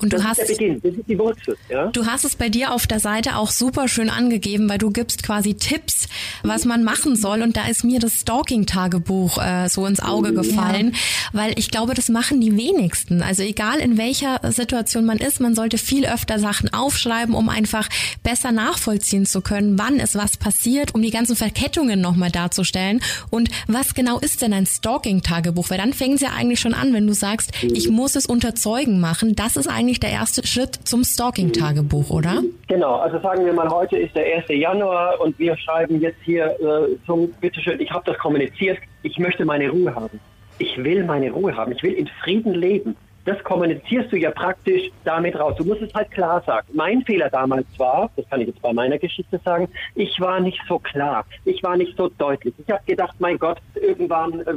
Und 0.00 0.12
du 0.12 0.22
hast, 0.22 0.38
Wurzel, 0.38 1.56
ja? 1.68 1.86
du 1.88 2.06
hast 2.06 2.24
es 2.24 2.36
bei 2.36 2.48
dir 2.48 2.72
auf 2.72 2.86
der 2.86 3.00
Seite 3.00 3.36
auch 3.36 3.50
super 3.50 3.88
schön 3.88 4.10
angegeben, 4.10 4.68
weil 4.68 4.78
du 4.78 4.90
gibst 4.90 5.24
quasi 5.24 5.54
Tipps, 5.54 6.06
was 6.44 6.64
man 6.64 6.84
machen 6.84 7.16
soll. 7.16 7.42
Und 7.42 7.56
da 7.56 7.66
ist 7.66 7.82
mir 7.82 7.98
das 7.98 8.20
Stalking-Tagebuch 8.20 9.38
äh, 9.38 9.68
so 9.68 9.86
ins 9.86 10.00
Auge 10.00 10.32
gefallen, 10.32 10.92
ja. 10.92 11.40
weil 11.40 11.58
ich 11.58 11.70
glaube, 11.70 11.94
das 11.94 12.08
machen 12.08 12.40
die 12.40 12.56
wenigsten. 12.56 13.22
Also 13.22 13.42
egal 13.42 13.80
in 13.80 13.98
welcher 13.98 14.40
Situation 14.52 15.04
man 15.04 15.18
ist, 15.18 15.40
man 15.40 15.56
sollte 15.56 15.78
viel 15.78 16.06
öfter 16.06 16.38
Sachen 16.38 16.72
aufschreiben, 16.72 17.34
um 17.34 17.48
einfach 17.48 17.88
besser 18.22 18.52
nachvollziehen 18.52 19.26
zu 19.26 19.40
können, 19.40 19.80
wann 19.80 19.98
ist 19.98 20.14
was 20.14 20.36
passiert, 20.36 20.94
um 20.94 21.02
die 21.02 21.10
ganzen 21.10 21.34
Verkettungen 21.34 22.00
nochmal 22.00 22.30
darzustellen. 22.30 23.00
Und 23.30 23.50
was 23.66 23.94
genau 23.94 24.20
ist 24.20 24.42
denn 24.42 24.52
ein 24.52 24.66
Stalking-Tagebuch? 24.66 25.70
Weil 25.70 25.78
dann 25.78 25.92
fängt 25.92 26.16
es 26.16 26.20
ja 26.20 26.30
eigentlich 26.36 26.60
schon 26.60 26.74
an, 26.74 26.92
wenn 26.92 27.06
du 27.06 27.14
sagst, 27.14 27.50
ich 27.62 27.88
muss 27.88 28.14
es 28.14 28.26
unter 28.26 28.54
Zeugen 28.54 29.00
machen. 29.00 29.34
Das 29.34 29.56
ist 29.56 29.66
eigentlich 29.66 29.87
eigentlich 29.88 30.00
der 30.00 30.10
erste 30.10 30.46
Schritt 30.46 30.74
zum 30.86 31.02
Stalking-Tagebuch, 31.02 32.10
oder? 32.10 32.42
Genau, 32.66 32.96
also 32.96 33.18
sagen 33.20 33.46
wir 33.46 33.54
mal, 33.54 33.70
heute 33.70 33.96
ist 33.96 34.14
der 34.14 34.36
1. 34.36 34.44
Januar 34.50 35.18
und 35.18 35.38
wir 35.38 35.56
schreiben 35.56 35.98
jetzt 35.98 36.18
hier 36.24 36.44
äh, 36.60 36.96
zum, 37.06 37.32
bitteschön, 37.40 37.80
ich 37.80 37.90
habe 37.90 38.04
das 38.04 38.18
kommuniziert, 38.18 38.78
ich 39.02 39.18
möchte 39.18 39.46
meine 39.46 39.70
Ruhe 39.70 39.94
haben. 39.94 40.20
Ich 40.58 40.76
will 40.76 41.04
meine 41.04 41.30
Ruhe 41.30 41.56
haben, 41.56 41.72
ich 41.72 41.82
will 41.82 41.94
in 41.94 42.06
Frieden 42.22 42.52
leben. 42.52 42.96
Das 43.24 43.42
kommunizierst 43.44 44.12
du 44.12 44.16
ja 44.16 44.30
praktisch 44.30 44.90
damit 45.04 45.38
raus. 45.38 45.54
Du 45.56 45.64
musst 45.64 45.80
es 45.80 45.92
halt 45.94 46.10
klar 46.10 46.42
sagen. 46.46 46.66
Mein 46.74 47.02
Fehler 47.02 47.30
damals 47.30 47.66
war, 47.78 48.10
das 48.16 48.28
kann 48.28 48.42
ich 48.42 48.48
jetzt 48.48 48.60
bei 48.60 48.72
meiner 48.74 48.98
Geschichte 48.98 49.40
sagen, 49.42 49.68
ich 49.94 50.20
war 50.20 50.40
nicht 50.40 50.60
so 50.68 50.78
klar. 50.78 51.24
Ich 51.46 51.62
war 51.62 51.76
nicht 51.78 51.96
so 51.96 52.08
deutlich. 52.18 52.54
Ich 52.58 52.70
habe 52.70 52.82
gedacht, 52.86 53.14
mein 53.20 53.38
Gott, 53.38 53.58
irgendwann 53.74 54.40
äh, 54.40 54.56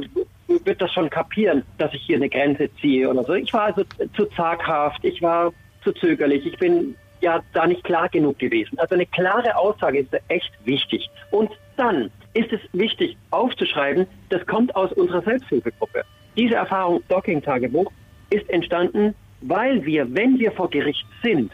wird 0.64 0.80
das 0.80 0.92
schon 0.92 1.10
kapieren, 1.10 1.62
dass 1.78 1.92
ich 1.94 2.02
hier 2.02 2.16
eine 2.16 2.28
Grenze 2.28 2.68
ziehe 2.80 3.08
oder 3.08 3.24
so. 3.24 3.34
Ich 3.34 3.52
war 3.52 3.62
also 3.64 3.84
zu 4.16 4.26
zaghaft, 4.26 5.04
ich 5.04 5.22
war 5.22 5.52
zu 5.82 5.92
zögerlich, 5.92 6.46
ich 6.46 6.58
bin 6.58 6.94
ja 7.20 7.40
da 7.52 7.66
nicht 7.66 7.84
klar 7.84 8.08
genug 8.08 8.38
gewesen. 8.38 8.78
Also 8.78 8.94
eine 8.94 9.06
klare 9.06 9.56
Aussage 9.56 10.00
ist 10.00 10.08
echt 10.28 10.52
wichtig. 10.64 11.08
Und 11.30 11.50
dann 11.76 12.10
ist 12.34 12.52
es 12.52 12.60
wichtig 12.72 13.16
aufzuschreiben, 13.30 14.06
das 14.28 14.46
kommt 14.46 14.74
aus 14.74 14.92
unserer 14.92 15.22
Selbsthilfegruppe. 15.22 16.04
Diese 16.36 16.54
Erfahrung 16.54 17.02
Docking-Tagebuch 17.08 17.90
ist 18.30 18.48
entstanden, 18.48 19.14
weil 19.42 19.84
wir, 19.84 20.14
wenn 20.14 20.38
wir 20.38 20.52
vor 20.52 20.70
Gericht 20.70 21.06
sind, 21.22 21.52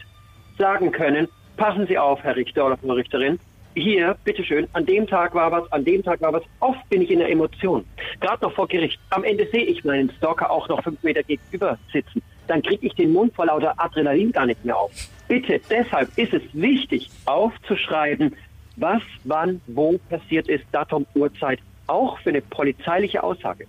sagen 0.59 0.93
können, 0.93 1.29
passen 1.57 1.87
Sie 1.87 1.99
auf, 1.99 2.23
Herr 2.23 2.37
Richter 2.37 2.67
oder 2.67 2.77
Frau 2.77 2.93
Richterin, 2.93 3.39
hier, 3.79 4.17
bitteschön, 4.25 4.69
an 4.73 4.87
dem 4.87 5.07
Tag 5.07 5.35
war 5.35 5.51
was, 5.51 5.71
an 5.73 5.85
dem 5.85 6.03
Tag 6.03 6.21
war 6.21 6.33
was. 6.33 6.43
Oft 6.61 6.89
bin 6.91 7.03
ich 7.03 7.11
in 7.11 7.19
der 7.19 7.31
Emotion. 7.31 7.85
Gerade 8.21 8.45
noch 8.45 8.53
vor 8.53 8.69
Gericht. 8.69 8.99
Am 9.11 9.25
Ende 9.25 9.47
sehe 9.51 9.65
ich 9.65 9.85
meinen 9.85 10.11
Stalker 10.19 10.51
auch 10.51 10.69
noch 10.69 10.83
fünf 10.83 11.03
Meter 11.03 11.23
gegenüber 11.23 11.79
sitzen. 11.93 12.23
Dann 12.47 12.63
kriege 12.63 12.87
ich 12.87 12.95
den 12.95 13.13
Mund 13.13 13.35
vor 13.35 13.47
lauter 13.47 13.75
Adrenalin 13.77 14.33
gar 14.33 14.47
nicht 14.47 14.65
mehr 14.65 14.77
auf. 14.77 14.91
Bitte, 15.29 15.61
deshalb 15.71 16.17
ist 16.17 16.33
es 16.33 16.43
wichtig, 16.53 17.11
aufzuschreiben, 17.27 18.35
was, 18.77 19.03
wann, 19.25 19.61
wo 19.67 19.99
passiert 20.09 20.49
ist, 20.49 20.65
Datum, 20.73 21.07
Uhrzeit, 21.15 21.59
auch 21.87 22.19
für 22.21 22.31
eine 22.31 22.41
polizeiliche 22.41 23.23
Aussage. 23.23 23.67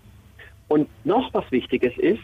Und 0.68 0.88
noch 1.04 1.34
was 1.34 1.52
Wichtiges 1.52 1.98
ist, 1.98 2.24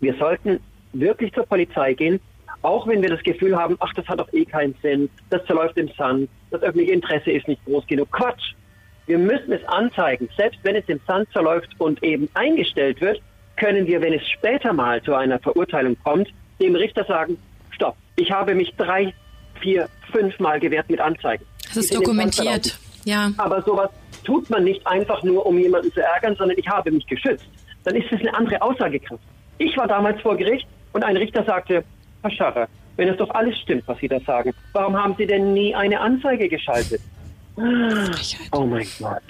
wir 0.00 0.14
sollten 0.14 0.58
wirklich 0.92 1.32
zur 1.32 1.44
Polizei 1.46 1.94
gehen, 1.94 2.20
auch 2.60 2.86
wenn 2.86 3.02
wir 3.02 3.08
das 3.08 3.22
Gefühl 3.22 3.56
haben, 3.56 3.76
ach, 3.80 3.92
das 3.94 4.06
hat 4.06 4.20
doch 4.20 4.32
eh 4.32 4.44
keinen 4.44 4.74
Sinn, 4.82 5.08
das 5.30 5.44
zerläuft 5.46 5.76
im 5.76 5.88
Sand, 5.96 6.28
das 6.50 6.62
öffentliche 6.62 6.92
Interesse 6.92 7.30
ist 7.30 7.48
nicht 7.48 7.64
groß 7.64 7.86
genug. 7.86 8.10
Quatsch! 8.12 8.54
Wir 9.06 9.18
müssen 9.18 9.52
es 9.52 9.64
anzeigen. 9.64 10.28
Selbst 10.36 10.60
wenn 10.62 10.76
es 10.76 10.84
im 10.86 11.00
Sand 11.06 11.28
zerläuft 11.32 11.68
und 11.78 12.02
eben 12.04 12.28
eingestellt 12.34 13.00
wird, 13.00 13.20
können 13.56 13.86
wir, 13.86 14.00
wenn 14.00 14.12
es 14.12 14.22
später 14.28 14.72
mal 14.72 15.02
zu 15.02 15.14
einer 15.14 15.38
Verurteilung 15.40 15.96
kommt, 16.04 16.28
dem 16.60 16.76
Richter 16.76 17.04
sagen, 17.04 17.36
stopp, 17.72 17.96
ich 18.16 18.30
habe 18.30 18.54
mich 18.54 18.72
drei, 18.76 19.12
vier, 19.60 19.88
fünf 20.12 20.38
Mal 20.38 20.60
gewehrt 20.60 20.88
mit 20.88 21.00
Anzeigen. 21.00 21.44
Das 21.66 21.76
ist 21.76 21.94
dokumentiert, 21.94 22.78
ja. 23.04 23.30
Aber 23.38 23.62
sowas 23.62 23.90
tut 24.24 24.48
man 24.50 24.64
nicht 24.64 24.86
einfach 24.86 25.22
nur, 25.22 25.44
um 25.46 25.58
jemanden 25.58 25.92
zu 25.92 26.00
ärgern, 26.00 26.36
sondern 26.36 26.56
ich 26.58 26.68
habe 26.68 26.90
mich 26.90 27.06
geschützt. 27.06 27.46
Dann 27.84 27.96
ist 27.96 28.10
es 28.12 28.20
eine 28.20 28.34
andere 28.34 28.62
Aussagekraft. 28.62 29.22
Ich 29.58 29.76
war 29.76 29.88
damals 29.88 30.20
vor 30.20 30.36
Gericht 30.36 30.66
und 30.92 31.02
ein 31.04 31.16
Richter 31.16 31.44
sagte, 31.44 31.84
Herr 32.22 32.30
Scharrer, 32.30 32.68
wenn 32.96 33.08
es 33.08 33.16
doch 33.16 33.30
alles 33.30 33.58
stimmt, 33.58 33.84
was 33.86 33.98
Sie 33.98 34.08
da 34.08 34.20
sagen, 34.20 34.52
warum 34.72 34.96
haben 34.96 35.14
Sie 35.18 35.26
denn 35.26 35.52
nie 35.52 35.74
eine 35.74 36.00
Anzeige 36.00 36.48
geschaltet? 36.48 37.00
Oh 37.56 38.64
mein 38.64 38.86
Gott. 38.98 39.22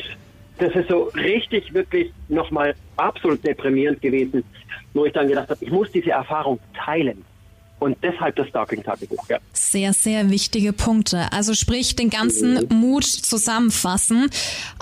Das 0.59 0.75
ist 0.75 0.89
so 0.89 1.05
richtig, 1.15 1.73
wirklich 1.75 2.13
nochmal 2.29 2.75
absolut 2.97 3.45
deprimierend 3.45 4.01
gewesen, 4.01 4.45
wo 4.95 5.07
ich 5.07 5.13
dann 5.13 5.27
gedacht 5.27 5.49
habe, 5.49 5.65
ich 5.65 5.71
muss 5.71 5.91
diese 5.91 6.11
Erfahrung 6.11 6.61
teilen. 6.75 7.25
Und 7.83 7.99
deshalb 8.03 8.37
das 8.37 8.49
Stalking-Tagebuch, 8.49 9.29
ja. 9.29 9.39
Sehr, 9.53 9.93
sehr 9.93 10.31
wichtige 10.31 10.73
Punkte. 10.73 11.27
Also 11.33 11.55
sprich, 11.55 11.97
den 11.97 12.11
ganzen 12.11 12.55
mhm. 12.55 12.77
Mut 12.77 13.05
zusammenfassen, 13.05 14.31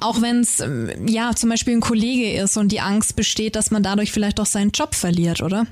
auch 0.01 0.21
wenn 0.21 0.41
es 0.41 0.61
ähm, 0.61 0.91
ja 1.07 1.31
zum 1.35 1.51
Beispiel 1.51 1.75
ein 1.77 1.81
Kollege 1.81 2.43
ist 2.43 2.57
und 2.57 2.73
die 2.73 2.81
Angst 2.81 3.17
besteht, 3.17 3.57
dass 3.57 3.71
man 3.71 3.83
dadurch 3.83 4.13
vielleicht 4.13 4.39
auch 4.39 4.47
seinen 4.47 4.71
Job 4.71 4.95
verliert, 4.95 5.43
oder? 5.43 5.67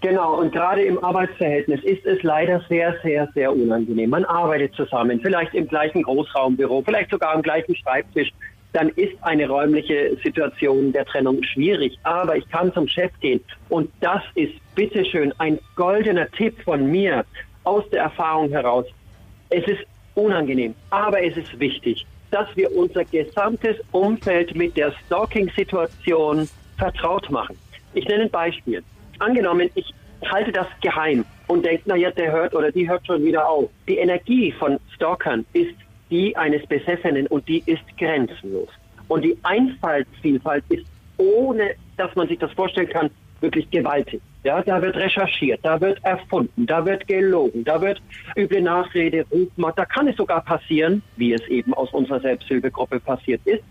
Genau, 0.00 0.38
und 0.38 0.52
gerade 0.52 0.82
im 0.82 1.02
Arbeitsverhältnis 1.02 1.82
ist 1.82 2.04
es 2.04 2.22
leider 2.22 2.62
sehr, 2.68 2.94
sehr, 3.02 3.26
sehr 3.34 3.50
unangenehm. 3.50 4.10
Man 4.10 4.26
arbeitet 4.26 4.74
zusammen, 4.74 5.18
vielleicht 5.22 5.54
im 5.54 5.66
gleichen 5.66 6.02
Großraumbüro, 6.02 6.82
vielleicht 6.82 7.10
sogar 7.10 7.34
am 7.34 7.40
gleichen 7.40 7.74
Schreibtisch. 7.74 8.30
Dann 8.74 8.90
ist 8.90 9.14
eine 9.22 9.48
räumliche 9.48 10.16
Situation 10.22 10.92
der 10.92 11.06
Trennung 11.06 11.42
schwierig. 11.42 11.98
Aber 12.02 12.36
ich 12.36 12.46
kann 12.50 12.72
zum 12.74 12.86
Chef 12.86 13.10
gehen. 13.20 13.40
Und 13.70 13.90
das 14.00 14.22
ist 14.34 14.52
bitteschön 14.74 15.32
ein 15.38 15.58
goldener 15.76 16.30
Tipp 16.32 16.60
von 16.62 16.86
mir 16.90 17.24
aus 17.62 17.88
der 17.90 18.02
Erfahrung 18.02 18.50
heraus. 18.50 18.84
Es 19.48 19.64
ist 19.66 19.86
unangenehm, 20.14 20.74
aber 20.90 21.22
es 21.22 21.36
ist 21.36 21.58
wichtig, 21.58 22.06
dass 22.30 22.48
wir 22.56 22.74
unser 22.76 23.04
gesamtes 23.04 23.76
Umfeld 23.92 24.54
mit 24.54 24.76
der 24.76 24.92
Stalking-Situation 25.06 26.48
vertraut 26.76 27.30
machen. 27.30 27.56
Ich 27.94 28.06
nenne 28.06 28.24
ein 28.24 28.30
Beispiel 28.30 28.82
angenommen, 29.20 29.70
ich 29.74 29.94
halte 30.28 30.52
das 30.52 30.66
geheim 30.80 31.24
und 31.46 31.64
denke, 31.64 31.88
naja, 31.88 32.10
der 32.10 32.32
hört 32.32 32.54
oder 32.54 32.72
die 32.72 32.88
hört 32.88 33.06
schon 33.06 33.22
wieder 33.24 33.48
auf. 33.48 33.70
Die 33.88 33.98
Energie 33.98 34.52
von 34.52 34.78
Stalkern 34.94 35.44
ist 35.52 35.74
die 36.10 36.36
eines 36.36 36.66
Besessenen 36.66 37.26
und 37.28 37.48
die 37.48 37.62
ist 37.66 37.82
grenzenlos. 37.98 38.68
Und 39.08 39.22
die 39.22 39.36
Einfallsvielfalt 39.42 40.64
ist, 40.68 40.86
ohne 41.16 41.74
dass 41.96 42.14
man 42.14 42.28
sich 42.28 42.38
das 42.38 42.52
vorstellen 42.52 42.88
kann, 42.88 43.10
wirklich 43.40 43.68
gewaltig. 43.70 44.20
Ja, 44.42 44.62
da 44.62 44.80
wird 44.82 44.96
recherchiert, 44.96 45.60
da 45.62 45.80
wird 45.80 46.02
erfunden, 46.04 46.66
da 46.66 46.84
wird 46.84 47.06
gelogen, 47.06 47.64
da 47.64 47.80
wird 47.80 48.02
üble 48.36 48.60
Nachrede, 48.60 49.24
Rufmord. 49.30 49.78
Da 49.78 49.84
kann 49.84 50.08
es 50.08 50.16
sogar 50.16 50.42
passieren, 50.42 51.02
wie 51.16 51.32
es 51.32 51.46
eben 51.48 51.72
aus 51.74 51.90
unserer 51.92 52.20
Selbsthilfegruppe 52.20 53.00
passiert 53.00 53.40
ist, 53.46 53.62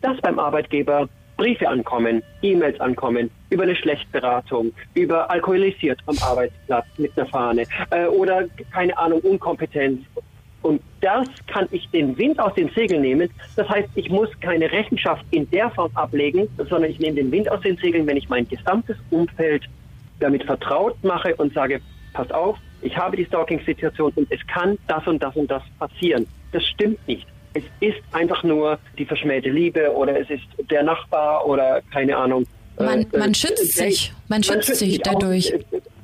dass 0.00 0.20
beim 0.20 0.38
Arbeitgeber 0.38 1.08
Briefe 1.36 1.68
ankommen, 1.68 2.22
E-Mails 2.42 2.78
ankommen, 2.80 3.30
über 3.50 3.64
eine 3.64 3.74
Schlechtberatung, 3.74 4.72
über 4.94 5.28
alkoholisiert 5.30 5.98
am 6.06 6.16
Arbeitsplatz 6.20 6.86
mit 6.98 7.16
einer 7.16 7.26
Fahne 7.26 7.64
äh, 7.90 8.06
oder 8.06 8.44
keine 8.72 8.96
Ahnung, 8.96 9.20
Unkompetenz. 9.20 10.00
Und 10.62 10.80
das 11.00 11.26
kann 11.48 11.66
ich 11.72 11.88
den 11.90 12.16
Wind 12.16 12.38
aus 12.38 12.54
den 12.54 12.70
Segeln 12.70 13.02
nehmen. 13.02 13.28
Das 13.56 13.68
heißt, 13.68 13.88
ich 13.96 14.08
muss 14.08 14.28
keine 14.40 14.70
Rechenschaft 14.70 15.24
in 15.30 15.50
der 15.50 15.70
Form 15.70 15.90
ablegen, 15.94 16.48
sondern 16.56 16.90
ich 16.90 16.98
nehme 16.98 17.16
den 17.16 17.32
Wind 17.32 17.50
aus 17.50 17.60
den 17.60 17.76
Segeln, 17.76 18.06
wenn 18.06 18.16
ich 18.16 18.28
mein 18.28 18.48
gesamtes 18.48 18.96
Umfeld 19.10 19.64
damit 20.20 20.44
vertraut 20.44 20.96
mache 21.02 21.34
und 21.36 21.52
sage, 21.52 21.80
pass 22.12 22.30
auf, 22.30 22.56
ich 22.82 22.96
habe 22.96 23.16
die 23.16 23.24
Stalking-Situation 23.24 24.12
und 24.14 24.30
es 24.30 24.40
kann 24.46 24.78
das 24.88 25.06
und 25.06 25.22
das 25.22 25.34
und 25.36 25.50
das 25.50 25.62
passieren. 25.78 26.26
Das 26.52 26.64
stimmt 26.64 27.06
nicht. 27.08 27.26
Es 27.54 27.64
ist 27.80 27.98
einfach 28.12 28.42
nur 28.44 28.78
die 28.98 29.04
verschmähte 29.04 29.50
Liebe 29.50 29.92
oder 29.94 30.18
es 30.18 30.30
ist 30.30 30.44
der 30.70 30.82
Nachbar 30.82 31.46
oder 31.46 31.82
keine 31.92 32.16
Ahnung. 32.16 32.46
Man, 32.78 33.02
äh, 33.12 33.18
man 33.18 33.34
schützt 33.34 33.78
äh, 33.78 33.88
sich, 33.88 34.12
man 34.28 34.42
schützt, 34.42 34.56
man 34.56 34.62
schützt 34.62 34.78
sich 34.78 34.98
dadurch. 35.00 35.54
Auch, 35.54 35.60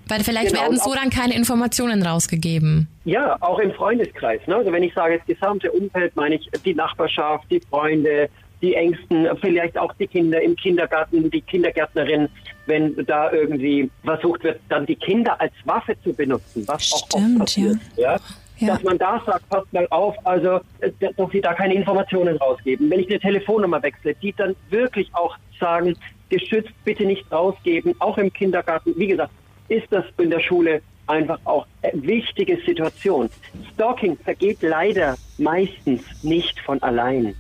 weil 0.09 0.25
vielleicht 0.25 0.51
genau, 0.51 0.63
werden 0.63 0.79
so 0.79 0.95
dann 0.95 1.11
keine 1.11 1.35
Informationen 1.35 2.03
rausgegeben. 2.03 2.89
Ja, 3.05 3.37
auch 3.41 3.59
im 3.59 3.73
Freundeskreis. 3.73 4.41
Ne? 4.47 4.57
Also 4.57 4.73
wenn 4.73 4.83
ich 4.83 4.95
sage, 4.95 5.19
das 5.19 5.27
gesamte 5.27 5.71
Umfeld, 5.71 6.15
meine 6.17 6.37
ich 6.37 6.49
die 6.65 6.75
Nachbarschaft, 6.75 7.51
die 7.51 7.61
Freunde, 7.61 8.29
die 8.61 8.75
Ängsten, 8.75 9.29
vielleicht 9.41 9.79
auch 9.79 9.93
die 9.95 10.07
Kinder 10.07 10.41
im 10.41 10.57
Kindergarten, 10.57 11.31
die 11.31 11.41
Kindergärtnerin, 11.41 12.29
wenn 12.67 12.95
da 13.07 13.33
irgendwie 13.33 13.91
versucht 14.05 14.45
wird, 14.45 14.61
dann 14.69 14.85
die 14.87 14.97
Kinder 14.97 15.41
als 15.41 15.53
Waffe 15.65 15.97
zu 16.03 16.13
benutzen, 16.13 16.65
was 16.67 16.87
Stimmt, 16.87 17.15
auch 17.15 17.19
oft 17.19 17.39
passiert. 17.39 17.79
Ja. 17.97 18.15
ja. 18.15 18.19
Ja. 18.61 18.75
dass 18.75 18.83
man 18.83 18.99
da 18.99 19.23
sagt, 19.25 19.49
passt 19.49 19.73
mal 19.73 19.87
auf, 19.91 20.17
also 20.27 20.61
äh, 20.81 20.91
dass 20.99 21.31
sie 21.31 21.41
da 21.41 21.55
keine 21.55 21.75
Informationen 21.75 22.37
rausgeben. 22.39 22.91
Wenn 22.91 22.99
ich 22.99 23.09
eine 23.09 23.21
Telefonnummer 23.21 23.81
wechsle, 23.83 24.17
die 24.17 24.33
dann 24.33 24.57
wirklich 24.71 25.09
auch 25.15 25.37
sagen, 25.61 25.97
geschützt 26.29 26.73
bitte 26.85 27.05
nicht 27.05 27.31
rausgeben, 27.31 27.95
auch 28.01 28.19
im 28.19 28.33
Kindergarten. 28.33 28.95
Wie 28.97 29.07
gesagt, 29.07 29.31
ist 29.69 29.87
das 29.91 30.05
in 30.19 30.31
der 30.31 30.41
Schule 30.41 30.83
einfach 31.07 31.39
auch 31.45 31.67
eine 31.83 32.03
wichtige 32.03 32.59
Situation. 32.65 33.31
Stalking 33.75 34.17
vergeht 34.19 34.59
leider 34.63 35.17
meistens 35.39 36.03
nicht 36.23 36.61
von 36.61 36.83
allein. 36.83 37.35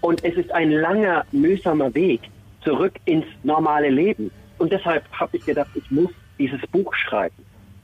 Und 0.00 0.24
es 0.24 0.34
ist 0.34 0.50
ein 0.52 0.70
langer, 0.70 1.24
mühsamer 1.32 1.94
Weg 1.94 2.20
zurück 2.64 2.94
ins 3.04 3.26
normale 3.42 3.88
Leben. 3.88 4.30
Und 4.58 4.72
deshalb 4.72 5.04
habe 5.12 5.36
ich 5.36 5.44
gedacht, 5.44 5.70
ich 5.74 5.90
muss 5.90 6.10
dieses 6.38 6.60
Buch 6.72 6.94
schreiben, 6.94 7.36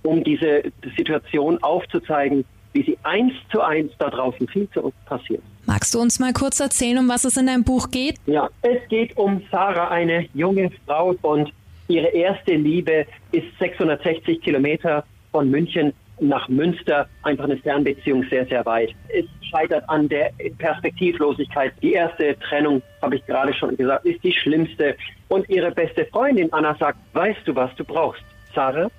um 0.02 0.22
diese 0.24 0.62
Situation 0.96 1.62
aufzuzeigen, 1.62 2.44
wie 2.72 2.82
sie 2.82 2.98
eins 3.04 3.32
zu 3.50 3.62
eins 3.62 3.92
da 3.98 4.10
draußen 4.10 4.46
viel 4.48 4.68
zu 4.70 4.82
uns 4.82 4.94
passiert. 5.06 5.42
Magst 5.64 5.94
du 5.94 6.00
uns 6.00 6.18
mal 6.18 6.32
kurz 6.32 6.60
erzählen, 6.60 6.98
um 6.98 7.08
was 7.08 7.24
es 7.24 7.36
in 7.36 7.46
deinem 7.46 7.64
Buch 7.64 7.90
geht? 7.90 8.16
Ja, 8.26 8.48
es 8.62 8.86
geht 8.88 9.16
um 9.16 9.42
Sarah, 9.50 9.88
eine 9.88 10.28
junge 10.34 10.70
Frau 10.84 11.14
und 11.22 11.52
ihre 11.88 12.08
erste 12.08 12.54
Liebe 12.54 13.06
ist 13.32 13.46
660 13.58 14.40
Kilometer 14.40 15.04
von 15.32 15.50
München 15.50 15.92
nach 16.20 16.48
Münster 16.48 17.08
einfach 17.22 17.44
eine 17.44 17.58
Fernbeziehung 17.58 18.24
sehr, 18.30 18.46
sehr 18.46 18.64
weit. 18.64 18.94
Es 19.08 19.26
scheitert 19.50 19.88
an 19.88 20.08
der 20.08 20.32
Perspektivlosigkeit. 20.58 21.72
Die 21.82 21.92
erste 21.92 22.38
Trennung, 22.38 22.82
habe 23.02 23.16
ich 23.16 23.26
gerade 23.26 23.52
schon 23.52 23.76
gesagt, 23.76 24.06
ist 24.06 24.22
die 24.24 24.32
schlimmste. 24.32 24.96
Und 25.28 25.48
ihre 25.48 25.70
beste 25.70 26.06
Freundin 26.06 26.52
Anna 26.52 26.74
sagt, 26.76 26.98
weißt 27.12 27.40
du, 27.44 27.54
was 27.54 27.74
du 27.76 27.84
brauchst? 27.84 28.22
Sarah, 28.54 28.90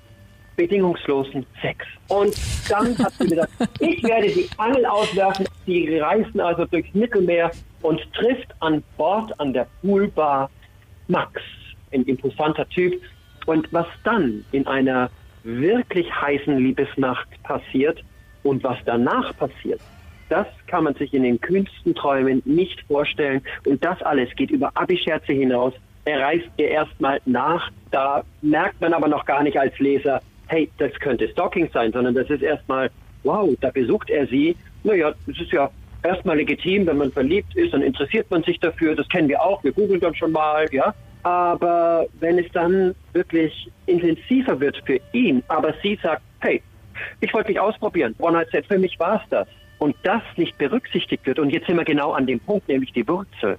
bedingungslosen 0.55 1.45
Sex. 1.61 1.85
Und 2.07 2.35
dann 2.69 2.97
hat 2.99 3.13
sie 3.13 3.27
gesagt, 3.27 3.51
ich 3.79 4.03
werde 4.03 4.27
die 4.27 4.47
Angel 4.57 4.85
auswerfen. 4.85 5.47
Sie 5.65 5.97
reisen 5.97 6.39
also 6.39 6.65
durchs 6.65 6.93
Mittelmeer 6.93 7.51
und 7.81 8.01
trifft 8.13 8.53
an 8.59 8.83
Bord 8.97 9.38
an 9.39 9.53
der 9.53 9.67
Poolbar 9.81 10.49
Max, 11.07 11.41
ein 11.97 12.05
imposanter 12.05 12.67
Typ. 12.69 13.01
Und 13.45 13.71
was 13.71 13.87
dann 14.03 14.45
in 14.51 14.67
einer 14.67 15.09
wirklich 15.43 16.09
heißen 16.13 16.57
Liebesnacht 16.57 17.27
passiert 17.43 18.03
und 18.43 18.63
was 18.63 18.77
danach 18.85 19.35
passiert, 19.37 19.79
das 20.29 20.47
kann 20.67 20.83
man 20.83 20.93
sich 20.95 21.13
in 21.13 21.23
den 21.23 21.39
kühnsten 21.39 21.95
Träumen 21.95 22.41
nicht 22.45 22.81
vorstellen. 22.87 23.41
Und 23.65 23.83
das 23.83 24.01
alles 24.01 24.29
geht 24.35 24.51
über 24.51 24.71
Abischerze 24.75 25.31
hinaus. 25.31 25.73
Er 26.05 26.19
reist 26.21 26.47
ihr 26.57 26.69
erstmal 26.69 27.21
nach. 27.25 27.69
Da 27.91 28.23
merkt 28.41 28.81
man 28.81 28.93
aber 28.93 29.07
noch 29.07 29.25
gar 29.25 29.43
nicht 29.43 29.57
als 29.57 29.77
Leser, 29.79 30.21
hey, 30.47 30.69
das 30.77 30.93
könnte 30.99 31.27
Stalking 31.29 31.69
sein, 31.73 31.91
sondern 31.91 32.15
das 32.15 32.29
ist 32.29 32.41
erstmal, 32.41 32.89
wow, 33.23 33.49
da 33.61 33.69
besucht 33.69 34.09
er 34.09 34.27
sie. 34.27 34.55
Naja, 34.83 35.13
das 35.25 35.39
ist 35.39 35.51
ja 35.51 35.69
erstmal 36.03 36.37
legitim, 36.37 36.87
wenn 36.87 36.97
man 36.97 37.11
verliebt 37.11 37.55
ist, 37.55 37.73
dann 37.73 37.81
interessiert 37.81 38.29
man 38.31 38.43
sich 38.43 38.59
dafür. 38.59 38.95
Das 38.95 39.07
kennen 39.09 39.27
wir 39.29 39.41
auch, 39.41 39.63
wir 39.63 39.71
googeln 39.71 39.99
dann 39.99 40.15
schon 40.15 40.31
mal, 40.31 40.65
ja. 40.71 40.93
Aber 41.28 42.07
wenn 42.21 42.39
es 42.39 42.49
dann 42.53 42.95
wirklich 43.11 43.69
intensiver 43.86 44.57
wird 44.61 44.82
für 44.86 44.97
ihn, 45.11 45.43
aber 45.49 45.73
sie 45.84 45.99
sagt, 46.01 46.21
hey, 46.39 46.61
ich 47.19 47.34
wollte 47.34 47.49
mich 47.49 47.59
ausprobieren, 47.59 48.15
One 48.19 48.38
Night 48.38 48.49
Set, 48.51 48.65
für 48.65 48.80
mich 48.80 48.97
war 48.97 49.21
es 49.21 49.30
das. 49.30 49.47
Und 49.80 49.93
das 50.03 50.21
nicht 50.38 50.57
berücksichtigt 50.57 51.25
wird, 51.25 51.38
und 51.38 51.49
jetzt 51.49 51.67
sind 51.67 51.75
wir 51.75 51.84
genau 51.84 52.13
an 52.13 52.28
dem 52.28 52.39
Punkt, 52.39 52.69
nämlich 52.69 52.93
die 52.93 53.05
Wurzel. 53.05 53.57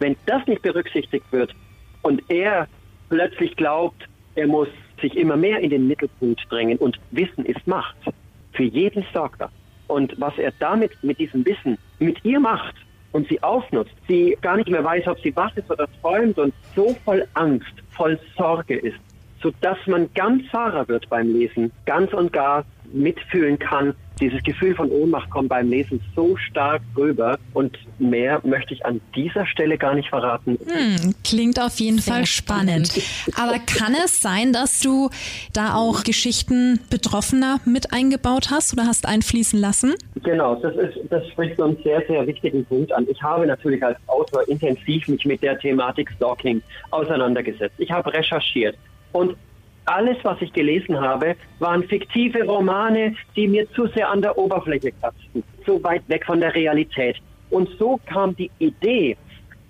Wenn 0.00 0.16
das 0.26 0.44
nicht 0.48 0.62
berücksichtigt 0.62 1.24
wird 1.30 1.54
und 2.02 2.24
er 2.28 2.66
plötzlich 3.08 3.54
glaubt, 3.54 4.08
er 4.34 4.48
muss 4.48 4.68
sich 5.00 5.16
immer 5.16 5.36
mehr 5.36 5.60
in 5.60 5.70
den 5.70 5.86
Mittelpunkt 5.86 6.44
drängen 6.50 6.76
und 6.78 6.98
Wissen 7.12 7.46
ist 7.46 7.64
Macht. 7.68 7.94
Für 8.52 8.64
jeden 8.64 9.04
Stalker. 9.04 9.48
Und 9.86 10.20
was 10.20 10.36
er 10.38 10.52
damit, 10.58 10.90
mit 11.04 11.20
diesem 11.20 11.46
Wissen, 11.46 11.78
mit 12.00 12.24
ihr 12.24 12.40
macht 12.40 12.74
und 13.12 13.28
sie 13.28 13.42
ausnutzt, 13.42 13.94
sie 14.08 14.36
gar 14.40 14.56
nicht 14.56 14.68
mehr 14.68 14.84
weiß, 14.84 15.06
ob 15.08 15.20
sie 15.20 15.34
wach 15.36 15.56
ist 15.56 15.70
oder 15.70 15.86
träumt 16.00 16.38
und 16.38 16.54
so 16.74 16.94
voll 17.04 17.26
Angst, 17.34 17.72
voll 17.90 18.18
Sorge 18.36 18.76
ist, 18.76 18.98
sodass 19.42 19.78
man 19.86 20.08
ganz 20.14 20.46
Fahrer 20.50 20.86
wird 20.88 21.08
beim 21.08 21.32
Lesen, 21.32 21.72
ganz 21.86 22.12
und 22.12 22.32
gar 22.32 22.64
mitfühlen 22.92 23.58
kann, 23.58 23.94
dieses 24.20 24.42
Gefühl 24.42 24.74
von 24.74 24.90
Ohnmacht 24.90 25.30
kommt 25.30 25.48
beim 25.48 25.70
Lesen 25.70 26.00
so 26.14 26.36
stark 26.36 26.82
rüber 26.96 27.38
und 27.54 27.78
mehr 27.98 28.40
möchte 28.44 28.74
ich 28.74 28.84
an 28.84 29.00
dieser 29.14 29.46
Stelle 29.46 29.78
gar 29.78 29.94
nicht 29.94 30.10
verraten. 30.10 30.58
Hm, 30.66 31.14
klingt 31.24 31.58
auf 31.58 31.80
jeden 31.80 31.98
Sehr 31.98 32.14
Fall 32.14 32.26
spannend. 32.26 32.92
Aber 33.36 33.58
kann 33.58 33.94
es 34.04 34.20
sein, 34.20 34.52
dass 34.52 34.80
du 34.80 35.08
da 35.54 35.74
auch 35.74 36.04
Geschichten 36.04 36.80
Betroffener 36.90 37.60
mit 37.64 37.94
eingebaut 37.94 38.50
hast 38.50 38.74
oder 38.74 38.86
hast 38.86 39.06
einfließen 39.06 39.58
lassen? 39.58 39.94
Genau, 40.22 40.56
das, 40.56 40.76
ist, 40.76 40.98
das 41.08 41.26
spricht 41.28 41.56
so 41.56 41.64
einen 41.64 41.82
sehr, 41.82 42.02
sehr 42.06 42.26
wichtigen 42.26 42.64
Punkt 42.66 42.92
an. 42.92 43.06
Ich 43.10 43.22
habe 43.22 43.46
natürlich 43.46 43.82
als 43.82 43.96
Autor 44.06 44.46
intensiv 44.48 45.08
mich 45.08 45.24
mit 45.24 45.42
der 45.42 45.58
Thematik 45.58 46.10
Stalking 46.16 46.62
auseinandergesetzt. 46.90 47.74
Ich 47.78 47.90
habe 47.90 48.12
recherchiert. 48.12 48.76
Und 49.12 49.34
alles, 49.84 50.16
was 50.22 50.40
ich 50.40 50.52
gelesen 50.52 51.00
habe, 51.00 51.36
waren 51.58 51.82
fiktive 51.84 52.44
Romane, 52.44 53.14
die 53.36 53.48
mir 53.48 53.70
zu 53.72 53.86
sehr 53.88 54.08
an 54.08 54.22
der 54.22 54.36
Oberfläche 54.36 54.92
kratzten, 54.92 55.42
zu 55.64 55.82
weit 55.82 56.02
weg 56.08 56.24
von 56.24 56.40
der 56.40 56.54
Realität. 56.54 57.16
Und 57.50 57.68
so 57.78 57.98
kam 58.06 58.36
die 58.36 58.50
Idee, 58.58 59.16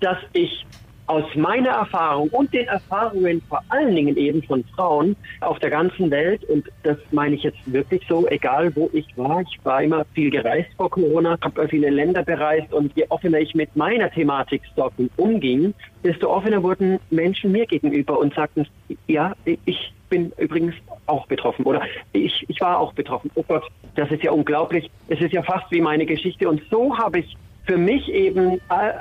dass 0.01 0.19
ich 0.33 0.67
aus 1.11 1.25
meiner 1.35 1.71
Erfahrung 1.71 2.29
und 2.29 2.53
den 2.55 2.69
Erfahrungen 2.69 3.43
vor 3.49 3.61
allen 3.69 3.97
Dingen 3.97 4.17
eben 4.17 4.45
von 4.45 4.63
Frauen 4.77 5.17
auf 5.41 5.59
der 5.59 5.71
ganzen 5.71 6.09
Welt, 6.09 6.45
und 6.45 6.71
das 6.85 6.99
meine 7.11 7.35
ich 7.35 7.43
jetzt 7.43 7.59
wirklich 7.67 8.01
so, 8.09 8.29
egal 8.29 8.75
wo 8.77 8.89
ich 8.93 9.07
war, 9.17 9.41
ich 9.41 9.59
war 9.65 9.83
immer 9.83 10.05
viel 10.15 10.31
gereist 10.31 10.71
vor 10.77 10.89
Corona, 10.89 11.37
habe 11.43 11.67
viele 11.67 11.91
Länder 11.91 12.23
bereist 12.23 12.73
und 12.73 12.93
je 12.95 13.07
offener 13.09 13.41
ich 13.41 13.57
mit 13.57 13.75
meiner 13.75 14.09
Thematik 14.09 14.63
Stalking 14.73 15.11
umging, 15.17 15.75
desto 16.05 16.29
offener 16.33 16.63
wurden 16.63 17.01
Menschen 17.11 17.51
mir 17.51 17.67
gegenüber 17.67 18.17
und 18.17 18.33
sagten, 18.33 18.69
ja, 19.09 19.35
ich 19.45 19.93
bin 20.11 20.33
übrigens 20.39 20.77
auch 21.07 21.27
betroffen 21.27 21.65
oder 21.65 21.83
ich, 22.13 22.45
ich 22.49 22.61
war 22.61 22.79
auch 22.79 22.93
betroffen. 22.93 23.33
Oh 23.35 23.45
Gott, 23.49 23.65
das 23.97 24.13
ist 24.13 24.23
ja 24.23 24.31
unglaublich. 24.31 24.89
Es 25.09 25.21
ist 25.21 25.33
ja 25.33 25.43
fast 25.43 25.73
wie 25.73 25.81
meine 25.81 26.07
Geschichte. 26.07 26.49
Und 26.49 26.63
so 26.71 26.97
habe 26.97 27.19
ich 27.19 27.37
für 27.65 27.77
mich 27.77 28.09
eben 28.09 28.55
äh, 28.69 28.93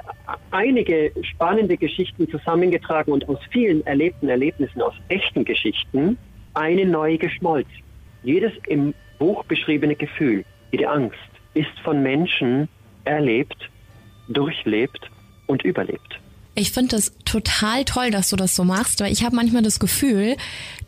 einige 0.51 1.11
spannende 1.21 1.77
Geschichten 1.77 2.29
zusammengetragen 2.29 3.11
und 3.11 3.27
aus 3.27 3.39
vielen 3.51 3.85
erlebten 3.85 4.29
Erlebnissen, 4.29 4.81
aus 4.81 4.93
echten 5.07 5.45
Geschichten, 5.45 6.17
eine 6.53 6.85
neue 6.85 7.17
geschmolzen. 7.17 7.83
Jedes 8.23 8.51
im 8.67 8.93
Buch 9.17 9.43
beschriebene 9.45 9.95
Gefühl, 9.95 10.43
jede 10.71 10.89
Angst 10.89 11.17
ist 11.53 11.79
von 11.83 12.03
Menschen 12.03 12.67
erlebt, 13.05 13.69
durchlebt 14.27 15.09
und 15.47 15.63
überlebt. 15.63 16.19
Ich 16.59 16.71
finde 16.71 16.97
das 16.97 17.13
total 17.23 17.85
toll, 17.85 18.11
dass 18.11 18.29
du 18.29 18.35
das 18.35 18.53
so 18.53 18.65
machst, 18.65 18.99
weil 18.99 19.13
ich 19.13 19.23
habe 19.23 19.35
manchmal 19.35 19.61
das 19.61 19.79
Gefühl, 19.79 20.35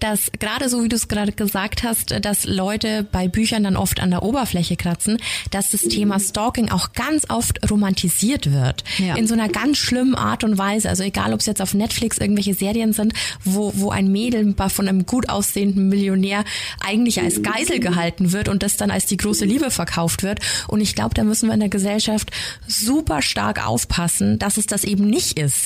dass 0.02 0.32
gerade 0.40 0.68
so 0.68 0.84
wie 0.84 0.90
du 0.90 0.96
es 0.96 1.08
gerade 1.08 1.32
gesagt 1.32 1.84
hast, 1.84 2.14
dass 2.26 2.46
Leute 2.46 3.08
bei 3.10 3.28
Büchern 3.28 3.64
dann 3.64 3.78
oft 3.78 4.02
an 4.02 4.10
der 4.10 4.24
Oberfläche 4.24 4.76
kratzen, 4.76 5.18
dass 5.52 5.70
das 5.70 5.84
Thema 5.84 6.20
Stalking 6.20 6.70
auch 6.70 6.92
ganz 6.94 7.30
oft 7.30 7.72
romantisiert 7.72 8.52
wird. 8.52 8.84
Ja. 8.98 9.16
In 9.16 9.28
so 9.28 9.34
einer 9.34 9.48
ganz 9.48 9.78
schlimmen 9.78 10.16
Art 10.16 10.44
und 10.44 10.58
Weise. 10.58 10.90
Also 10.90 11.04
egal, 11.04 11.34
ob 11.34 11.40
es 11.40 11.46
jetzt 11.46 11.62
auf 11.62 11.74
Netflix 11.74 12.18
irgendwelche 12.18 12.54
Serien 12.54 12.92
sind, 12.92 13.14
wo, 13.46 13.72
wo 13.76 13.92
ein 13.92 14.12
Mädel 14.12 14.54
von 14.70 14.88
einem 14.88 15.06
gut 15.06 15.30
aussehenden 15.30 15.88
Millionär 15.88 16.44
eigentlich 16.86 17.22
als 17.22 17.44
Geisel 17.44 17.80
gehalten 17.80 18.34
wird 18.34 18.50
und 18.50 18.64
das 18.64 18.76
dann 18.76 18.92
als 18.92 19.06
die 19.06 19.18
große 19.18 19.46
Liebe 19.46 19.72
verkauft 19.72 20.24
wird. 20.24 20.40
Und 20.68 20.82
ich 20.82 20.96
glaube, 20.96 21.14
da 21.14 21.24
müssen 21.24 21.48
wir 21.48 21.54
in 21.54 21.60
der 21.60 21.70
Gesellschaft 21.70 22.32
super 22.68 23.22
stark 23.22 23.66
aufpassen, 23.66 24.40
dass 24.40 24.58
es 24.58 24.66
das 24.66 24.84
eben 24.84 25.06
nicht 25.06 25.40
ist 25.40 25.61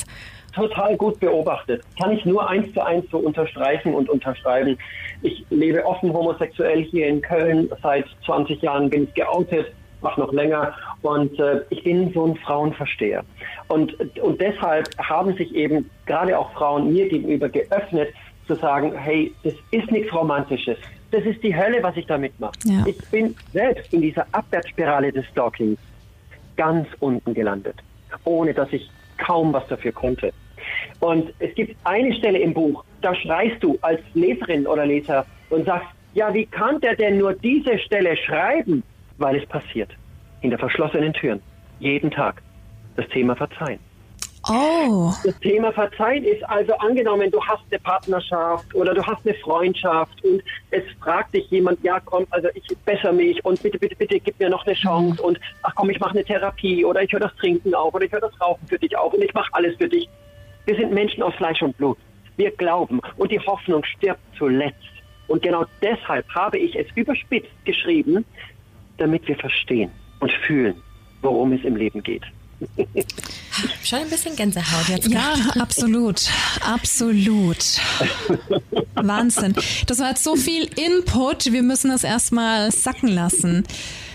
total 0.55 0.95
gut 0.97 1.19
beobachtet. 1.19 1.83
Kann 2.01 2.11
ich 2.11 2.25
nur 2.25 2.49
eins 2.49 2.73
zu 2.73 2.83
eins 2.83 3.05
so 3.11 3.17
unterstreichen 3.17 3.93
und 3.93 4.09
unterschreiben. 4.09 4.77
Ich 5.21 5.45
lebe 5.49 5.85
offen 5.85 6.13
homosexuell 6.13 6.83
hier 6.83 7.07
in 7.07 7.21
Köln. 7.21 7.69
Seit 7.83 8.05
20 8.25 8.61
Jahren 8.61 8.89
bin 8.89 9.03
ich 9.03 9.13
geoutet, 9.13 9.67
mach 10.01 10.17
noch 10.17 10.31
länger. 10.31 10.73
Und 11.01 11.37
äh, 11.39 11.61
ich 11.69 11.83
bin 11.83 12.11
so 12.13 12.25
ein 12.25 12.35
Frauenversteher. 12.37 13.23
Und, 13.67 13.93
und 14.19 14.39
deshalb 14.39 14.87
haben 14.97 15.35
sich 15.35 15.53
eben 15.53 15.89
gerade 16.05 16.37
auch 16.39 16.51
Frauen 16.53 16.93
mir 16.93 17.09
gegenüber 17.09 17.49
geöffnet, 17.49 18.09
zu 18.47 18.55
sagen, 18.55 18.93
hey, 18.95 19.33
das 19.43 19.53
ist 19.71 19.91
nichts 19.91 20.13
Romantisches. 20.13 20.77
Das 21.11 21.23
ist 21.23 21.41
die 21.43 21.55
Hölle, 21.55 21.81
was 21.81 21.97
ich 21.97 22.05
damit 22.05 22.39
mache. 22.39 22.53
Ja. 22.63 22.83
Ich 22.85 22.97
bin 23.09 23.35
selbst 23.53 23.93
in 23.93 24.01
dieser 24.01 24.25
Abwärtsspirale 24.31 25.11
des 25.11 25.25
Stalkings 25.27 25.79
ganz 26.55 26.87
unten 26.99 27.33
gelandet, 27.33 27.75
ohne 28.23 28.53
dass 28.53 28.71
ich 28.71 28.89
kaum 29.17 29.53
was 29.53 29.67
dafür 29.67 29.91
konnte. 29.91 30.33
Und 30.99 31.33
es 31.39 31.53
gibt 31.55 31.75
eine 31.83 32.13
Stelle 32.15 32.39
im 32.39 32.53
Buch, 32.53 32.83
da 33.01 33.13
schreist 33.15 33.61
du 33.63 33.77
als 33.81 34.01
Leserin 34.13 34.65
oder 34.65 34.85
Leser 34.85 35.25
und 35.49 35.65
sagst, 35.65 35.87
ja, 36.13 36.33
wie 36.33 36.45
kann 36.45 36.79
der 36.79 36.95
denn 36.95 37.17
nur 37.17 37.33
diese 37.33 37.77
Stelle 37.79 38.15
schreiben? 38.17 38.83
Weil 39.17 39.35
es 39.35 39.45
passiert. 39.47 39.91
Hinter 40.41 40.57
verschlossenen 40.57 41.13
Türen. 41.13 41.41
Jeden 41.79 42.09
Tag. 42.09 42.41
Das 42.95 43.07
Thema 43.09 43.35
Verzeihen. 43.35 43.79
Oh. 44.47 45.11
Das 45.23 45.39
Thema 45.39 45.71
Verzeihen 45.71 46.23
ist 46.23 46.43
also 46.43 46.73
angenommen, 46.77 47.31
du 47.31 47.43
hast 47.43 47.63
eine 47.71 47.79
Partnerschaft 47.79 48.75
oder 48.75 48.93
du 48.93 49.03
hast 49.03 49.25
eine 49.25 49.35
Freundschaft 49.35 50.23
und 50.23 50.43
es 50.69 50.83
fragt 51.01 51.33
dich 51.33 51.49
jemand, 51.49 51.83
ja 51.83 51.99
komm, 51.99 52.27
also 52.29 52.49
ich 52.53 52.63
bessere 52.85 53.11
mich 53.11 53.43
und 53.43 53.61
bitte, 53.63 53.79
bitte, 53.79 53.95
bitte 53.95 54.19
gib 54.19 54.39
mir 54.39 54.49
noch 54.49 54.65
eine 54.67 54.75
Chance 54.75 55.21
und 55.23 55.39
ach 55.63 55.73
komm, 55.75 55.89
ich 55.89 55.99
mache 55.99 56.11
eine 56.11 56.23
Therapie 56.23 56.85
oder 56.85 57.01
ich 57.01 57.11
höre 57.11 57.21
das 57.21 57.35
Trinken 57.37 57.73
auf 57.73 57.93
oder 57.93 58.05
ich 58.05 58.11
höre 58.11 58.21
das 58.21 58.39
Rauchen 58.39 58.67
für 58.67 58.77
dich 58.77 58.95
auf 58.95 59.13
und 59.13 59.23
ich 59.23 59.33
mache 59.33 59.51
alles 59.53 59.75
für 59.77 59.89
dich. 59.89 60.07
Wir 60.65 60.75
sind 60.75 60.93
Menschen 60.93 61.23
aus 61.23 61.33
Fleisch 61.35 61.61
und 61.63 61.75
Blut. 61.77 61.97
Wir 62.37 62.51
glauben 62.51 63.01
und 63.17 63.31
die 63.31 63.39
Hoffnung 63.39 63.83
stirbt 63.83 64.21
zuletzt. 64.37 64.77
Und 65.27 65.41
genau 65.41 65.65
deshalb 65.81 66.27
habe 66.35 66.59
ich 66.59 66.75
es 66.75 66.85
überspitzt 66.93 67.65
geschrieben, 67.65 68.25
damit 68.97 69.27
wir 69.27 69.37
verstehen 69.37 69.89
und 70.19 70.31
fühlen, 70.31 70.75
worum 71.21 71.53
es 71.53 71.63
im 71.63 71.75
Leben 71.75 72.03
geht. 72.03 72.23
Schon 73.83 73.99
ein 73.99 74.09
bisschen 74.09 74.35
Gänsehaut 74.35 74.87
jetzt. 74.89 75.07
Ja, 75.07 75.35
absolut. 75.59 76.21
Absolut. 76.61 77.57
Wahnsinn. 78.95 79.53
Das 79.87 79.99
war 79.99 80.09
jetzt 80.09 80.23
so 80.23 80.35
viel 80.35 80.69
Input. 80.75 81.51
Wir 81.51 81.63
müssen 81.63 81.89
das 81.89 82.03
erstmal 82.03 82.71
sacken 82.71 83.09
lassen. 83.09 83.65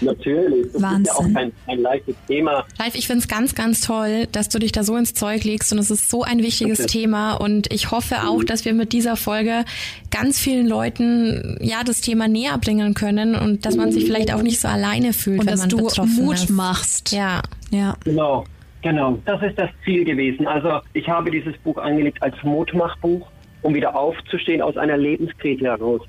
Natürlich. 0.00 0.66
Das 0.72 0.82
Wahnsinn. 0.82 1.02
ist 1.02 1.08
ja 1.08 1.14
auch 1.14 1.32
kein, 1.34 1.52
kein 1.66 1.78
leichtes 1.80 2.14
Thema. 2.26 2.64
Ralf, 2.78 2.94
ich 2.94 3.06
finde 3.06 3.20
es 3.20 3.28
ganz, 3.28 3.54
ganz 3.54 3.80
toll, 3.80 4.26
dass 4.32 4.48
du 4.48 4.58
dich 4.58 4.72
da 4.72 4.82
so 4.82 4.96
ins 4.96 5.14
Zeug 5.14 5.44
legst 5.44 5.72
und 5.72 5.78
es 5.78 5.90
ist 5.90 6.10
so 6.10 6.22
ein 6.22 6.38
wichtiges 6.38 6.80
Okay. 6.80 6.88
Thema 6.88 7.34
und 7.34 7.72
ich 7.72 7.90
hoffe 7.90 8.16
auch, 8.28 8.42
dass 8.44 8.64
wir 8.64 8.72
mit 8.74 8.92
dieser 8.92 9.16
Folge 9.16 9.64
ganz 10.10 10.38
vielen 10.38 10.66
Leuten 10.66 11.58
ja 11.60 11.82
das 11.84 12.00
Thema 12.00 12.28
näher 12.28 12.58
bringen 12.58 12.94
können 12.94 13.34
und 13.34 13.64
dass 13.66 13.76
man 13.76 13.92
sich 13.92 14.04
vielleicht 14.06 14.32
auch 14.34 14.42
nicht 14.42 14.60
so 14.60 14.68
alleine 14.68 15.12
fühlt, 15.12 15.40
Und 15.40 15.46
wenn 15.46 15.52
dass 15.52 15.60
man 15.60 15.68
du 15.70 15.76
betroffen 15.78 16.24
Mut 16.24 16.34
ist. 16.36 16.50
machst. 16.50 17.12
Ja. 17.12 17.42
Ja. 17.70 17.96
Genau, 18.04 18.44
genau. 18.82 19.18
Das 19.26 19.40
ist 19.42 19.58
das 19.58 19.70
Ziel 19.84 20.04
gewesen. 20.04 20.46
Also 20.46 20.80
ich 20.94 21.08
habe 21.08 21.30
dieses 21.30 21.56
Buch 21.58 21.76
angelegt 21.78 22.22
als 22.22 22.34
Mutmachbuch, 22.42 23.26
um 23.62 23.74
wieder 23.74 23.94
aufzustehen 23.94 24.62
aus 24.62 24.76
einer 24.76 24.96
Lebenskrise 24.96 25.64
heraus. 25.64 26.00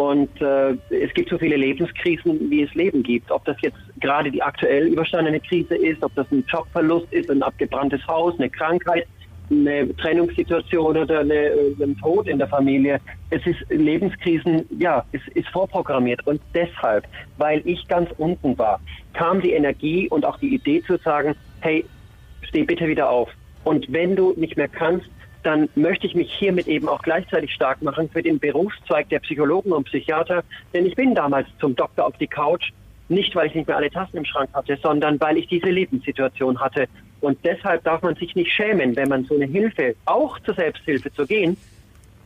Und 0.00 0.40
äh, 0.40 0.70
es 0.88 1.12
gibt 1.12 1.28
so 1.28 1.36
viele 1.36 1.56
Lebenskrisen, 1.56 2.48
wie 2.50 2.62
es 2.62 2.72
Leben 2.72 3.02
gibt. 3.02 3.30
Ob 3.30 3.44
das 3.44 3.58
jetzt 3.60 3.76
gerade 4.00 4.30
die 4.30 4.42
aktuell 4.42 4.86
überstandene 4.86 5.40
Krise 5.40 5.74
ist, 5.74 6.02
ob 6.02 6.14
das 6.14 6.26
ein 6.32 6.42
Jobverlust 6.48 7.12
ist, 7.12 7.30
ein 7.30 7.42
abgebranntes 7.42 8.00
Haus, 8.06 8.32
eine 8.38 8.48
Krankheit, 8.48 9.06
eine 9.50 9.94
Trennungssituation 9.96 10.96
oder 10.96 11.20
eine, 11.20 11.34
äh, 11.34 11.74
ein 11.82 11.98
Tod 11.98 12.28
in 12.28 12.38
der 12.38 12.48
Familie. 12.48 12.98
Es 13.28 13.46
ist 13.46 13.58
Lebenskrisen, 13.68 14.64
ja, 14.78 15.04
es 15.12 15.20
ist 15.34 15.48
vorprogrammiert. 15.50 16.26
Und 16.26 16.40
deshalb, 16.54 17.04
weil 17.36 17.60
ich 17.66 17.86
ganz 17.86 18.08
unten 18.16 18.56
war, 18.56 18.80
kam 19.12 19.42
die 19.42 19.52
Energie 19.52 20.08
und 20.08 20.24
auch 20.24 20.38
die 20.38 20.54
Idee 20.54 20.82
zu 20.82 20.96
sagen, 20.96 21.34
hey, 21.60 21.84
steh 22.48 22.62
bitte 22.62 22.88
wieder 22.88 23.10
auf. 23.10 23.28
Und 23.64 23.92
wenn 23.92 24.16
du 24.16 24.32
nicht 24.38 24.56
mehr 24.56 24.68
kannst, 24.68 25.10
dann 25.42 25.68
möchte 25.74 26.06
ich 26.06 26.14
mich 26.14 26.32
hiermit 26.32 26.66
eben 26.66 26.88
auch 26.88 27.02
gleichzeitig 27.02 27.52
stark 27.52 27.82
machen 27.82 28.08
für 28.10 28.22
den 28.22 28.38
Berufszweig 28.38 29.08
der 29.08 29.20
Psychologen 29.20 29.72
und 29.72 29.84
Psychiater. 29.84 30.42
Denn 30.74 30.86
ich 30.86 30.94
bin 30.94 31.14
damals 31.14 31.48
zum 31.58 31.74
Doktor 31.74 32.06
auf 32.06 32.16
die 32.18 32.26
Couch, 32.26 32.72
nicht 33.08 33.34
weil 33.34 33.48
ich 33.48 33.54
nicht 33.54 33.66
mehr 33.66 33.76
alle 33.76 33.90
Tassen 33.90 34.18
im 34.18 34.24
Schrank 34.24 34.50
hatte, 34.52 34.78
sondern 34.82 35.20
weil 35.20 35.36
ich 35.38 35.48
diese 35.48 35.68
Lebenssituation 35.68 36.60
hatte. 36.60 36.86
Und 37.20 37.38
deshalb 37.44 37.84
darf 37.84 38.02
man 38.02 38.14
sich 38.16 38.34
nicht 38.34 38.52
schämen, 38.52 38.96
wenn 38.96 39.08
man 39.08 39.24
so 39.24 39.34
eine 39.34 39.46
Hilfe, 39.46 39.94
auch 40.06 40.38
zur 40.40 40.54
Selbsthilfe 40.54 41.12
zu 41.12 41.26
gehen, 41.26 41.56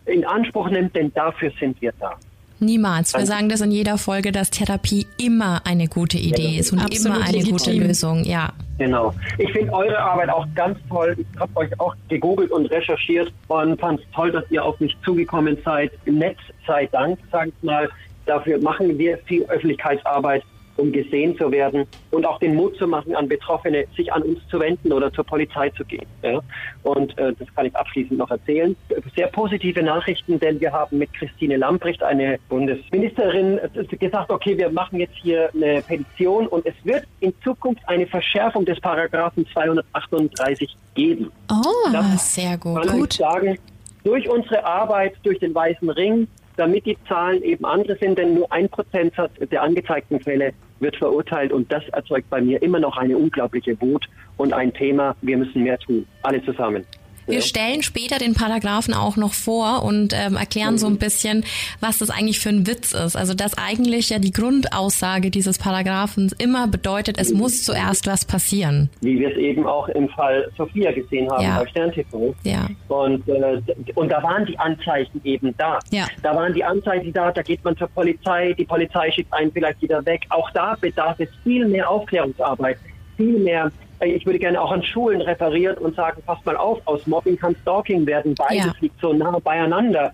in 0.06 0.24
Anspruch 0.24 0.68
nimmt, 0.68 0.94
denn 0.94 1.12
dafür 1.14 1.50
sind 1.58 1.80
wir 1.80 1.92
da. 1.98 2.16
Niemals. 2.60 3.14
Wir 3.14 3.26
sagen 3.26 3.48
das 3.48 3.60
in 3.60 3.72
jeder 3.72 3.98
Folge, 3.98 4.30
dass 4.32 4.50
Therapie 4.50 5.06
immer 5.18 5.62
eine 5.66 5.88
gute 5.88 6.18
Idee 6.18 6.58
ist 6.58 6.72
und 6.72 6.78
Absolut 6.78 7.06
immer 7.06 7.26
eine 7.26 7.38
gute 7.38 7.70
legitim. 7.70 7.88
Lösung. 7.88 8.24
Ja. 8.24 8.52
Genau. 8.78 9.14
Ich 9.38 9.52
finde 9.52 9.72
eure 9.72 9.98
Arbeit 9.98 10.30
auch 10.30 10.46
ganz 10.54 10.78
toll. 10.88 11.16
Ich 11.18 11.40
habe 11.40 11.56
euch 11.56 11.80
auch 11.80 11.94
gegoogelt 12.08 12.50
und 12.50 12.66
recherchiert 12.66 13.32
und 13.48 13.80
fand 13.80 14.00
es 14.00 14.06
toll, 14.12 14.32
dass 14.32 14.44
ihr 14.50 14.64
auf 14.64 14.78
mich 14.80 14.96
zugekommen 15.04 15.56
seid. 15.64 15.92
Netz 16.06 16.38
sei 16.66 16.86
Dank, 16.86 17.18
sag 17.30 17.48
ich 17.48 17.62
mal. 17.62 17.88
Dafür 18.26 18.58
machen 18.60 18.98
wir 18.98 19.18
viel 19.18 19.44
Öffentlichkeitsarbeit, 19.44 20.42
um 20.76 20.92
gesehen 20.92 21.36
zu 21.36 21.50
werden 21.50 21.86
und 22.10 22.26
auch 22.26 22.38
den 22.38 22.54
Mut 22.54 22.76
zu 22.76 22.86
machen, 22.86 23.14
an 23.14 23.28
Betroffene 23.28 23.86
sich 23.96 24.12
an 24.12 24.22
uns 24.22 24.40
zu 24.48 24.58
wenden 24.60 24.92
oder 24.92 25.12
zur 25.12 25.24
Polizei 25.24 25.70
zu 25.70 25.84
gehen. 25.84 26.06
Ja? 26.22 26.40
Und 26.82 27.16
äh, 27.18 27.32
das 27.38 27.48
kann 27.54 27.66
ich 27.66 27.76
abschließend 27.76 28.18
noch 28.18 28.30
erzählen. 28.30 28.76
Sehr 29.14 29.28
positive 29.28 29.82
Nachrichten, 29.82 30.38
denn 30.40 30.60
wir 30.60 30.72
haben 30.72 30.98
mit 30.98 31.12
Christine 31.14 31.56
Lamprecht, 31.56 32.02
eine 32.02 32.38
Bundesministerin, 32.48 33.60
gesagt, 33.90 34.30
okay, 34.30 34.56
wir 34.56 34.70
machen 34.70 35.00
jetzt 35.00 35.14
hier 35.22 35.50
eine 35.54 35.82
Petition 35.82 36.46
und 36.48 36.66
es 36.66 36.74
wird 36.84 37.04
in 37.20 37.32
Zukunft 37.42 37.82
eine 37.86 38.06
Verschärfung 38.06 38.64
des 38.64 38.80
Paragraphen 38.80 39.46
238 39.52 40.76
geben. 40.94 41.30
Oh, 41.50 41.90
Das 41.92 42.34
Sehr 42.34 42.56
gut. 42.58 42.86
kann 42.86 42.98
gut. 42.98 43.14
ich 43.14 43.18
sagen, 43.18 43.58
durch 44.04 44.28
unsere 44.28 44.64
Arbeit, 44.64 45.14
durch 45.22 45.38
den 45.38 45.54
Weißen 45.54 45.88
Ring, 45.90 46.28
damit 46.56 46.86
die 46.86 46.96
Zahlen 47.08 47.42
eben 47.42 47.64
andere 47.64 47.96
sind, 47.96 48.18
denn 48.18 48.34
nur 48.34 48.50
ein 48.52 48.68
Prozentsatz 48.68 49.32
der 49.50 49.62
angezeigten 49.62 50.20
Fälle 50.20 50.52
wird 50.80 50.96
verurteilt 50.96 51.52
und 51.52 51.70
das 51.72 51.88
erzeugt 51.90 52.28
bei 52.30 52.40
mir 52.40 52.62
immer 52.62 52.78
noch 52.78 52.96
eine 52.96 53.16
unglaubliche 53.16 53.80
Wut 53.80 54.06
und 54.36 54.52
ein 54.52 54.72
Thema, 54.72 55.16
wir 55.22 55.36
müssen 55.36 55.62
mehr 55.62 55.78
tun, 55.78 56.06
alle 56.22 56.44
zusammen. 56.44 56.84
Wir 57.26 57.40
stellen 57.42 57.82
später 57.82 58.18
den 58.18 58.34
Paragraphen 58.34 58.94
auch 58.94 59.16
noch 59.16 59.32
vor 59.34 59.82
und 59.82 60.12
ähm, 60.14 60.36
erklären 60.36 60.78
so 60.78 60.86
ein 60.86 60.98
bisschen, 60.98 61.44
was 61.80 61.98
das 61.98 62.10
eigentlich 62.10 62.40
für 62.40 62.50
ein 62.50 62.66
Witz 62.66 62.92
ist. 62.92 63.16
Also 63.16 63.34
dass 63.34 63.56
eigentlich 63.58 64.10
ja 64.10 64.18
die 64.18 64.32
Grundaussage 64.32 65.30
dieses 65.30 65.58
Paragraphens 65.58 66.32
immer 66.32 66.66
bedeutet, 66.66 67.18
es 67.18 67.32
muss 67.32 67.62
zuerst 67.62 68.06
was 68.06 68.24
passieren. 68.24 68.90
Wie 69.00 69.18
wir 69.18 69.30
es 69.30 69.36
eben 69.36 69.66
auch 69.66 69.88
im 69.88 70.08
Fall 70.10 70.50
Sophia 70.56 70.92
gesehen 70.92 71.30
haben 71.30 71.42
Ja. 71.42 71.58
bei 71.58 71.66
Stern 71.68 71.92
TV. 71.92 72.34
Ja. 72.42 72.68
Und, 72.88 73.26
äh, 73.28 73.60
und 73.94 74.08
da 74.10 74.22
waren 74.22 74.46
die 74.46 74.58
Anzeichen 74.58 75.20
eben 75.24 75.54
da. 75.56 75.78
Ja. 75.90 76.06
Da 76.22 76.34
waren 76.34 76.52
die 76.54 76.64
Anzeichen 76.64 77.12
da, 77.12 77.30
da 77.32 77.42
geht 77.42 77.64
man 77.64 77.76
zur 77.76 77.88
Polizei, 77.88 78.52
die 78.52 78.64
Polizei 78.64 79.10
schickt 79.10 79.32
einen 79.32 79.52
vielleicht 79.52 79.80
wieder 79.82 80.04
weg. 80.04 80.26
Auch 80.30 80.50
da 80.50 80.76
bedarf 80.80 81.18
es 81.18 81.28
viel 81.42 81.66
mehr 81.66 81.88
Aufklärungsarbeit, 81.88 82.78
viel 83.16 83.38
mehr. 83.38 83.70
Ich 84.00 84.26
würde 84.26 84.38
gerne 84.38 84.60
auch 84.60 84.72
an 84.72 84.82
Schulen 84.82 85.20
referieren 85.20 85.78
und 85.78 85.94
sagen, 85.94 86.22
passt 86.26 86.44
mal 86.44 86.56
auf, 86.56 86.80
aus 86.86 87.06
Mobbing 87.06 87.36
kann 87.36 87.54
Stalking 87.62 88.06
werden. 88.06 88.34
Beides 88.34 88.66
Ja. 88.66 88.72
liegt 88.80 89.00
so 89.00 89.12
nah 89.12 89.38
beieinander. 89.38 90.12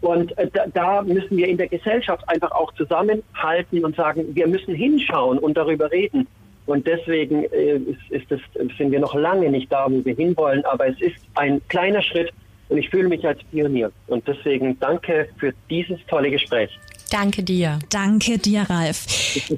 Und 0.00 0.36
äh, 0.36 0.48
da, 0.52 0.66
da 0.72 1.02
müssen 1.02 1.36
wir 1.36 1.48
in 1.48 1.56
der 1.56 1.68
Gesellschaft 1.68 2.28
einfach 2.28 2.52
auch 2.52 2.72
zusammenhalten 2.74 3.84
und 3.84 3.96
sagen, 3.96 4.34
wir 4.34 4.46
müssen 4.46 4.74
hinschauen 4.74 5.38
und 5.38 5.56
darüber 5.56 5.90
reden. 5.90 6.26
Und 6.66 6.86
deswegen 6.86 7.44
äh, 7.44 7.76
ist, 7.76 8.10
ist 8.10 8.30
das, 8.30 8.40
sind 8.76 8.90
wir 8.92 9.00
noch 9.00 9.14
lange 9.14 9.50
nicht 9.50 9.72
da, 9.72 9.86
wo 9.88 10.04
wir 10.04 10.14
hinwollen, 10.14 10.64
aber 10.66 10.88
es 10.88 11.00
ist 11.00 11.16
ein 11.34 11.60
kleiner 11.68 12.02
Schritt 12.02 12.30
und 12.68 12.78
ich 12.78 12.88
fühle 12.90 13.08
mich 13.08 13.26
als 13.26 13.42
Pionier. 13.44 13.90
Und 14.06 14.26
deswegen 14.26 14.78
danke 14.80 15.28
für 15.38 15.52
dieses 15.68 15.98
tolle 16.06 16.30
Gespräch. 16.30 16.78
Danke 17.10 17.42
dir. 17.42 17.78
Danke 17.90 18.38
dir, 18.38 18.62
Ralf, 18.62 19.06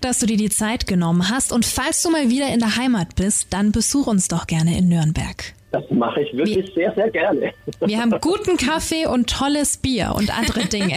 dass 0.01 0.18
du 0.18 0.26
dir 0.26 0.36
die 0.36 0.51
Zeit 0.51 0.86
genommen 0.86 1.30
hast. 1.30 1.53
Und 1.53 1.64
falls 1.64 2.03
du 2.03 2.11
mal 2.11 2.28
wieder 2.28 2.49
in 2.49 2.61
der 2.61 2.76
Heimat 2.76 3.14
bist, 3.16 3.49
dann 3.51 3.72
besuch 3.72 4.07
uns 4.07 4.28
doch 4.28 4.47
gerne 4.47 4.76
in 4.76 4.88
Nürnberg. 4.88 5.55
Das 5.72 5.90
mache 5.90 6.22
ich 6.22 6.34
wirklich 6.36 6.72
sehr, 6.74 6.92
sehr 6.94 7.11
gerne. 7.11 7.53
Wir 7.80 8.01
haben 8.01 8.11
guten 8.20 8.57
Kaffee 8.57 9.07
und 9.07 9.28
tolles 9.28 9.76
Bier 9.76 10.14
und 10.16 10.36
andere 10.36 10.64
Dinge. 10.66 10.97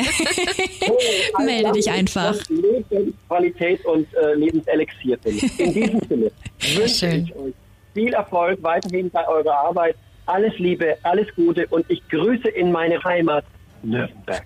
Melde 1.43 1.71
dich 1.73 1.89
einfach. 1.89 2.35
Lebensqualität 2.49 3.83
und 3.85 4.07
äh, 4.13 4.35
Lebenselixier 4.35 5.17
bin 5.17 5.37
ich. 5.37 5.59
In 5.59 5.73
diesem 5.73 5.99
Sinne 6.07 6.31
wünsche 6.75 6.95
schön. 6.95 7.23
ich 7.25 7.35
euch 7.35 7.53
viel 7.93 8.13
Erfolg 8.13 8.61
weiterhin 8.61 9.09
bei 9.09 9.27
eurer 9.27 9.53
Arbeit. 9.53 9.95
Alles 10.27 10.57
Liebe, 10.59 10.95
alles 11.03 11.27
Gute 11.35 11.65
und 11.67 11.85
ich 11.89 12.07
grüße 12.07 12.49
in 12.49 12.71
meine 12.71 13.03
Heimat 13.03 13.43
Nürnberg. 13.81 14.45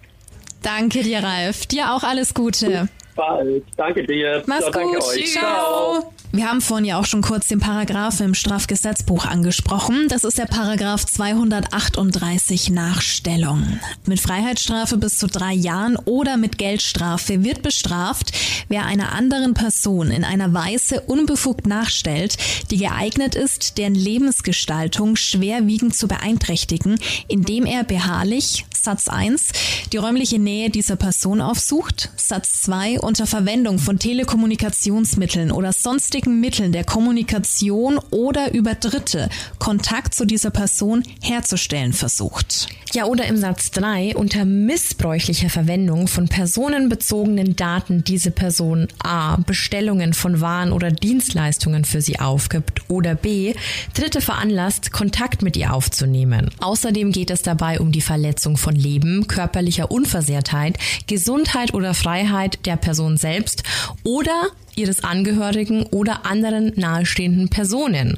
Danke 0.63 1.03
dir, 1.03 1.21
Ralf. 1.21 1.65
Dir 1.67 1.93
auch 1.93 2.03
alles 2.03 2.33
Gute. 2.33 2.87
Bald. 3.15 3.63
Danke 3.77 4.05
dir. 4.05 4.43
Mach's 4.45 4.65
Ja, 4.65 4.71
danke 4.71 4.97
gut. 4.97 5.07
euch. 5.07 5.31
Ciao. 5.31 6.13
Wir 6.35 6.49
haben 6.49 6.61
vorhin 6.61 6.85
ja 6.85 6.99
auch 6.99 7.05
schon 7.05 7.21
kurz 7.21 7.47
den 7.47 7.59
Paragraph 7.59 8.19
im 8.19 8.33
Strafgesetzbuch 8.33 9.27
angesprochen. 9.27 10.07
Das 10.09 10.23
ist 10.23 10.39
der 10.39 10.47
Paragraph 10.47 11.05
238 11.05 12.71
Nachstellung. 12.71 13.79
Mit 14.07 14.19
Freiheitsstrafe 14.19 14.97
bis 14.97 15.19
zu 15.19 15.27
drei 15.27 15.53
Jahren 15.53 15.95
oder 16.05 16.37
mit 16.37 16.57
Geldstrafe 16.57 17.43
wird 17.43 17.61
bestraft, 17.61 18.31
wer 18.67 18.87
einer 18.87 19.11
anderen 19.11 19.53
Person 19.53 20.09
in 20.09 20.23
einer 20.23 20.51
Weise 20.55 21.01
unbefugt 21.01 21.67
nachstellt, 21.67 22.37
die 22.71 22.77
geeignet 22.77 23.35
ist, 23.35 23.77
deren 23.77 23.93
Lebensgestaltung 23.93 25.15
schwerwiegend 25.15 25.95
zu 25.95 26.07
beeinträchtigen, 26.07 26.99
indem 27.27 27.67
er 27.67 27.83
beharrlich, 27.83 28.65
Satz 28.73 29.07
1 29.07 29.51
die 29.91 29.97
räumliche 29.97 30.39
Nähe 30.39 30.71
dieser 30.71 30.95
Person 30.95 31.41
aufsucht. 31.41 32.09
Satz 32.17 32.63
2 32.63 33.01
unter 33.03 33.27
Verwendung 33.27 33.77
von 33.77 33.99
Telekommunikationsmitteln 33.99 35.51
oder 35.51 35.73
sonstigen 35.73 36.39
Mitteln 36.39 36.71
der 36.71 36.85
Kommunikation 36.85 37.99
oder 38.09 38.53
über 38.53 38.75
Dritte 38.75 39.29
Kontakt 39.59 40.15
zu 40.15 40.25
dieser 40.25 40.49
Person 40.49 41.03
herzustellen 41.21 41.93
versucht. 41.93 42.69
Ja, 42.93 43.05
oder 43.05 43.25
im 43.25 43.37
Satz 43.37 43.71
3 43.71 44.15
unter 44.15 44.45
missbräuchlicher 44.45 45.49
Verwendung 45.49 46.07
von 46.07 46.27
personenbezogenen 46.27 47.55
Daten 47.55 48.03
diese 48.03 48.29
Person 48.29 48.87
a. 49.03 49.37
Bestellungen 49.37 50.13
von 50.13 50.41
Waren 50.41 50.71
oder 50.71 50.91
Dienstleistungen 50.91 51.85
für 51.85 52.01
sie 52.01 52.19
aufgibt 52.19 52.81
oder 52.89 53.15
b. 53.15 53.55
Dritte 53.95 54.21
veranlasst, 54.21 54.91
Kontakt 54.91 55.41
mit 55.41 55.57
ihr 55.57 55.73
aufzunehmen. 55.73 56.51
Außerdem 56.59 57.11
geht 57.11 57.31
es 57.31 57.41
dabei 57.41 57.79
um 57.79 57.91
die 57.91 58.01
Verletzung 58.01 58.57
von 58.57 58.75
Leben, 58.75 59.27
körperlicher 59.27 59.91
Unversehrtheit, 59.91 60.77
Gesundheit 61.07 61.73
oder 61.73 61.95
Freiheit 61.95 62.63
der 62.67 62.77
Person 62.77 62.92
selbst 63.17 63.63
oder 64.03 64.47
ihres 64.75 65.03
Angehörigen 65.03 65.83
oder 65.83 66.25
anderen 66.25 66.73
nahestehenden 66.75 67.49
Personen. 67.49 68.17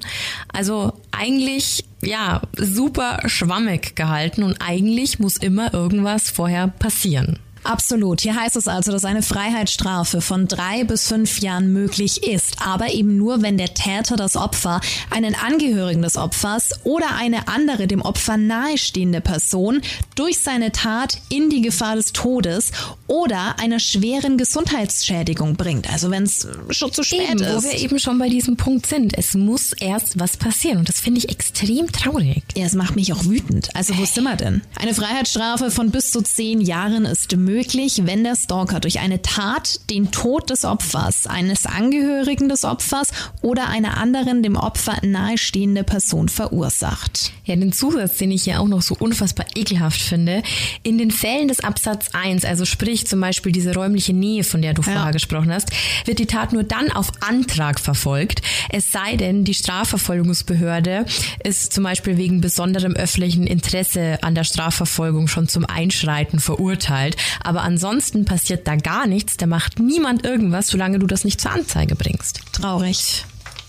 Also 0.52 0.94
eigentlich 1.12 1.86
ja 2.02 2.42
super 2.58 3.20
schwammig 3.26 3.96
gehalten 3.96 4.44
und 4.44 4.58
eigentlich 4.62 5.20
muss 5.20 5.38
immer 5.38 5.74
irgendwas 5.74 6.30
vorher 6.30 6.68
passieren. 6.68 7.40
Absolut. 7.66 8.22
Hier 8.22 8.36
heißt 8.36 8.56
es 8.56 8.68
also, 8.68 8.92
dass 8.92 9.06
eine 9.06 9.24
Freiheitsstrafe 9.24 10.22
von 10.22 10.48
drei 10.48 10.84
bis 10.84 11.08
fünf 11.08 11.40
Jahren 11.40 11.74
möglich 11.74 12.24
ist, 12.24 12.58
aber 12.64 12.94
eben 12.94 13.18
nur, 13.18 13.42
wenn 13.42 13.58
der 13.58 13.74
Täter 13.74 14.16
das 14.16 14.36
Opfer, 14.36 14.82
einen 15.10 15.34
Angehörigen 15.36 16.04
des 16.04 16.16
Opfers 16.16 16.72
oder 16.84 17.16
eine 17.16 17.48
andere 17.48 17.88
dem 17.88 18.02
Opfer 18.02 18.38
nahestehende 18.38 19.20
Person 19.20 19.82
durch 20.14 20.40
seine 20.40 20.72
Tat 20.72 21.18
in 21.30 21.50
die 21.50 21.62
Gefahr 21.62 21.96
des 21.96 22.14
Todes 22.14 22.72
oder 23.08 23.58
einer 23.60 23.80
schweren 23.80 24.38
Gesundheitsschädigung 24.38 25.56
bringt. 25.56 25.92
Also 25.92 26.12
wenn 26.12 26.24
es 26.24 26.48
schon 26.70 26.94
zu 26.94 27.04
spät 27.04 27.32
eben, 27.32 27.40
ist. 27.42 27.56
Wo 27.56 27.64
wir 27.64 27.80
eben 27.80 27.98
schon 27.98 28.20
bei 28.20 28.30
diesem 28.30 28.58
Punkt 28.58 28.86
sind. 28.86 29.18
Es 29.18 29.34
muss 29.34 29.74
erst 29.74 30.20
was 30.20 30.38
passieren 30.38 30.78
und 30.78 30.90
das 30.90 31.00
finde 31.00 31.18
ich 31.18 31.30
extrem 31.30 31.92
traurig. 31.92 32.44
Ja, 32.56 32.66
es 32.66 32.74
macht 32.74 32.96
mich 32.96 33.12
auch 33.12 33.26
wütend. 33.26 33.76
Also 33.76 33.98
wo 33.98 34.06
sind 34.06 34.24
wir 34.24 34.36
denn? 34.36 34.62
Eine 34.80 34.94
Freiheitsstrafe 34.94 35.72
von 35.72 35.90
bis 35.90 36.12
zu 36.12 36.22
zehn 36.22 36.62
Jahren 36.62 37.06
ist 37.06 37.36
möglich 37.36 37.55
möglich, 37.56 38.02
wenn 38.04 38.26
der 38.26 38.36
Stalker 38.36 38.82
durch 38.82 39.00
eine 39.00 39.22
Tat 39.22 39.80
den 39.90 40.12
Tod 40.12 40.50
des 40.50 40.66
Opfers, 40.66 41.26
eines 41.26 41.66
Angehörigen 41.66 42.50
des 42.50 42.66
Opfers 42.66 43.12
oder 43.42 43.70
einer 43.70 43.98
anderen 43.98 44.44
dem 44.44 44.58
Opfer 44.58 44.98
nahestehende 45.04 45.86
Person 45.86 46.28
verursacht. 46.28 47.32
Ja, 47.46 47.56
den 47.56 47.72
Zusatz, 47.72 48.18
den 48.18 48.32
ich 48.32 48.44
hier 48.44 48.60
auch 48.60 48.68
noch 48.68 48.82
so 48.82 48.96
unfassbar 49.00 49.46
ekelhaft 49.56 50.02
finde, 50.02 50.44
in 50.84 50.98
den 50.98 51.12
Fällen 51.12 51.48
des 51.48 51.62
Absatz 51.62 52.10
1, 52.12 52.44
also 52.44 52.66
sprich 52.66 53.08
zum 53.08 53.22
Beispiel 53.22 53.54
diese 53.54 53.74
räumliche 53.74 54.14
Nähe, 54.14 54.44
von 54.44 54.62
der 54.62 54.74
du 54.74 54.82
ja. 54.82 54.92
vorher 54.92 55.14
gesprochen 55.14 55.54
hast, 55.54 55.70
wird 56.04 56.20
die 56.20 56.26
Tat 56.26 56.52
nur 56.52 56.64
dann 56.64 56.92
auf 56.92 57.12
Antrag 57.22 57.80
verfolgt, 57.80 58.42
es 58.70 58.92
sei 58.92 59.16
denn, 59.16 59.46
die 59.46 59.54
Strafverfolgungsbehörde 59.54 61.06
ist 61.44 61.72
zum 61.72 61.86
Beispiel 61.86 62.18
wegen 62.18 62.42
besonderem 62.42 62.96
öffentlichen 62.96 63.48
Interesse 63.48 64.18
an 64.24 64.36
der 64.36 64.44
Strafverfolgung 64.44 65.30
schon 65.30 65.48
zum 65.48 65.66
Einschreiten 65.66 66.40
verurteilt. 66.40 67.16
Aber 67.46 67.62
ansonsten 67.62 68.26
passiert 68.26 68.68
da 68.68 68.76
gar 68.76 69.06
nichts, 69.06 69.38
da 69.38 69.46
macht 69.46 69.80
niemand 69.80 70.26
irgendwas, 70.26 70.68
solange 70.68 70.98
du 70.98 71.06
das 71.06 71.24
nicht 71.24 71.40
zur 71.40 71.52
Anzeige 71.52 71.96
bringst. 71.96 72.42
Traurig. 72.54 73.24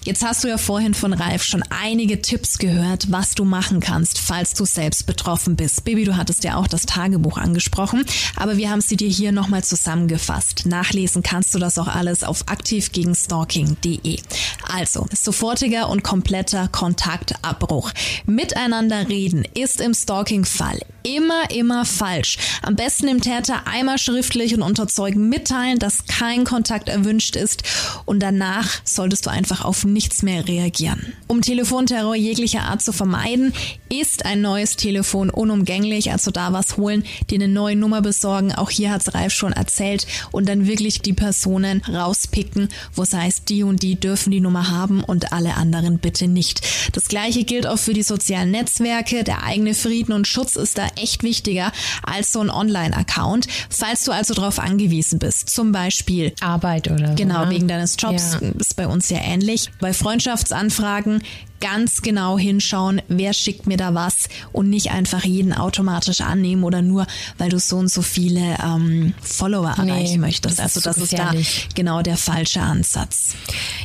Jetzt 0.07 0.25
hast 0.25 0.45
du 0.45 0.49
ja 0.49 0.57
vorhin 0.57 0.95
von 0.95 1.13
Ralf 1.13 1.43
schon 1.43 1.65
einige 1.69 2.23
Tipps 2.23 2.59
gehört, 2.59 3.11
was 3.11 3.35
du 3.35 3.45
machen 3.45 3.81
kannst, 3.81 4.21
falls 4.21 4.55
du 4.55 4.65
selbst 4.65 5.05
betroffen 5.05 5.57
bist. 5.57 5.85
Baby, 5.85 6.05
du 6.05 6.17
hattest 6.17 6.45
ja 6.45 6.55
auch 6.59 6.69
das 6.69 6.87
Tagebuch 6.87 7.39
angesprochen, 7.39 8.05
aber 8.37 8.57
wir 8.57 8.71
haben 8.71 8.81
sie 8.81 8.97
dir 8.97 9.09
hier 9.09 9.33
nochmal 9.33 9.65
zusammengefasst. 9.65 10.65
Nachlesen 10.65 11.25
kannst 11.25 11.57
du 11.57 11.59
das 11.59 11.77
auch 11.77 11.89
alles 11.89 12.23
auf 12.23 12.47
aktivgegenstalking.de. 12.47 14.21
Also, 14.63 15.09
sofortiger 15.13 15.89
und 15.89 16.05
kompletter 16.05 16.69
Kontaktabbruch. 16.69 17.91
Miteinander 18.27 19.09
reden 19.09 19.45
ist 19.55 19.81
im 19.81 19.93
Stalking-Fall 19.93 20.83
immer, 21.07 21.51
immer 21.51 21.85
falsch. 21.85 22.39
Am 22.63 22.75
besten 22.75 23.07
dem 23.07 23.21
Täter 23.21 23.67
einmal 23.67 23.99
schriftlich 23.99 24.55
und 24.55 24.63
unter 24.63 24.89
Zeugen 24.89 25.29
mitteilen, 25.29 25.79
dass 25.79 26.05
kein 26.07 26.45
Kontakt 26.45 26.89
erwünscht 26.89 27.37
ist 27.37 27.63
und 28.05 28.21
danach 28.21 28.69
solltest 28.85 29.27
du 29.27 29.31
einfach 29.31 29.65
auf 29.65 29.85
nichts 29.97 30.23
mehr 30.23 30.47
reagieren. 30.47 31.15
Um 31.27 31.41
Telefonterror 31.41 32.15
jeglicher 32.15 32.63
Art 32.65 32.83
zu 32.83 32.93
vermeiden, 32.93 33.53
ist 33.89 34.27
ein 34.27 34.43
neues 34.43 34.77
Telefon 34.77 35.31
unumgänglich, 35.31 36.13
also 36.13 36.31
da 36.31 36.53
was 36.53 36.77
holen, 36.77 37.03
dir 37.31 37.37
eine 37.37 37.49
neue 37.49 37.77
Nummer 37.77 38.03
besorgen. 38.03 38.53
Auch 38.53 38.69
hier 38.71 38.91
hat's 38.91 39.15
Ralf 39.15 39.33
schon 39.33 39.53
erzählt 39.55 40.07
und 40.33 40.49
dann 40.49 40.67
wirklich 40.67 41.01
die 41.01 41.15
Personen 41.15 41.81
rauspicken, 41.89 42.69
wo 42.95 43.03
es 43.05 43.15
heißt, 43.15 43.49
die 43.49 43.63
und 43.63 43.83
die 43.83 43.99
dürfen 43.99 44.31
die 44.31 44.41
Nummer 44.41 44.71
haben 44.71 45.03
und 45.03 45.33
alle 45.33 45.55
anderen 45.55 45.99
bitte 45.99 46.29
nicht. 46.29 46.61
Das 46.93 47.09
gleiche 47.09 47.45
gilt 47.45 47.67
auch 47.67 47.79
für 47.79 47.95
die 47.95 48.03
sozialen 48.03 48.51
Netzwerke. 48.51 49.25
Der 49.25 49.45
eigene 49.45 49.73
Frieden 49.75 50.13
und 50.13 50.29
Schutz 50.29 50.57
ist 50.57 50.77
da 50.77 50.87
echt 50.97 51.23
wichtiger 51.23 51.73
als 52.03 52.33
so 52.33 52.41
ein 52.41 52.51
Online-Account. 52.51 53.47
Falls 53.71 54.05
du 54.05 54.13
also 54.13 54.35
darauf 54.35 54.59
angewiesen 54.59 55.19
bist, 55.19 55.49
zum 55.49 55.73
Beispiel 55.73 56.33
Arbeit 56.41 56.91
oder 56.91 57.09
so, 57.09 57.15
genau 57.15 57.47
ne? 57.47 57.51
wegen 57.53 57.67
deines 57.69 57.97
Jobs, 57.99 58.37
Ja. 58.43 58.49
ist 58.59 58.77
bei 58.77 58.87
uns 58.87 59.09
ja 59.09 59.19
ähnlich. 59.23 59.71
Bei 59.87 59.93
Freundschaftsanfragen 59.93 61.23
ganz 61.61 62.03
genau 62.03 62.39
hinschauen, 62.39 63.03
wer 63.09 63.33
schickt 63.33 63.67
mir 63.67 63.77
da 63.77 63.95
was 63.95 64.29
und 64.53 64.69
nicht 64.71 64.91
einfach 64.91 65.25
jeden 65.25 65.53
automatisch 65.53 66.21
annehmen 66.21 66.65
oder 66.65 66.83
nur, 66.83 67.07
weil 67.39 67.49
du 67.49 67.59
so 67.59 67.77
und 67.77 67.91
so 67.91 68.03
viele 68.03 68.57
ähm, 68.63 69.15
Follower 69.23 69.75
Nee, 69.83 69.91
erreichen 69.91 70.21
möchtest. 70.21 70.59
das 70.59 70.77
Also 70.77 70.81
das 70.81 70.99
ist 70.99 71.19
da 71.19 71.33
genau 71.75 72.03
der 72.03 72.17
falsche 72.17 72.61
Ansatz. 72.61 73.35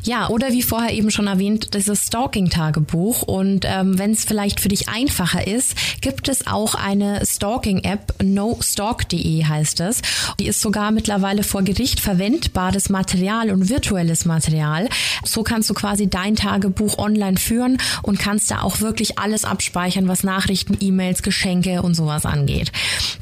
Ja, 0.03 0.29
oder 0.29 0.51
wie 0.51 0.61
vorher 0.61 0.93
eben 0.93 1.11
schon 1.11 1.27
erwähnt, 1.27 1.73
dieses 1.73 2.07
Stalking-Tagebuch. 2.07 3.21
Und 3.23 3.65
ähm, 3.65 3.97
wenn 3.97 4.11
es 4.11 4.25
vielleicht 4.25 4.59
für 4.59 4.69
dich 4.69 4.89
einfacher 4.89 5.45
ist, 5.47 5.75
gibt 6.01 6.27
es 6.27 6.47
auch 6.47 6.75
eine 6.75 7.25
Stalking-App, 7.25 8.21
nostalk.de 8.23 9.45
heißt 9.45 9.79
es. 9.81 10.01
Die 10.39 10.47
ist 10.47 10.61
sogar 10.61 10.91
mittlerweile 10.91 11.43
vor 11.43 11.63
Gericht 11.63 11.99
verwendbares 11.99 12.89
Material 12.89 13.51
und 13.51 13.69
virtuelles 13.69 14.25
Material. 14.25 14.89
So 15.23 15.43
kannst 15.43 15.69
du 15.69 15.73
quasi 15.73 16.09
dein 16.09 16.35
Tagebuch 16.35 16.97
online 16.97 17.37
führen 17.37 17.60
und 18.01 18.19
kannst 18.19 18.51
da 18.51 18.61
auch 18.61 18.81
wirklich 18.81 19.19
alles 19.19 19.45
abspeichern, 19.45 20.07
was 20.07 20.23
Nachrichten, 20.23 20.77
E-Mails, 20.79 21.23
Geschenke 21.23 21.81
und 21.81 21.93
sowas 21.93 22.25
angeht. 22.25 22.71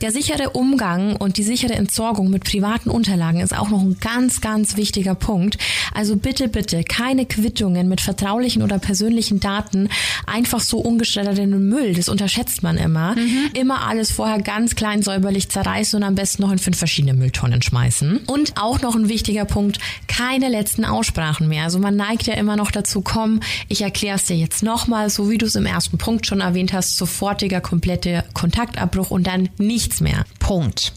Der 0.01 0.11
sichere 0.11 0.51
Umgang 0.51 1.15
und 1.15 1.37
die 1.37 1.43
sichere 1.43 1.73
Entsorgung 1.73 2.29
mit 2.29 2.43
privaten 2.43 2.89
Unterlagen 2.89 3.41
ist 3.41 3.55
auch 3.55 3.69
noch 3.69 3.81
ein 3.81 3.97
ganz, 3.99 4.41
ganz 4.41 4.77
wichtiger 4.77 5.15
Punkt. 5.15 5.57
Also 5.93 6.15
bitte, 6.15 6.47
bitte 6.47 6.83
keine 6.83 7.25
Quittungen 7.25 7.87
mit 7.87 8.01
vertraulichen 8.01 8.61
oder 8.61 8.79
persönlichen 8.79 9.39
Daten 9.39 9.89
einfach 10.25 10.59
so 10.61 10.79
ungeschreddert 10.79 11.39
in 11.39 11.51
den 11.51 11.67
Müll. 11.67 11.93
Das 11.93 12.09
unterschätzt 12.09 12.63
man 12.63 12.77
immer. 12.77 13.15
Immer 13.53 13.87
alles 13.87 14.11
vorher 14.11 14.41
ganz 14.41 14.75
klein 14.75 15.01
säuberlich 15.01 15.49
zerreißen 15.49 15.97
und 15.97 16.03
am 16.03 16.15
besten 16.15 16.41
noch 16.43 16.51
in 16.51 16.59
fünf 16.59 16.77
verschiedene 16.77 17.13
Mülltonnen 17.13 17.61
schmeißen. 17.61 18.21
Und 18.27 18.53
auch 18.57 18.81
noch 18.81 18.95
ein 18.95 19.09
wichtiger 19.09 19.45
Punkt, 19.45 19.79
keine 20.07 20.49
letzten 20.49 20.85
Aussprachen 20.85 21.47
mehr. 21.47 21.63
Also 21.63 21.79
man 21.79 21.95
neigt 21.95 22.27
ja 22.27 22.35
immer 22.35 22.55
noch 22.55 22.71
dazu, 22.71 23.01
komm, 23.01 23.39
ich 23.67 23.81
erkläre 23.81 24.15
es 24.15 24.25
dir 24.29 24.37
jetzt 24.37 24.63
nochmal, 24.63 25.09
so 25.09 25.29
wie 25.29 25.37
du 25.37 25.45
es 25.45 25.55
im 25.55 25.65
ersten 25.65 25.97
Punkt 25.97 26.25
schon 26.25 26.41
erwähnt 26.41 26.73
hast, 26.73 26.97
sofortiger, 26.97 27.61
kompletter 27.61 28.23
Kontaktabbruch 28.33 29.11
und 29.11 29.27
dann 29.27 29.49
nichts 29.57 30.01
mehr. 30.01 30.25
Punkt. 30.39 30.93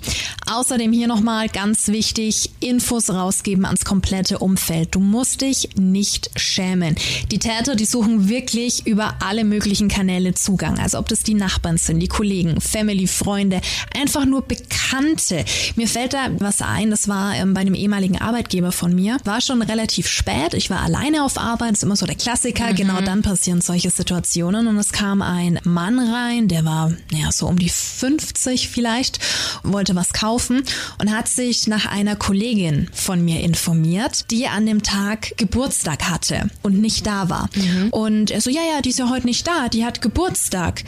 Außerdem 0.46 0.92
hier 0.92 1.06
nochmal 1.06 1.48
ganz 1.48 1.88
wichtig, 1.88 2.50
Infos 2.60 3.10
rausgeben 3.10 3.64
ans 3.64 3.84
komplette 3.84 4.38
Umfeld. 4.38 4.94
Du 4.94 5.00
musst 5.00 5.40
dich 5.40 5.70
nicht 5.76 6.30
schämen. 6.36 6.96
Die 7.30 7.38
Täter, 7.38 7.76
die 7.76 7.84
suchen 7.84 8.28
wirklich 8.28 8.86
über 8.86 9.14
alle 9.20 9.44
möglichen 9.44 9.88
Kanäle 9.88 10.34
Zugang. 10.34 10.78
Also 10.78 10.98
ob 10.98 11.08
das 11.08 11.22
die 11.22 11.34
Nachbarn 11.34 11.78
sind, 11.78 12.00
die 12.00 12.08
Kollegen, 12.08 12.60
Family, 12.60 13.06
Freunde, 13.06 13.60
einfach 13.98 14.24
nur 14.24 14.42
Bekannte. 14.42 15.44
Mir 15.76 15.88
fällt 15.88 16.12
da 16.12 16.28
was 16.38 16.60
ein, 16.60 16.90
das 16.90 17.08
war 17.08 17.34
ähm, 17.34 17.54
bei 17.54 17.60
einem 17.60 17.74
ehemaligen 17.74 18.20
Arbeitgeber 18.20 18.72
von 18.72 18.94
mir. 18.94 19.16
War 19.24 19.40
schon 19.40 19.62
relativ 19.62 20.06
spät, 20.08 20.54
ich 20.54 20.70
war 20.70 20.80
alleine 20.80 21.24
auf 21.24 21.38
Arbeit, 21.38 21.72
ist 21.72 21.82
immer 21.82 21.96
so 21.96 22.06
der 22.06 22.16
Klassiker. 22.16 22.72
Genau 22.74 23.00
dann 23.00 23.21
passieren 23.22 23.60
solche 23.60 23.90
Situationen 23.90 24.66
und 24.66 24.78
es 24.78 24.92
kam 24.92 25.22
ein 25.22 25.58
Mann 25.64 25.98
rein, 25.98 26.48
der 26.48 26.64
war 26.64 26.92
ja 27.12 27.32
so 27.32 27.46
um 27.46 27.58
die 27.58 27.68
50 27.68 28.68
vielleicht, 28.68 29.18
wollte 29.62 29.94
was 29.96 30.12
kaufen 30.12 30.62
und 30.98 31.10
hat 31.10 31.28
sich 31.28 31.66
nach 31.66 31.86
einer 31.86 32.16
Kollegin 32.16 32.88
von 32.92 33.24
mir 33.24 33.40
informiert, 33.40 34.30
die 34.30 34.46
an 34.46 34.66
dem 34.66 34.82
Tag 34.82 35.36
Geburtstag 35.36 36.10
hatte 36.10 36.50
und 36.62 36.80
nicht 36.80 37.06
da 37.06 37.28
war. 37.28 37.48
Und 37.90 38.30
er 38.30 38.40
so, 38.40 38.50
ja, 38.50 38.62
ja, 38.74 38.80
die 38.82 38.90
ist 38.90 38.98
ja 38.98 39.08
heute 39.08 39.26
nicht 39.26 39.46
da, 39.46 39.68
die 39.68 39.84
hat 39.84 40.02
Geburtstag. 40.02 40.84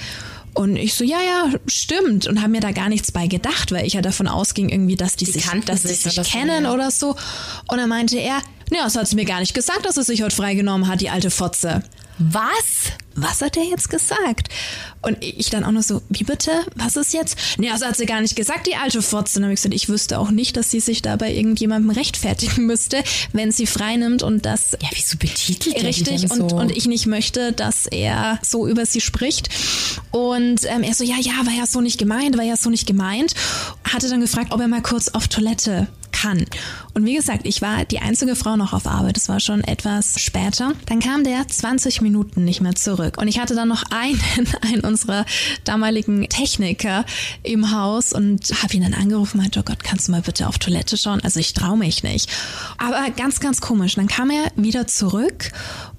Und 0.55 0.77
ich 0.77 0.95
so, 0.95 1.05
ja, 1.05 1.19
ja, 1.21 1.53
stimmt. 1.67 2.27
Und 2.27 2.41
habe 2.41 2.51
mir 2.51 2.61
da 2.61 2.71
gar 2.71 2.89
nichts 2.89 3.11
bei 3.11 3.27
gedacht, 3.27 3.73
weil 3.73 3.87
ich 3.87 3.95
ja 3.95 4.03
davon 4.03 4.29
ausging 4.29 4.69
irgendwie, 4.69 4.95
dass 4.95 5.17
die, 5.17 5.25
sich, 5.25 5.45
kannten 5.45 5.67
dass 5.67 5.83
die 5.83 5.89
sich 5.89 5.99
sich 5.99 6.13
oder 6.13 6.25
so, 6.25 6.31
kennen 6.31 6.65
ja. 6.65 6.73
oder 6.73 6.91
so. 6.91 7.17
Und 7.67 7.79
dann 7.79 7.89
meinte 7.89 8.17
er, 8.19 8.41
ja, 8.71 8.85
das 8.85 8.97
hat 8.97 9.09
sie 9.09 9.17
mir 9.17 9.25
gar 9.25 9.41
nicht 9.41 9.55
gesagt, 9.55 9.85
dass 9.85 9.97
sie 9.97 10.05
sich 10.05 10.23
heute 10.23 10.35
freigenommen 10.35 10.89
hat, 10.89 11.01
die 11.01 11.11
alte 11.11 11.31
Fotze. 11.31 11.83
Was? 12.19 12.93
was 13.17 13.43
hat 13.43 13.57
der 13.57 13.65
jetzt 13.65 13.91
gesagt? 13.91 14.49
Und 15.03 15.19
ich 15.21 15.51
dann 15.51 15.65
auch 15.65 15.71
noch 15.71 15.83
so, 15.83 16.03
wie 16.09 16.25
bitte? 16.25 16.51
Was 16.75 16.97
ist 16.97 17.13
jetzt? 17.13 17.37
Nee, 17.59 17.69
das 17.69 17.85
hat 17.85 17.97
sie 17.97 18.07
gar 18.07 18.21
nicht 18.21 18.37
gesagt, 18.37 18.67
die 18.67 18.77
alte 18.77 19.03
Fotze. 19.03 19.35
Dann 19.35 19.45
habe 19.45 19.55
ich 19.55 19.61
gesagt, 19.61 19.75
ich 19.75 19.89
wüsste 19.89 20.19
auch 20.19 20.31
nicht, 20.31 20.57
dass 20.57 20.71
sie 20.71 20.81
sich 20.81 21.03
da 21.03 21.17
bei 21.17 21.33
irgendjemandem 21.33 21.91
rechtfertigen 21.91 22.67
müsste, 22.67 23.03
wenn 23.33 23.53
sie 23.53 23.67
freinimmt 23.67 24.23
und 24.23 24.47
das. 24.47 24.73
Ja, 24.81 24.89
wieso 24.93 25.17
betitelt 25.19 25.77
er 25.77 25.85
Richtig, 25.85 26.29
so? 26.29 26.35
und, 26.35 26.53
und 26.53 26.71
ich 26.77 26.87
nicht 26.87 27.07
möchte, 27.07 27.53
dass 27.53 27.87
er 27.87 28.39
so 28.43 28.67
über 28.67 28.87
sie 28.87 29.01
spricht. 29.01 29.49
Und 30.11 30.61
ähm, 30.65 30.83
er 30.83 30.95
so, 30.95 31.05
ja, 31.05 31.17
ja, 31.21 31.33
war 31.45 31.53
ja 31.53 31.67
so 31.67 31.81
nicht 31.81 31.99
gemeint, 31.99 32.37
war 32.37 32.45
ja 32.45 32.57
so 32.57 32.71
nicht 32.71 32.87
gemeint. 32.87 33.35
Hatte 33.93 34.09
dann 34.09 34.21
gefragt, 34.21 34.53
ob 34.53 34.61
er 34.61 34.69
mal 34.69 34.83
kurz 34.83 35.09
auf 35.09 35.29
Toilette 35.29 35.89
kann. 36.25 36.45
Und 36.95 37.05
wie 37.05 37.15
gesagt, 37.15 37.47
ich 37.47 37.61
war 37.61 37.85
die 37.85 37.99
einzige 37.99 38.37
Frau 38.37 38.57
noch 38.57 38.73
auf 38.73 38.87
Arbeit. 38.87 39.17
Es 39.17 39.29
war 39.29 39.41
schon 39.41 39.63
etwas 39.63 40.21
später. 40.21 40.73
Dann 40.87 41.01
kam 41.01 41.25
der 41.25 41.47
20 41.47 42.01
Minuten 42.05 42.45
nicht 42.45 42.61
mehr 42.61 42.77
zurück. 42.77 43.19
Und 43.19 43.27
ich 43.27 43.41
hatte 43.41 43.57
dann 43.57 43.69
noch 43.69 43.83
einen, 43.91 44.21
einen 44.63 44.83
unserer 44.83 45.27
damaligen 45.65 46.29
Techniker 46.29 47.05
im 47.43 47.73
Haus 47.73 48.13
und 48.13 48.63
habe 48.63 48.75
ihn 48.75 48.83
dann 48.83 48.95
angerufen 48.95 49.39
und 49.39 49.43
meinte, 49.43 49.59
oh 49.61 49.65
Gott, 49.65 49.83
kannst 49.83 50.07
du 50.07 50.13
mal 50.13 50.23
bitte 50.23 50.47
auf 50.47 50.59
Toilette 50.59 50.97
schauen? 50.97 51.21
Also 51.25 51.41
ich 51.41 51.53
traue 51.55 51.77
mich 51.77 52.05
nicht. 52.05 52.31
Aber 52.79 53.11
ganz, 53.11 53.41
ganz 53.41 53.61
komisch. 53.61 53.97
Dann 53.97 54.07
kam 54.07 54.31
er 54.31 54.53
wieder 54.55 54.87
zurück 54.87 55.51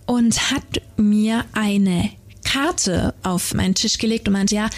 und 0.06 0.52
hat 0.52 0.82
mir 0.96 1.44
eine 1.54 2.12
Karte 2.46 3.14
auf 3.24 3.54
meinen 3.54 3.76
Tisch 3.76 3.98
gelegt 3.98 4.28
und 4.28 4.34
meinte, 4.34 4.56
ja, 4.56 4.70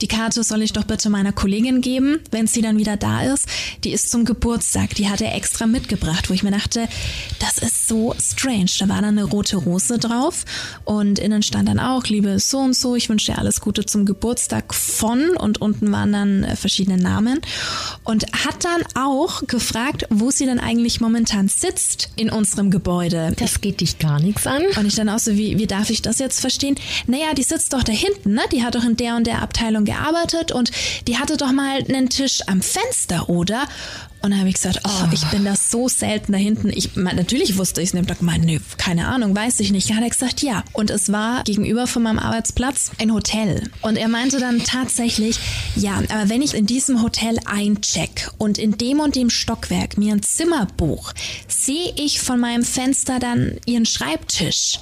die 0.00 0.08
Karte 0.08 0.42
soll 0.42 0.62
ich 0.62 0.72
doch 0.72 0.84
bitte 0.84 1.10
meiner 1.10 1.32
Kollegin 1.32 1.82
geben, 1.82 2.20
wenn 2.30 2.46
sie 2.46 2.62
dann 2.62 2.78
wieder 2.78 2.96
da 2.96 3.22
ist. 3.22 3.46
Die 3.84 3.92
ist 3.92 4.10
zum 4.10 4.24
Geburtstag, 4.24 4.94
die 4.94 5.10
hat 5.10 5.20
er 5.20 5.34
extra 5.34 5.66
mitgebracht, 5.66 6.30
wo 6.30 6.34
ich 6.34 6.42
mir 6.42 6.52
dachte, 6.52 6.88
das 7.38 7.58
ist 7.58 7.88
so 7.88 8.14
strange. 8.18 8.70
Da 8.78 8.88
war 8.88 9.02
dann 9.02 9.18
eine 9.18 9.24
rote 9.24 9.56
Rose 9.56 9.98
drauf 9.98 10.44
und 10.84 11.18
innen 11.18 11.42
stand 11.42 11.68
dann 11.68 11.78
auch, 11.78 12.04
liebe 12.04 12.38
so 12.38 12.58
und 12.58 12.74
so, 12.74 12.96
ich 12.96 13.08
wünsche 13.08 13.32
dir 13.32 13.38
alles 13.38 13.60
Gute 13.60 13.84
zum 13.84 14.06
Geburtstag 14.06 14.72
von 14.74 15.36
und 15.36 15.60
unten 15.60 15.92
waren 15.92 16.12
dann 16.12 16.44
äh, 16.44 16.56
verschiedene 16.56 16.96
Namen 16.96 17.40
und 18.04 18.24
hat 18.32 18.64
dann 18.64 18.82
auch 18.94 19.46
gefragt, 19.46 20.06
wo 20.10 20.30
sie 20.30 20.46
denn 20.46 20.60
eigentlich 20.60 21.00
momentan 21.00 21.48
sitzt 21.48 22.10
in 22.16 22.30
unserem 22.30 22.70
Gebäude. 22.70 23.32
Das 23.36 23.60
geht 23.60 23.80
dich 23.80 23.98
gar 23.98 24.20
nichts 24.20 24.46
an. 24.46 24.62
Und 24.78 24.86
ich 24.86 24.94
dann 24.94 25.08
auch 25.08 25.18
so, 25.18 25.36
wie, 25.36 25.58
wie 25.58 25.66
darf 25.66 25.90
ich 25.90 26.02
das 26.02 26.18
jetzt 26.18 26.40
verstehen? 26.40 26.76
Naja, 27.16 27.34
die 27.34 27.42
sitzt 27.42 27.72
doch 27.72 27.82
da 27.82 27.92
hinten, 27.92 28.34
ne? 28.34 28.42
Die 28.52 28.62
hat 28.62 28.74
doch 28.74 28.84
in 28.84 28.96
der 28.96 29.16
und 29.16 29.26
der 29.26 29.42
Abteilung 29.42 29.84
gearbeitet 29.84 30.52
und 30.52 30.70
die 31.06 31.18
hatte 31.18 31.36
doch 31.36 31.52
mal 31.52 31.82
einen 31.82 32.08
Tisch 32.08 32.40
am 32.46 32.60
Fenster, 32.60 33.28
oder? 33.28 33.62
Und 34.22 34.30
dann 34.30 34.40
habe 34.40 34.48
ich 34.48 34.56
gesagt, 34.56 34.80
oh, 34.84 35.08
ich 35.12 35.24
bin 35.26 35.44
da 35.44 35.54
so 35.54 35.88
selten 35.88 36.32
da 36.32 36.38
hinten. 36.38 36.70
Ich, 36.70 36.96
natürlich 36.96 37.58
wusste 37.58 37.80
ich 37.80 37.90
es 37.90 37.94
nicht. 37.94 38.10
Ich 38.10 38.18
gemeint, 38.18 38.44
nee, 38.44 38.60
keine 38.76 39.06
Ahnung, 39.06 39.36
weiß 39.36 39.60
ich 39.60 39.70
nicht. 39.70 39.88
Dann 39.88 39.98
hat 39.98 40.04
er 40.04 40.10
gesagt, 40.10 40.42
ja. 40.42 40.64
Und 40.72 40.90
es 40.90 41.12
war 41.12 41.44
gegenüber 41.44 41.86
von 41.86 42.02
meinem 42.02 42.18
Arbeitsplatz 42.18 42.90
ein 42.98 43.12
Hotel. 43.12 43.70
Und 43.82 43.96
er 43.96 44.08
meinte 44.08 44.40
dann 44.40 44.64
tatsächlich, 44.64 45.38
ja, 45.76 46.02
aber 46.08 46.28
wenn 46.28 46.42
ich 46.42 46.54
in 46.54 46.66
diesem 46.66 47.02
Hotel 47.02 47.38
eincheck 47.44 48.30
und 48.38 48.58
in 48.58 48.76
dem 48.78 49.00
und 49.00 49.14
dem 49.14 49.30
Stockwerk 49.30 49.96
mir 49.96 50.14
ein 50.14 50.22
Zimmer 50.22 50.66
buch, 50.76 51.12
sehe 51.46 51.92
ich 51.96 52.20
von 52.20 52.40
meinem 52.40 52.64
Fenster 52.64 53.20
dann 53.20 53.58
ihren 53.66 53.86
Schreibtisch 53.86 54.80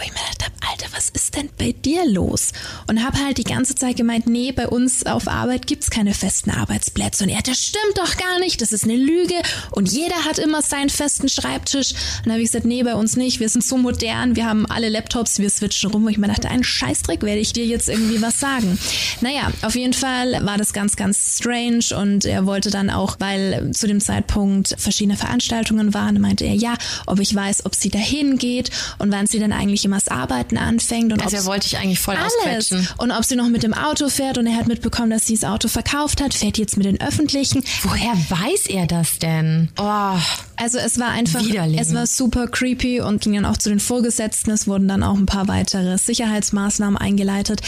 wo 0.00 0.04
ich 0.04 0.12
mir 0.12 0.18
gedacht 0.18 0.44
habe, 0.44 0.54
Alter, 0.70 0.86
was 0.96 1.10
ist 1.10 1.36
denn 1.36 1.50
bei 1.58 1.72
dir 1.72 2.06
los? 2.06 2.52
Und 2.86 3.04
habe 3.04 3.22
halt 3.22 3.36
die 3.36 3.44
ganze 3.44 3.74
Zeit 3.74 3.96
gemeint, 3.96 4.26
nee, 4.26 4.50
bei 4.50 4.66
uns 4.66 5.04
auf 5.04 5.28
Arbeit 5.28 5.66
gibt's 5.66 5.90
keine 5.90 6.14
festen 6.14 6.50
Arbeitsplätze. 6.50 7.24
Und 7.24 7.30
er, 7.30 7.42
das 7.42 7.58
stimmt 7.58 7.98
doch 7.98 8.16
gar 8.16 8.38
nicht, 8.38 8.62
das 8.62 8.72
ist 8.72 8.84
eine 8.84 8.96
Lüge. 8.96 9.34
Und 9.72 9.92
jeder 9.92 10.24
hat 10.24 10.38
immer 10.38 10.62
seinen 10.62 10.88
festen 10.88 11.28
Schreibtisch. 11.28 11.92
Und 11.92 12.26
dann 12.26 12.32
habe 12.32 12.42
ich 12.42 12.50
gesagt, 12.50 12.64
nee, 12.64 12.82
bei 12.82 12.94
uns 12.94 13.16
nicht, 13.16 13.40
wir 13.40 13.48
sind 13.50 13.62
so 13.62 13.76
modern, 13.76 14.36
wir 14.36 14.46
haben 14.46 14.64
alle 14.66 14.88
Laptops, 14.88 15.38
wir 15.38 15.50
switchen 15.50 15.90
rum. 15.90 16.04
Wo 16.04 16.08
ich 16.08 16.18
mir 16.18 16.28
dachte, 16.28 16.48
einen 16.48 16.64
Scheißdreck 16.64 17.22
werde 17.22 17.40
ich 17.40 17.52
dir 17.52 17.66
jetzt 17.66 17.88
irgendwie 17.88 18.22
was 18.22 18.40
sagen. 18.40 18.78
Naja, 19.20 19.52
auf 19.62 19.74
jeden 19.74 19.92
Fall 19.92 20.44
war 20.46 20.56
das 20.56 20.72
ganz, 20.72 20.96
ganz 20.96 21.38
strange 21.38 21.84
und 21.94 22.24
er 22.24 22.46
wollte 22.46 22.70
dann 22.70 22.88
auch, 22.88 23.16
weil 23.18 23.70
zu 23.72 23.86
dem 23.86 24.00
Zeitpunkt 24.00 24.74
verschiedene 24.78 25.18
Veranstaltungen 25.18 25.92
waren, 25.92 26.20
meinte 26.20 26.46
er, 26.46 26.54
ja, 26.54 26.74
ob 27.06 27.20
ich 27.20 27.34
weiß, 27.34 27.66
ob 27.66 27.74
sie 27.74 27.90
dahin 27.90 28.38
geht 28.38 28.70
und 28.98 29.12
wann 29.12 29.26
sie 29.26 29.38
dann 29.38 29.52
eigentlich 29.52 29.84
im 29.84 29.89
Thema 29.90 29.96
das 29.96 30.08
Arbeiten 30.08 30.56
anfängt. 30.56 31.12
Und 31.12 31.22
also 31.22 31.36
er 31.36 31.44
wollte 31.46 31.66
ich 31.66 31.78
eigentlich 31.78 32.00
voll 32.00 32.16
alles. 32.16 32.72
Und 32.98 33.10
ob 33.10 33.24
sie 33.24 33.36
noch 33.36 33.48
mit 33.48 33.62
dem 33.62 33.74
Auto 33.74 34.08
fährt 34.08 34.38
und 34.38 34.46
er 34.46 34.56
hat 34.56 34.68
mitbekommen, 34.68 35.10
dass 35.10 35.26
sie 35.26 35.34
das 35.34 35.44
Auto 35.44 35.68
verkauft 35.68 36.22
hat, 36.22 36.34
fährt 36.34 36.58
jetzt 36.58 36.76
mit 36.76 36.86
den 36.86 37.00
Öffentlichen. 37.00 37.62
Woher 37.82 38.12
weiß 38.12 38.66
er 38.68 38.86
das 38.86 39.18
denn? 39.18 39.68
Oh. 39.78 40.16
Also 40.56 40.78
es 40.78 40.98
war 40.98 41.08
einfach, 41.08 41.42
Widerling. 41.42 41.78
es 41.78 41.94
war 41.94 42.06
super 42.06 42.46
creepy 42.46 43.00
und 43.00 43.22
ging 43.22 43.34
dann 43.34 43.46
auch 43.46 43.56
zu 43.56 43.70
den 43.70 43.80
Vorgesetzten. 43.80 44.50
Es 44.50 44.68
wurden 44.68 44.88
dann 44.88 45.02
auch 45.02 45.16
ein 45.16 45.26
paar 45.26 45.48
weitere 45.48 45.96
Sicherheitsmaßnahmen 45.96 46.98
eingeleitet. 46.98 47.62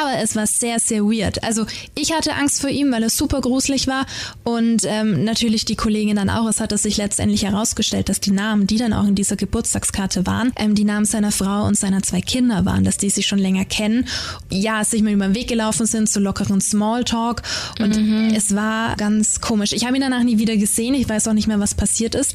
Aber 0.00 0.18
es 0.22 0.34
war 0.34 0.46
sehr, 0.46 0.80
sehr 0.80 1.04
weird. 1.04 1.42
Also 1.44 1.66
ich 1.94 2.12
hatte 2.12 2.34
Angst 2.34 2.60
vor 2.60 2.70
ihm, 2.70 2.90
weil 2.90 3.02
es 3.02 3.16
super 3.16 3.40
gruselig 3.40 3.86
war. 3.86 4.06
Und 4.44 4.82
ähm, 4.84 5.24
natürlich 5.24 5.64
die 5.64 5.76
Kollegin 5.76 6.16
dann 6.16 6.30
auch. 6.30 6.48
Es 6.48 6.60
hat 6.60 6.78
sich 6.78 6.96
letztendlich 6.96 7.44
herausgestellt, 7.44 8.08
dass 8.08 8.20
die 8.20 8.30
Namen, 8.30 8.66
die 8.66 8.76
dann 8.76 8.92
auch 8.92 9.06
in 9.06 9.14
dieser 9.14 9.36
Geburtstagskarte 9.36 10.26
waren, 10.26 10.52
ähm, 10.56 10.74
die 10.74 10.84
Namen 10.84 11.04
seiner 11.04 11.32
Frau 11.32 11.64
und 11.68 11.76
seiner 11.76 12.02
zwei 12.02 12.20
Kinder 12.20 12.64
waren, 12.64 12.84
dass 12.84 12.96
die 12.96 13.10
sich 13.10 13.26
schon 13.26 13.38
länger 13.38 13.64
kennen. 13.64 14.06
Ja, 14.50 14.82
sich 14.84 15.02
mal 15.02 15.12
über 15.12 15.26
den 15.26 15.34
Weg 15.34 15.48
gelaufen 15.48 15.86
sind 15.86 16.08
zu 16.08 16.20
lockeren 16.20 16.60
Smalltalk. 16.60 17.42
Und 17.78 17.96
mhm. 17.96 18.32
es 18.34 18.54
war 18.54 18.96
ganz 18.96 19.40
komisch. 19.40 19.72
Ich 19.72 19.86
habe 19.86 19.96
ihn 19.96 20.02
danach 20.02 20.24
nie 20.24 20.38
wieder 20.38 20.56
gesehen. 20.56 20.94
Ich 20.94 21.08
weiß 21.08 21.28
auch 21.28 21.32
nicht 21.32 21.46
mehr, 21.46 21.60
was 21.60 21.74
passiert 21.74 22.14
ist. 22.14 22.34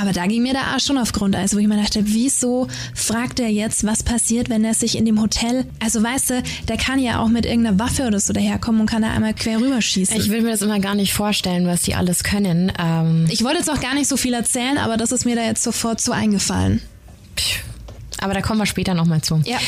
Aber 0.00 0.12
da 0.12 0.26
ging 0.26 0.42
mir 0.42 0.52
der 0.52 0.66
Arsch 0.68 0.86
schon 0.86 0.98
auf 0.98 1.12
Grundeis, 1.12 1.54
wo 1.54 1.58
ich 1.58 1.68
mir 1.68 1.80
dachte, 1.80 2.00
wieso 2.04 2.68
fragt 2.94 3.38
er 3.38 3.48
jetzt, 3.48 3.84
was 3.84 4.02
passiert, 4.02 4.48
wenn 4.48 4.64
er 4.64 4.74
sich 4.74 4.96
in 4.96 5.04
dem 5.04 5.20
Hotel, 5.20 5.66
also 5.78 6.02
weißt 6.02 6.30
du, 6.30 6.42
der 6.68 6.76
kann 6.76 6.98
ja 6.98 7.20
auch 7.20 7.28
mit 7.28 7.46
irgendeiner 7.46 7.78
Waffe 7.78 8.06
oder 8.06 8.18
so 8.18 8.32
daherkommen 8.32 8.80
und 8.80 8.86
kann 8.88 9.02
da 9.02 9.10
einmal 9.10 9.34
quer 9.34 9.60
rüberschießen. 9.60 10.16
Ich 10.16 10.30
will 10.30 10.42
mir 10.42 10.50
das 10.50 10.62
immer 10.62 10.80
gar 10.80 10.94
nicht 10.94 11.12
vorstellen, 11.12 11.66
was 11.66 11.82
die 11.82 11.94
alles 11.94 12.24
können. 12.24 12.72
Ähm 12.78 13.26
ich 13.30 13.44
wollte 13.44 13.58
jetzt 13.58 13.70
auch 13.70 13.80
gar 13.80 13.94
nicht 13.94 14.08
so 14.08 14.16
viel 14.16 14.34
erzählen, 14.34 14.78
aber 14.78 14.96
das 14.96 15.12
ist 15.12 15.24
mir 15.24 15.36
da 15.36 15.42
jetzt 15.42 15.62
sofort 15.62 16.00
so 16.00 16.12
eingefallen. 16.12 16.80
Aber 18.22 18.34
da 18.34 18.40
kommen 18.40 18.58
wir 18.60 18.66
später 18.66 18.94
nochmal 18.94 19.22
zu. 19.22 19.40
Ja. 19.44 19.58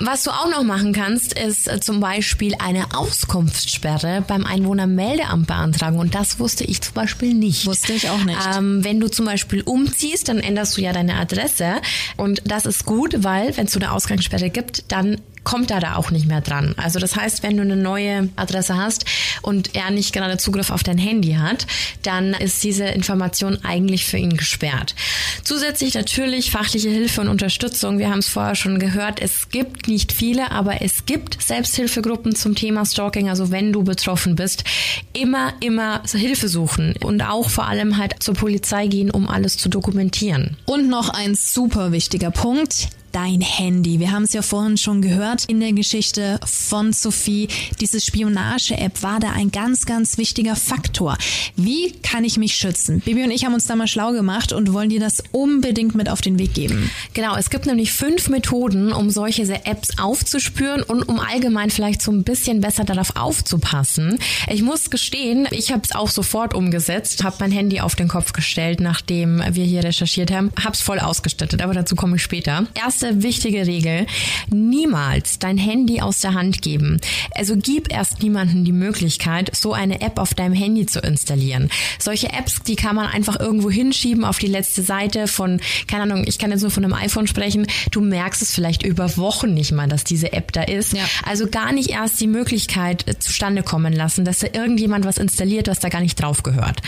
Was 0.00 0.24
du 0.24 0.30
auch 0.30 0.50
noch 0.50 0.62
machen 0.62 0.92
kannst, 0.92 1.32
ist 1.32 1.68
äh, 1.68 1.80
zum 1.80 2.00
Beispiel 2.00 2.54
eine 2.58 2.94
Auskunftssperre 2.94 4.22
beim 4.26 4.44
Einwohnermeldeamt 4.44 5.46
beantragen. 5.46 5.98
Und 5.98 6.14
das 6.14 6.38
wusste 6.38 6.64
ich 6.64 6.82
zum 6.82 6.94
Beispiel 6.94 7.32
nicht. 7.32 7.66
Wusste 7.66 7.94
ich 7.94 8.10
auch 8.10 8.22
nicht. 8.24 8.38
Ähm, 8.54 8.84
wenn 8.84 9.00
du 9.00 9.08
zum 9.08 9.26
Beispiel 9.26 9.62
umziehst, 9.62 10.28
dann 10.28 10.38
änderst 10.38 10.76
du 10.76 10.82
ja 10.82 10.92
deine 10.92 11.14
Adresse. 11.16 11.76
Und 12.16 12.42
das 12.44 12.66
ist 12.66 12.84
gut, 12.84 13.24
weil 13.24 13.56
wenn 13.56 13.66
es 13.66 13.72
so 13.72 13.80
eine 13.80 13.92
Ausgangssperre 13.92 14.50
gibt, 14.50 14.92
dann 14.92 15.20
kommt 15.46 15.70
er 15.70 15.78
da 15.78 15.94
auch 15.94 16.10
nicht 16.10 16.26
mehr 16.26 16.40
dran. 16.40 16.74
Also 16.76 16.98
das 16.98 17.14
heißt, 17.14 17.44
wenn 17.44 17.56
du 17.56 17.62
eine 17.62 17.76
neue 17.76 18.28
Adresse 18.34 18.76
hast 18.76 19.04
und 19.42 19.76
er 19.76 19.92
nicht 19.92 20.12
gerade 20.12 20.38
Zugriff 20.38 20.70
auf 20.70 20.82
dein 20.82 20.98
Handy 20.98 21.34
hat, 21.34 21.68
dann 22.02 22.34
ist 22.34 22.64
diese 22.64 22.84
Information 22.84 23.64
eigentlich 23.64 24.04
für 24.04 24.18
ihn 24.18 24.36
gesperrt. 24.36 24.96
Zusätzlich 25.44 25.94
natürlich 25.94 26.50
fachliche 26.50 26.88
Hilfe 26.88 27.20
und 27.20 27.28
Unterstützung. 27.28 28.00
Wir 28.00 28.10
haben 28.10 28.18
es 28.18 28.28
vorher 28.28 28.56
schon 28.56 28.80
gehört. 28.80 29.22
Es 29.22 29.48
gibt 29.48 29.86
nicht 29.86 30.10
viele, 30.10 30.50
aber 30.50 30.82
es 30.82 31.06
gibt 31.06 31.40
Selbsthilfegruppen 31.40 32.34
zum 32.34 32.56
Thema 32.56 32.84
Stalking. 32.84 33.28
Also 33.28 33.52
wenn 33.52 33.72
du 33.72 33.84
betroffen 33.84 34.34
bist, 34.34 34.64
immer, 35.12 35.52
immer 35.60 36.02
Hilfe 36.10 36.48
suchen 36.48 36.96
und 37.04 37.22
auch 37.22 37.50
vor 37.50 37.68
allem 37.68 37.98
halt 37.98 38.16
zur 38.20 38.34
Polizei 38.34 38.88
gehen, 38.88 39.12
um 39.12 39.28
alles 39.28 39.58
zu 39.58 39.68
dokumentieren. 39.68 40.56
Und 40.66 40.88
noch 40.88 41.08
ein 41.10 41.36
super 41.36 41.92
wichtiger 41.92 42.32
Punkt 42.32 42.88
dein 43.12 43.40
Handy. 43.40 44.00
Wir 44.00 44.10
haben 44.10 44.24
es 44.24 44.32
ja 44.32 44.42
vorhin 44.42 44.76
schon 44.76 45.02
gehört 45.02 45.44
in 45.46 45.60
der 45.60 45.72
Geschichte 45.72 46.38
von 46.44 46.92
Sophie. 46.92 47.48
Diese 47.80 48.00
Spionage-App 48.00 49.02
war 49.02 49.20
da 49.20 49.32
ein 49.32 49.50
ganz, 49.50 49.86
ganz 49.86 50.18
wichtiger 50.18 50.56
Faktor. 50.56 51.16
Wie 51.56 51.92
kann 52.02 52.24
ich 52.24 52.36
mich 52.38 52.54
schützen? 52.54 53.00
Bibi 53.00 53.24
und 53.24 53.30
ich 53.30 53.44
haben 53.44 53.54
uns 53.54 53.66
da 53.66 53.76
mal 53.76 53.86
schlau 53.86 54.12
gemacht 54.12 54.52
und 54.52 54.72
wollen 54.72 54.88
dir 54.88 55.00
das 55.00 55.22
unbedingt 55.32 55.94
mit 55.94 56.08
auf 56.08 56.20
den 56.20 56.38
Weg 56.38 56.54
geben. 56.54 56.90
Genau, 57.14 57.36
es 57.36 57.50
gibt 57.50 57.66
nämlich 57.66 57.92
fünf 57.92 58.28
Methoden, 58.28 58.92
um 58.92 59.10
solche 59.10 59.42
Apps 59.64 59.98
aufzuspüren 59.98 60.82
und 60.82 61.02
um 61.02 61.20
allgemein 61.20 61.70
vielleicht 61.70 62.02
so 62.02 62.12
ein 62.12 62.24
bisschen 62.24 62.60
besser 62.60 62.84
darauf 62.84 63.16
aufzupassen. 63.16 64.18
Ich 64.50 64.62
muss 64.62 64.90
gestehen, 64.90 65.48
ich 65.50 65.72
habe 65.72 65.82
es 65.84 65.94
auch 65.94 66.10
sofort 66.10 66.54
umgesetzt, 66.54 67.24
habe 67.24 67.36
mein 67.40 67.50
Handy 67.52 67.80
auf 67.80 67.94
den 67.94 68.08
Kopf 68.08 68.32
gestellt, 68.32 68.80
nachdem 68.80 69.42
wir 69.50 69.64
hier 69.64 69.84
recherchiert 69.84 70.30
haben, 70.30 70.52
habe 70.62 70.72
es 70.72 70.80
voll 70.80 70.98
ausgestattet, 70.98 71.62
aber 71.62 71.74
dazu 71.74 71.96
komme 71.96 72.16
ich 72.16 72.22
später. 72.22 72.66
Erste 72.74 72.95
erste 72.96 73.22
wichtige 73.22 73.66
Regel, 73.66 74.06
niemals 74.50 75.38
dein 75.38 75.58
Handy 75.58 76.00
aus 76.00 76.20
der 76.20 76.32
Hand 76.32 76.62
geben. 76.62 76.98
Also 77.34 77.54
gib 77.56 77.92
erst 77.92 78.22
niemanden 78.22 78.64
die 78.64 78.72
Möglichkeit, 78.72 79.54
so 79.54 79.74
eine 79.74 80.00
App 80.00 80.18
auf 80.18 80.32
deinem 80.32 80.54
Handy 80.54 80.86
zu 80.86 81.00
installieren. 81.00 81.68
Solche 81.98 82.32
Apps, 82.32 82.62
die 82.62 82.74
kann 82.74 82.96
man 82.96 83.06
einfach 83.06 83.38
irgendwo 83.38 83.70
hinschieben 83.70 84.24
auf 84.24 84.38
die 84.38 84.46
letzte 84.46 84.82
Seite 84.82 85.26
von, 85.26 85.60
keine 85.86 86.04
Ahnung, 86.04 86.24
ich 86.26 86.38
kann 86.38 86.50
jetzt 86.50 86.62
nur 86.62 86.70
von 86.70 86.84
einem 86.84 86.94
iPhone 86.94 87.26
sprechen, 87.26 87.66
du 87.90 88.00
merkst 88.00 88.40
es 88.40 88.54
vielleicht 88.54 88.82
über 88.82 89.14
Wochen 89.18 89.52
nicht 89.52 89.72
mal, 89.72 89.88
dass 89.88 90.04
diese 90.04 90.32
App 90.32 90.52
da 90.52 90.62
ist. 90.62 90.94
Ja. 90.94 91.04
Also 91.26 91.48
gar 91.48 91.72
nicht 91.72 91.90
erst 91.90 92.18
die 92.20 92.28
Möglichkeit 92.28 93.06
äh, 93.06 93.18
zustande 93.18 93.62
kommen 93.62 93.92
lassen, 93.92 94.24
dass 94.24 94.38
da 94.38 94.46
irgendjemand 94.54 95.04
was 95.04 95.18
installiert, 95.18 95.68
was 95.68 95.80
da 95.80 95.90
gar 95.90 96.00
nicht 96.00 96.20
drauf 96.20 96.42
gehört. 96.42 96.80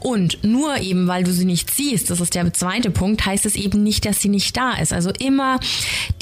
Und 0.00 0.44
nur 0.44 0.76
eben, 0.80 1.08
weil 1.08 1.24
du 1.24 1.32
sie 1.32 1.46
nicht 1.46 1.70
siehst, 1.70 2.10
das 2.10 2.20
ist 2.20 2.34
der 2.34 2.52
zweite 2.52 2.90
Punkt, 2.90 3.24
heißt 3.24 3.46
es 3.46 3.56
eben 3.56 3.82
nicht, 3.82 4.04
dass 4.04 4.20
sie 4.20 4.28
nicht 4.28 4.54
da 4.54 4.72
ist. 4.74 4.92
Also 4.92 5.10
immer 5.18 5.45
immer 5.46 5.60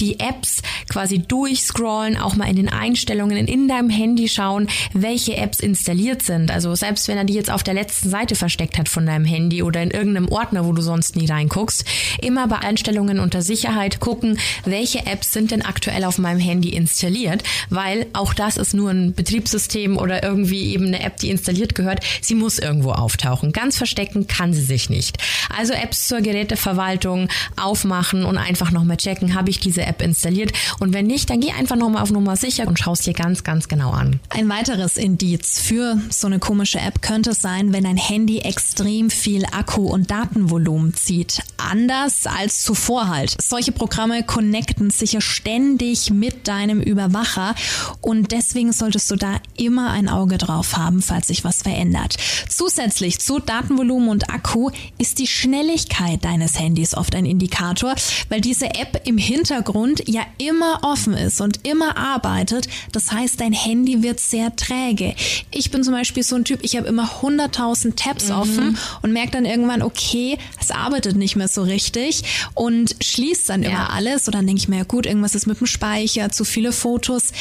die 0.00 0.18
Apps 0.20 0.62
quasi 0.88 1.18
durchscrollen, 1.18 2.16
auch 2.16 2.34
mal 2.34 2.48
in 2.48 2.56
den 2.56 2.68
Einstellungen 2.68 3.46
in 3.46 3.68
deinem 3.68 3.90
Handy 3.90 4.28
schauen, 4.28 4.68
welche 4.92 5.36
Apps 5.36 5.60
installiert 5.60 6.22
sind. 6.22 6.50
Also 6.50 6.74
selbst 6.74 7.08
wenn 7.08 7.16
er 7.16 7.24
die 7.24 7.34
jetzt 7.34 7.50
auf 7.50 7.62
der 7.62 7.74
letzten 7.74 8.10
Seite 8.10 8.34
versteckt 8.34 8.76
hat 8.78 8.88
von 8.88 9.06
deinem 9.06 9.24
Handy 9.24 9.62
oder 9.62 9.82
in 9.82 9.90
irgendeinem 9.90 10.28
Ordner, 10.28 10.66
wo 10.66 10.72
du 10.72 10.82
sonst 10.82 11.16
nie 11.16 11.26
reinguckst, 11.26 11.84
immer 12.20 12.48
bei 12.48 12.58
Einstellungen 12.58 13.20
unter 13.20 13.42
Sicherheit 13.42 14.00
gucken, 14.00 14.38
welche 14.64 15.06
Apps 15.06 15.32
sind 15.32 15.52
denn 15.52 15.62
aktuell 15.62 16.04
auf 16.04 16.18
meinem 16.18 16.40
Handy 16.40 16.70
installiert, 16.70 17.42
weil 17.70 18.06
auch 18.12 18.34
das 18.34 18.56
ist 18.56 18.74
nur 18.74 18.90
ein 18.90 19.14
Betriebssystem 19.14 19.96
oder 19.96 20.22
irgendwie 20.22 20.72
eben 20.72 20.86
eine 20.86 21.02
App, 21.02 21.18
die 21.18 21.30
installiert 21.30 21.74
gehört. 21.74 22.00
Sie 22.20 22.34
muss 22.34 22.58
irgendwo 22.58 22.92
auftauchen. 22.92 23.52
Ganz 23.52 23.76
verstecken 23.76 24.26
kann 24.26 24.52
sie 24.52 24.62
sich 24.62 24.90
nicht. 24.90 25.18
Also 25.56 25.72
Apps 25.72 26.08
zur 26.08 26.20
Geräteverwaltung 26.20 27.28
aufmachen 27.56 28.24
und 28.24 28.38
einfach 28.38 28.70
nochmal 28.72 28.96
checken, 28.96 29.13
habe 29.34 29.50
ich 29.50 29.60
diese 29.60 29.82
App 29.82 30.02
installiert 30.02 30.52
und 30.80 30.92
wenn 30.92 31.06
nicht, 31.06 31.30
dann 31.30 31.40
geh 31.40 31.52
einfach 31.52 31.76
nochmal 31.76 32.02
auf 32.02 32.10
Nummer 32.10 32.36
sicher 32.36 32.66
und 32.66 32.78
schaust 32.78 33.06
dir 33.06 33.12
ganz, 33.12 33.44
ganz 33.44 33.68
genau 33.68 33.90
an. 33.90 34.20
Ein 34.30 34.48
weiteres 34.48 34.96
Indiz 34.96 35.60
für 35.60 36.00
so 36.10 36.26
eine 36.26 36.38
komische 36.38 36.78
App 36.78 37.02
könnte 37.02 37.30
es 37.30 37.40
sein, 37.40 37.72
wenn 37.72 37.84
dein 37.84 37.96
Handy 37.96 38.40
extrem 38.40 39.10
viel 39.10 39.44
Akku 39.46 39.82
und 39.82 40.10
Datenvolumen 40.10 40.94
zieht. 40.94 41.42
Anders 41.56 42.26
als 42.26 42.62
zuvor 42.62 43.08
halt. 43.08 43.36
Solche 43.42 43.72
Programme 43.72 44.22
connecten 44.22 44.90
sich 44.90 45.12
ja 45.12 45.20
ständig 45.20 46.10
mit 46.10 46.48
deinem 46.48 46.80
Überwacher 46.80 47.54
und 48.00 48.32
deswegen 48.32 48.72
solltest 48.72 49.10
du 49.10 49.16
da 49.16 49.36
immer 49.56 49.90
ein 49.90 50.08
Auge 50.08 50.38
drauf 50.38 50.76
haben, 50.76 51.02
falls 51.02 51.28
sich 51.28 51.44
was 51.44 51.62
verändert. 51.62 52.16
Zusätzlich 52.48 53.20
zu 53.20 53.38
Datenvolumen 53.38 54.08
und 54.08 54.30
Akku 54.30 54.70
ist 54.98 55.18
die 55.18 55.26
Schnelligkeit 55.26 56.24
deines 56.24 56.58
Handys 56.58 56.94
oft 56.94 57.14
ein 57.14 57.26
Indikator, 57.26 57.94
weil 58.28 58.40
diese 58.40 58.66
App 58.74 59.03
im 59.04 59.18
Hintergrund 59.18 60.08
ja 60.08 60.22
immer 60.38 60.80
offen 60.82 61.14
ist 61.14 61.40
und 61.40 61.66
immer 61.66 61.96
arbeitet. 61.96 62.68
Das 62.92 63.12
heißt, 63.12 63.40
dein 63.40 63.52
Handy 63.52 64.02
wird 64.02 64.20
sehr 64.20 64.54
träge. 64.56 65.14
Ich 65.50 65.70
bin 65.70 65.82
zum 65.82 65.92
Beispiel 65.92 66.22
so 66.22 66.36
ein 66.36 66.44
Typ, 66.44 66.60
ich 66.62 66.76
habe 66.76 66.86
immer 66.86 67.08
100.000 67.22 67.96
Tabs 67.96 68.28
mhm. 68.28 68.34
offen 68.34 68.78
und 69.02 69.12
merke 69.12 69.32
dann 69.32 69.44
irgendwann, 69.44 69.82
okay, 69.82 70.38
es 70.60 70.70
arbeitet 70.70 71.16
nicht 71.16 71.36
mehr 71.36 71.48
so 71.48 71.62
richtig 71.62 72.22
und 72.54 72.96
schließt 73.02 73.48
dann 73.48 73.62
ja. 73.62 73.70
immer 73.70 73.90
alles. 73.90 74.26
Und 74.26 74.34
dann 74.34 74.46
denke 74.46 74.60
ich 74.60 74.68
mir, 74.68 74.78
ja 74.78 74.84
gut, 74.84 75.06
irgendwas 75.06 75.34
ist 75.34 75.46
mit 75.46 75.60
dem 75.60 75.66
Speicher, 75.66 76.30
zu 76.30 76.44
viele 76.44 76.72
Fotos. 76.72 77.32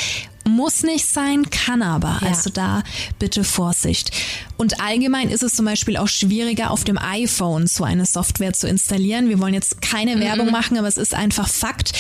Muss 0.45 0.83
nicht 0.83 1.05
sein, 1.05 1.49
kann 1.49 1.81
aber. 1.81 2.19
Ja. 2.21 2.27
Also 2.27 2.49
da 2.49 2.83
bitte 3.19 3.43
Vorsicht. 3.43 4.11
Und 4.57 4.81
allgemein 4.81 5.29
ist 5.29 5.43
es 5.43 5.55
zum 5.55 5.65
Beispiel 5.65 5.97
auch 5.97 6.07
schwieriger, 6.07 6.71
auf 6.71 6.83
dem 6.83 6.97
iPhone 6.97 7.67
so 7.67 7.83
eine 7.83 8.05
Software 8.05 8.53
zu 8.53 8.67
installieren. 8.67 9.29
Wir 9.29 9.39
wollen 9.39 9.53
jetzt 9.53 9.81
keine 9.81 10.19
Werbung 10.19 10.47
mhm. 10.47 10.51
machen, 10.51 10.77
aber 10.77 10.87
es 10.87 10.97
ist 10.97 11.13
einfach 11.13 11.47
Fakt. 11.47 11.93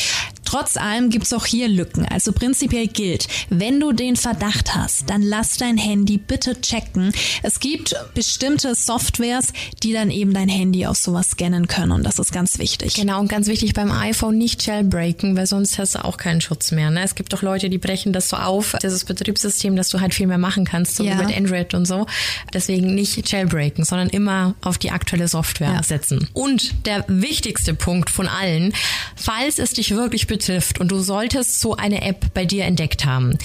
Trotz 0.45 0.77
allem 0.77 1.09
gibt 1.09 1.25
es 1.25 1.33
auch 1.33 1.45
hier 1.45 1.67
Lücken. 1.67 2.05
Also 2.05 2.31
prinzipiell 2.31 2.87
gilt, 2.87 3.27
wenn 3.49 3.79
du 3.79 3.91
den 3.91 4.15
Verdacht 4.15 4.75
hast, 4.75 5.09
dann 5.09 5.21
lass 5.21 5.57
dein 5.57 5.77
Handy 5.77 6.17
bitte 6.17 6.61
checken. 6.61 7.11
Es 7.41 7.59
gibt 7.59 7.95
bestimmte 8.13 8.75
Softwares, 8.75 9.53
die 9.81 9.93
dann 9.93 10.11
eben 10.11 10.33
dein 10.33 10.49
Handy 10.49 10.85
auf 10.85 10.97
sowas 10.97 11.31
scannen 11.31 11.67
können 11.67 11.91
und 11.91 12.03
das 12.03 12.19
ist 12.19 12.31
ganz 12.31 12.59
wichtig. 12.59 12.93
Genau 12.93 13.19
und 13.19 13.29
ganz 13.29 13.47
wichtig 13.47 13.73
beim 13.73 13.91
iPhone 13.91 14.37
nicht 14.37 14.65
jailbreaken, 14.65 15.35
weil 15.35 15.47
sonst 15.47 15.79
hast 15.79 15.95
du 15.95 16.05
auch 16.05 16.17
keinen 16.17 16.41
Schutz 16.41 16.71
mehr. 16.71 16.91
Ne? 16.91 17.01
Es 17.03 17.15
gibt 17.15 17.33
doch 17.33 17.41
Leute, 17.41 17.69
die 17.69 17.79
brechen 17.79 18.13
das 18.13 18.29
so 18.35 18.41
auf, 18.41 18.75
dieses 18.81 19.05
Betriebssystem, 19.05 19.75
dass 19.75 19.89
du 19.89 19.99
halt 19.99 20.13
viel 20.13 20.27
mehr 20.27 20.37
machen 20.37 20.65
kannst, 20.65 20.95
so 20.95 21.03
ja. 21.03 21.13
wie 21.13 21.25
mit 21.25 21.35
Android 21.35 21.73
und 21.73 21.85
so. 21.85 22.05
Deswegen 22.53 22.93
nicht 22.95 23.31
jailbreaken, 23.31 23.83
sondern 23.83 24.09
immer 24.09 24.55
auf 24.61 24.77
die 24.77 24.91
aktuelle 24.91 25.27
Software 25.27 25.73
ja. 25.73 25.83
setzen. 25.83 26.29
Und 26.33 26.85
der 26.85 27.05
wichtigste 27.07 27.73
Punkt 27.73 28.09
von 28.09 28.27
allen, 28.27 28.73
falls 29.15 29.59
es 29.59 29.73
dich 29.73 29.91
wirklich 29.91 30.27
betrifft, 30.27 30.43
betrifft 30.43 30.79
und 30.79 30.91
du 30.91 30.99
solltest 30.99 31.59
so 31.59 31.75
eine 31.75 32.01
App 32.01 32.33
bei 32.33 32.45
dir 32.45 32.65
entdeckt 32.65 33.05
haben, 33.05 33.37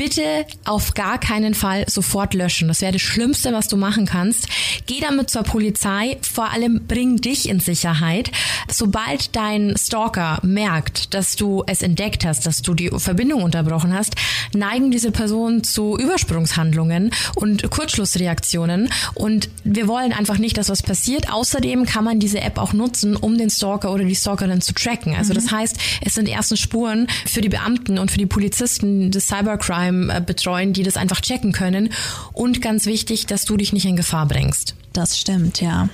bitte 0.00 0.46
auf 0.64 0.94
gar 0.94 1.18
keinen 1.18 1.52
Fall 1.52 1.84
sofort 1.86 2.32
löschen. 2.32 2.68
Das 2.68 2.80
wäre 2.80 2.92
das 2.92 3.02
Schlimmste, 3.02 3.52
was 3.52 3.68
du 3.68 3.76
machen 3.76 4.06
kannst. 4.06 4.48
Geh 4.86 4.98
damit 4.98 5.28
zur 5.28 5.42
Polizei. 5.42 6.16
Vor 6.22 6.50
allem 6.50 6.86
bring 6.88 7.18
dich 7.18 7.50
in 7.50 7.60
Sicherheit. 7.60 8.32
Sobald 8.72 9.36
dein 9.36 9.76
Stalker 9.76 10.38
merkt, 10.42 11.12
dass 11.12 11.36
du 11.36 11.64
es 11.66 11.82
entdeckt 11.82 12.24
hast, 12.24 12.46
dass 12.46 12.62
du 12.62 12.72
die 12.72 12.88
Verbindung 12.88 13.42
unterbrochen 13.42 13.92
hast, 13.92 14.14
neigen 14.54 14.90
diese 14.90 15.10
Personen 15.10 15.64
zu 15.64 15.98
Übersprungshandlungen 15.98 17.10
und 17.34 17.70
Kurzschlussreaktionen. 17.70 18.88
Und 19.14 19.50
wir 19.64 19.86
wollen 19.86 20.14
einfach 20.14 20.38
nicht, 20.38 20.56
dass 20.56 20.70
was 20.70 20.82
passiert. 20.82 21.30
Außerdem 21.30 21.84
kann 21.84 22.04
man 22.04 22.20
diese 22.20 22.40
App 22.40 22.56
auch 22.56 22.72
nutzen, 22.72 23.16
um 23.16 23.36
den 23.36 23.50
Stalker 23.50 23.92
oder 23.92 24.04
die 24.04 24.16
Stalkerin 24.16 24.62
zu 24.62 24.72
tracken. 24.72 25.14
Also 25.14 25.34
mhm. 25.34 25.34
das 25.34 25.52
heißt, 25.52 25.76
es 26.00 26.14
sind 26.14 26.26
ersten 26.26 26.56
Spuren 26.56 27.06
für 27.26 27.42
die 27.42 27.50
Beamten 27.50 27.98
und 27.98 28.10
für 28.10 28.16
die 28.18 28.24
Polizisten 28.24 29.10
des 29.10 29.28
Cybercrime 29.28 29.89
Crime 29.90 30.14
äh, 30.14 30.20
betreuen, 30.20 30.72
die 30.72 30.82
das 30.82 30.96
einfach 30.96 31.20
checken 31.20 31.52
können. 31.52 31.90
Und 32.32 32.62
ganz 32.62 32.86
wichtig, 32.86 33.26
dass 33.26 33.44
du 33.44 33.56
dich 33.56 33.72
nicht 33.72 33.86
in 33.86 33.96
Gefahr 33.96 34.26
bringst. 34.26 34.74
Das 34.92 35.18
stimmt, 35.18 35.60
ja. 35.60 35.88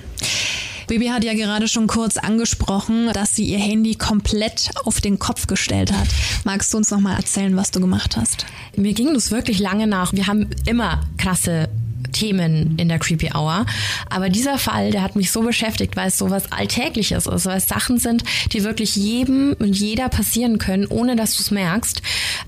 Bibi 0.87 1.07
hat 1.07 1.25
ja 1.25 1.33
gerade 1.33 1.67
schon 1.67 1.87
kurz 1.87 2.15
angesprochen, 2.15 3.11
dass 3.11 3.35
sie 3.35 3.43
ihr 3.43 3.59
Handy 3.59 3.95
komplett 3.95 4.69
auf 4.85 5.01
den 5.01 5.19
Kopf 5.19 5.47
gestellt 5.47 5.91
hat. 5.91 6.07
Magst 6.45 6.73
du 6.73 6.77
uns 6.77 6.91
noch 6.91 7.01
mal 7.01 7.17
erzählen, 7.17 7.55
was 7.57 7.71
du 7.71 7.81
gemacht 7.81 8.15
hast? 8.15 8.45
Mir 8.77 8.93
ging 8.93 9.13
das 9.13 9.31
wirklich 9.31 9.59
lange 9.59 9.85
nach. 9.85 10.13
Wir 10.13 10.27
haben 10.27 10.49
immer 10.65 11.01
krasse 11.17 11.67
Themen 12.11 12.75
in 12.77 12.89
der 12.89 12.99
Creepy 12.99 13.31
Hour. 13.33 13.65
Aber 14.09 14.29
dieser 14.29 14.57
Fall, 14.57 14.91
der 14.91 15.01
hat 15.01 15.15
mich 15.15 15.31
so 15.31 15.41
beschäftigt, 15.41 15.95
weil 15.95 16.07
es 16.07 16.17
so 16.17 16.29
was 16.29 16.51
Alltägliches 16.51 17.27
ist, 17.27 17.45
weil 17.45 17.57
es 17.57 17.67
Sachen 17.67 17.97
sind, 17.97 18.23
die 18.53 18.63
wirklich 18.63 18.95
jedem 18.95 19.55
und 19.59 19.77
jeder 19.77 20.09
passieren 20.09 20.57
können, 20.57 20.87
ohne 20.87 21.15
dass 21.15 21.35
du 21.35 21.41
es 21.41 21.51
merkst. 21.51 22.01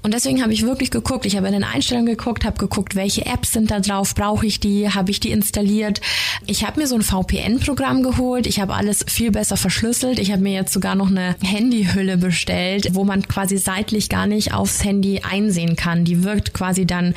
Und 0.04 0.14
deswegen 0.14 0.42
habe 0.42 0.54
ich 0.54 0.64
wirklich 0.64 0.92
geguckt. 0.92 1.26
Ich 1.26 1.36
habe 1.38 1.48
in 1.48 1.54
den 1.54 1.64
Einstellungen 1.64 2.16
geguckt, 2.16 2.46
habe 2.46 2.58
geguckt, 2.58 2.96
welche 2.96 3.26
Apps 3.26 3.54
sind 3.54 3.72
da 3.72 3.80
drauf, 3.80 4.16
brauche 4.16 4.46
ich 4.46 4.60
die, 4.60 4.90
habe 4.90 5.12
ich 5.12 5.20
die 5.20 5.32
installiert. 5.32 6.02
Ich 6.46 6.66
habe 6.66 6.80
mir 6.80 6.88
so 6.88 6.96
ein 6.96 7.02
VPN-Programm 7.02 8.04
geholt. 8.04 8.48
Ich 8.48 8.60
habe 8.60 8.74
alles 8.74 9.06
viel 9.08 9.32
besser 9.32 9.58
verschlüsselt. 9.58 10.20
Ich 10.20 10.32
habe 10.32 10.42
mir 10.42 10.54
jetzt 10.54 10.74
sogar 10.74 10.96
noch 10.96 11.10
eine 11.10 11.36
Handyhülle 11.42 12.18
bestellt, 12.18 12.90
wo 12.94 13.04
man 13.04 13.28
quasi 13.28 13.58
seitlich 13.58 14.10
gar 14.10 14.28
nicht 14.28 14.54
aufs 14.54 14.84
Handy 14.84 15.22
einsehen 15.22 15.76
kann. 15.76 16.06
Die 16.06 16.24
wirkt 16.24 16.54
quasi 16.54 16.86
dann, 16.86 17.14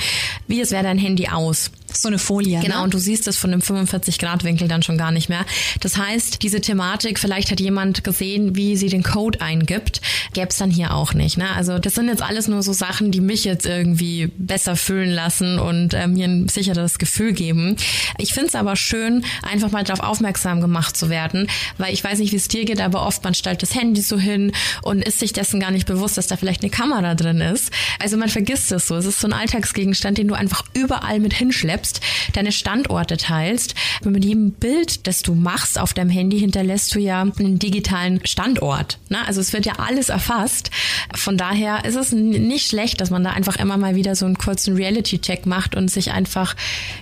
wie 0.46 0.60
es 0.60 0.70
wäre 0.70 0.82
dein 0.82 0.98
Handy 0.98 1.28
aus. 1.28 1.70
So 1.92 2.08
eine 2.08 2.18
Folie. 2.18 2.60
Genau, 2.60 2.78
ne? 2.78 2.84
und 2.84 2.94
du 2.94 2.98
siehst 2.98 3.26
es 3.28 3.36
von 3.36 3.50
dem 3.50 3.60
45-Grad-Winkel 3.60 4.68
dann 4.68 4.82
schon 4.82 4.98
gar 4.98 5.10
nicht 5.12 5.28
mehr. 5.28 5.44
Das 5.80 5.96
heißt, 5.96 6.42
diese 6.42 6.60
Thematik, 6.60 7.18
vielleicht 7.18 7.50
hat 7.50 7.60
jemand 7.60 8.04
gesehen, 8.04 8.56
wie 8.56 8.76
sie 8.76 8.88
den 8.88 9.02
Code 9.02 9.40
eingibt, 9.40 10.00
gäbe 10.32 10.48
es 10.48 10.56
dann 10.56 10.70
hier 10.70 10.94
auch 10.94 11.14
nicht. 11.14 11.38
Ne? 11.38 11.48
Also 11.54 11.78
das 11.78 11.94
sind 11.94 12.08
jetzt 12.08 12.22
alles 12.22 12.48
nur 12.48 12.62
so 12.62 12.72
Sachen, 12.72 13.10
die 13.10 13.20
mich 13.20 13.44
jetzt 13.44 13.66
irgendwie 13.66 14.30
besser 14.38 14.76
fühlen 14.76 15.10
lassen 15.10 15.58
und 15.58 15.94
äh, 15.94 16.06
mir 16.06 16.26
ein 16.26 16.48
sicheres 16.48 16.98
Gefühl 16.98 17.32
geben. 17.32 17.76
Ich 18.18 18.32
finde 18.32 18.48
es 18.48 18.54
aber 18.54 18.76
schön, 18.76 19.24
einfach 19.42 19.70
mal 19.70 19.84
darauf 19.84 20.00
aufmerksam 20.00 20.60
gemacht 20.60 20.96
zu 20.96 21.10
werden, 21.10 21.48
weil 21.78 21.92
ich 21.92 22.02
weiß 22.02 22.18
nicht, 22.18 22.32
wie 22.32 22.36
es 22.36 22.48
dir 22.48 22.64
geht, 22.64 22.80
aber 22.80 23.06
oft 23.06 23.24
man 23.24 23.34
stellt 23.34 23.62
das 23.62 23.74
Handy 23.74 24.00
so 24.02 24.18
hin 24.18 24.52
und 24.82 25.02
ist 25.02 25.18
sich 25.18 25.32
dessen 25.32 25.60
gar 25.60 25.70
nicht 25.70 25.86
bewusst, 25.86 26.16
dass 26.16 26.26
da 26.26 26.36
vielleicht 26.36 26.62
eine 26.62 26.70
Kamera 26.70 27.14
drin 27.14 27.40
ist. 27.40 27.70
Also 27.98 28.16
man 28.16 28.28
vergisst 28.28 28.72
es 28.72 28.88
so. 28.88 28.96
Es 28.96 29.06
ist 29.06 29.20
so 29.20 29.26
ein 29.26 29.32
Alltagsgegenstand, 29.32 30.18
den 30.18 30.28
du 30.28 30.34
einfach 30.34 30.64
überall 30.74 31.20
mit 31.20 31.34
hinschleppst 31.34 31.81
selbst 31.82 32.00
deine 32.32 32.52
Standorte 32.52 33.16
teilst. 33.16 33.74
Mit 34.04 34.24
jedem 34.24 34.52
Bild, 34.52 35.06
das 35.06 35.22
du 35.22 35.34
machst 35.34 35.78
auf 35.78 35.94
deinem 35.94 36.10
Handy, 36.10 36.38
hinterlässt 36.38 36.94
du 36.94 37.00
ja 37.00 37.22
einen 37.22 37.58
digitalen 37.58 38.24
Standort. 38.24 38.98
Ne? 39.08 39.18
Also 39.26 39.40
es 39.40 39.52
wird 39.52 39.66
ja 39.66 39.74
alles 39.78 40.08
erfasst. 40.08 40.70
Von 41.14 41.36
daher 41.36 41.84
ist 41.84 41.96
es 41.96 42.12
nicht 42.12 42.68
schlecht, 42.68 43.00
dass 43.00 43.10
man 43.10 43.24
da 43.24 43.30
einfach 43.30 43.56
immer 43.56 43.76
mal 43.76 43.96
wieder 43.96 44.14
so 44.14 44.26
einen 44.26 44.38
kurzen 44.38 44.76
Reality-Check 44.76 45.46
macht 45.46 45.74
und 45.74 45.90
sich 45.90 46.12
einfach 46.12 46.54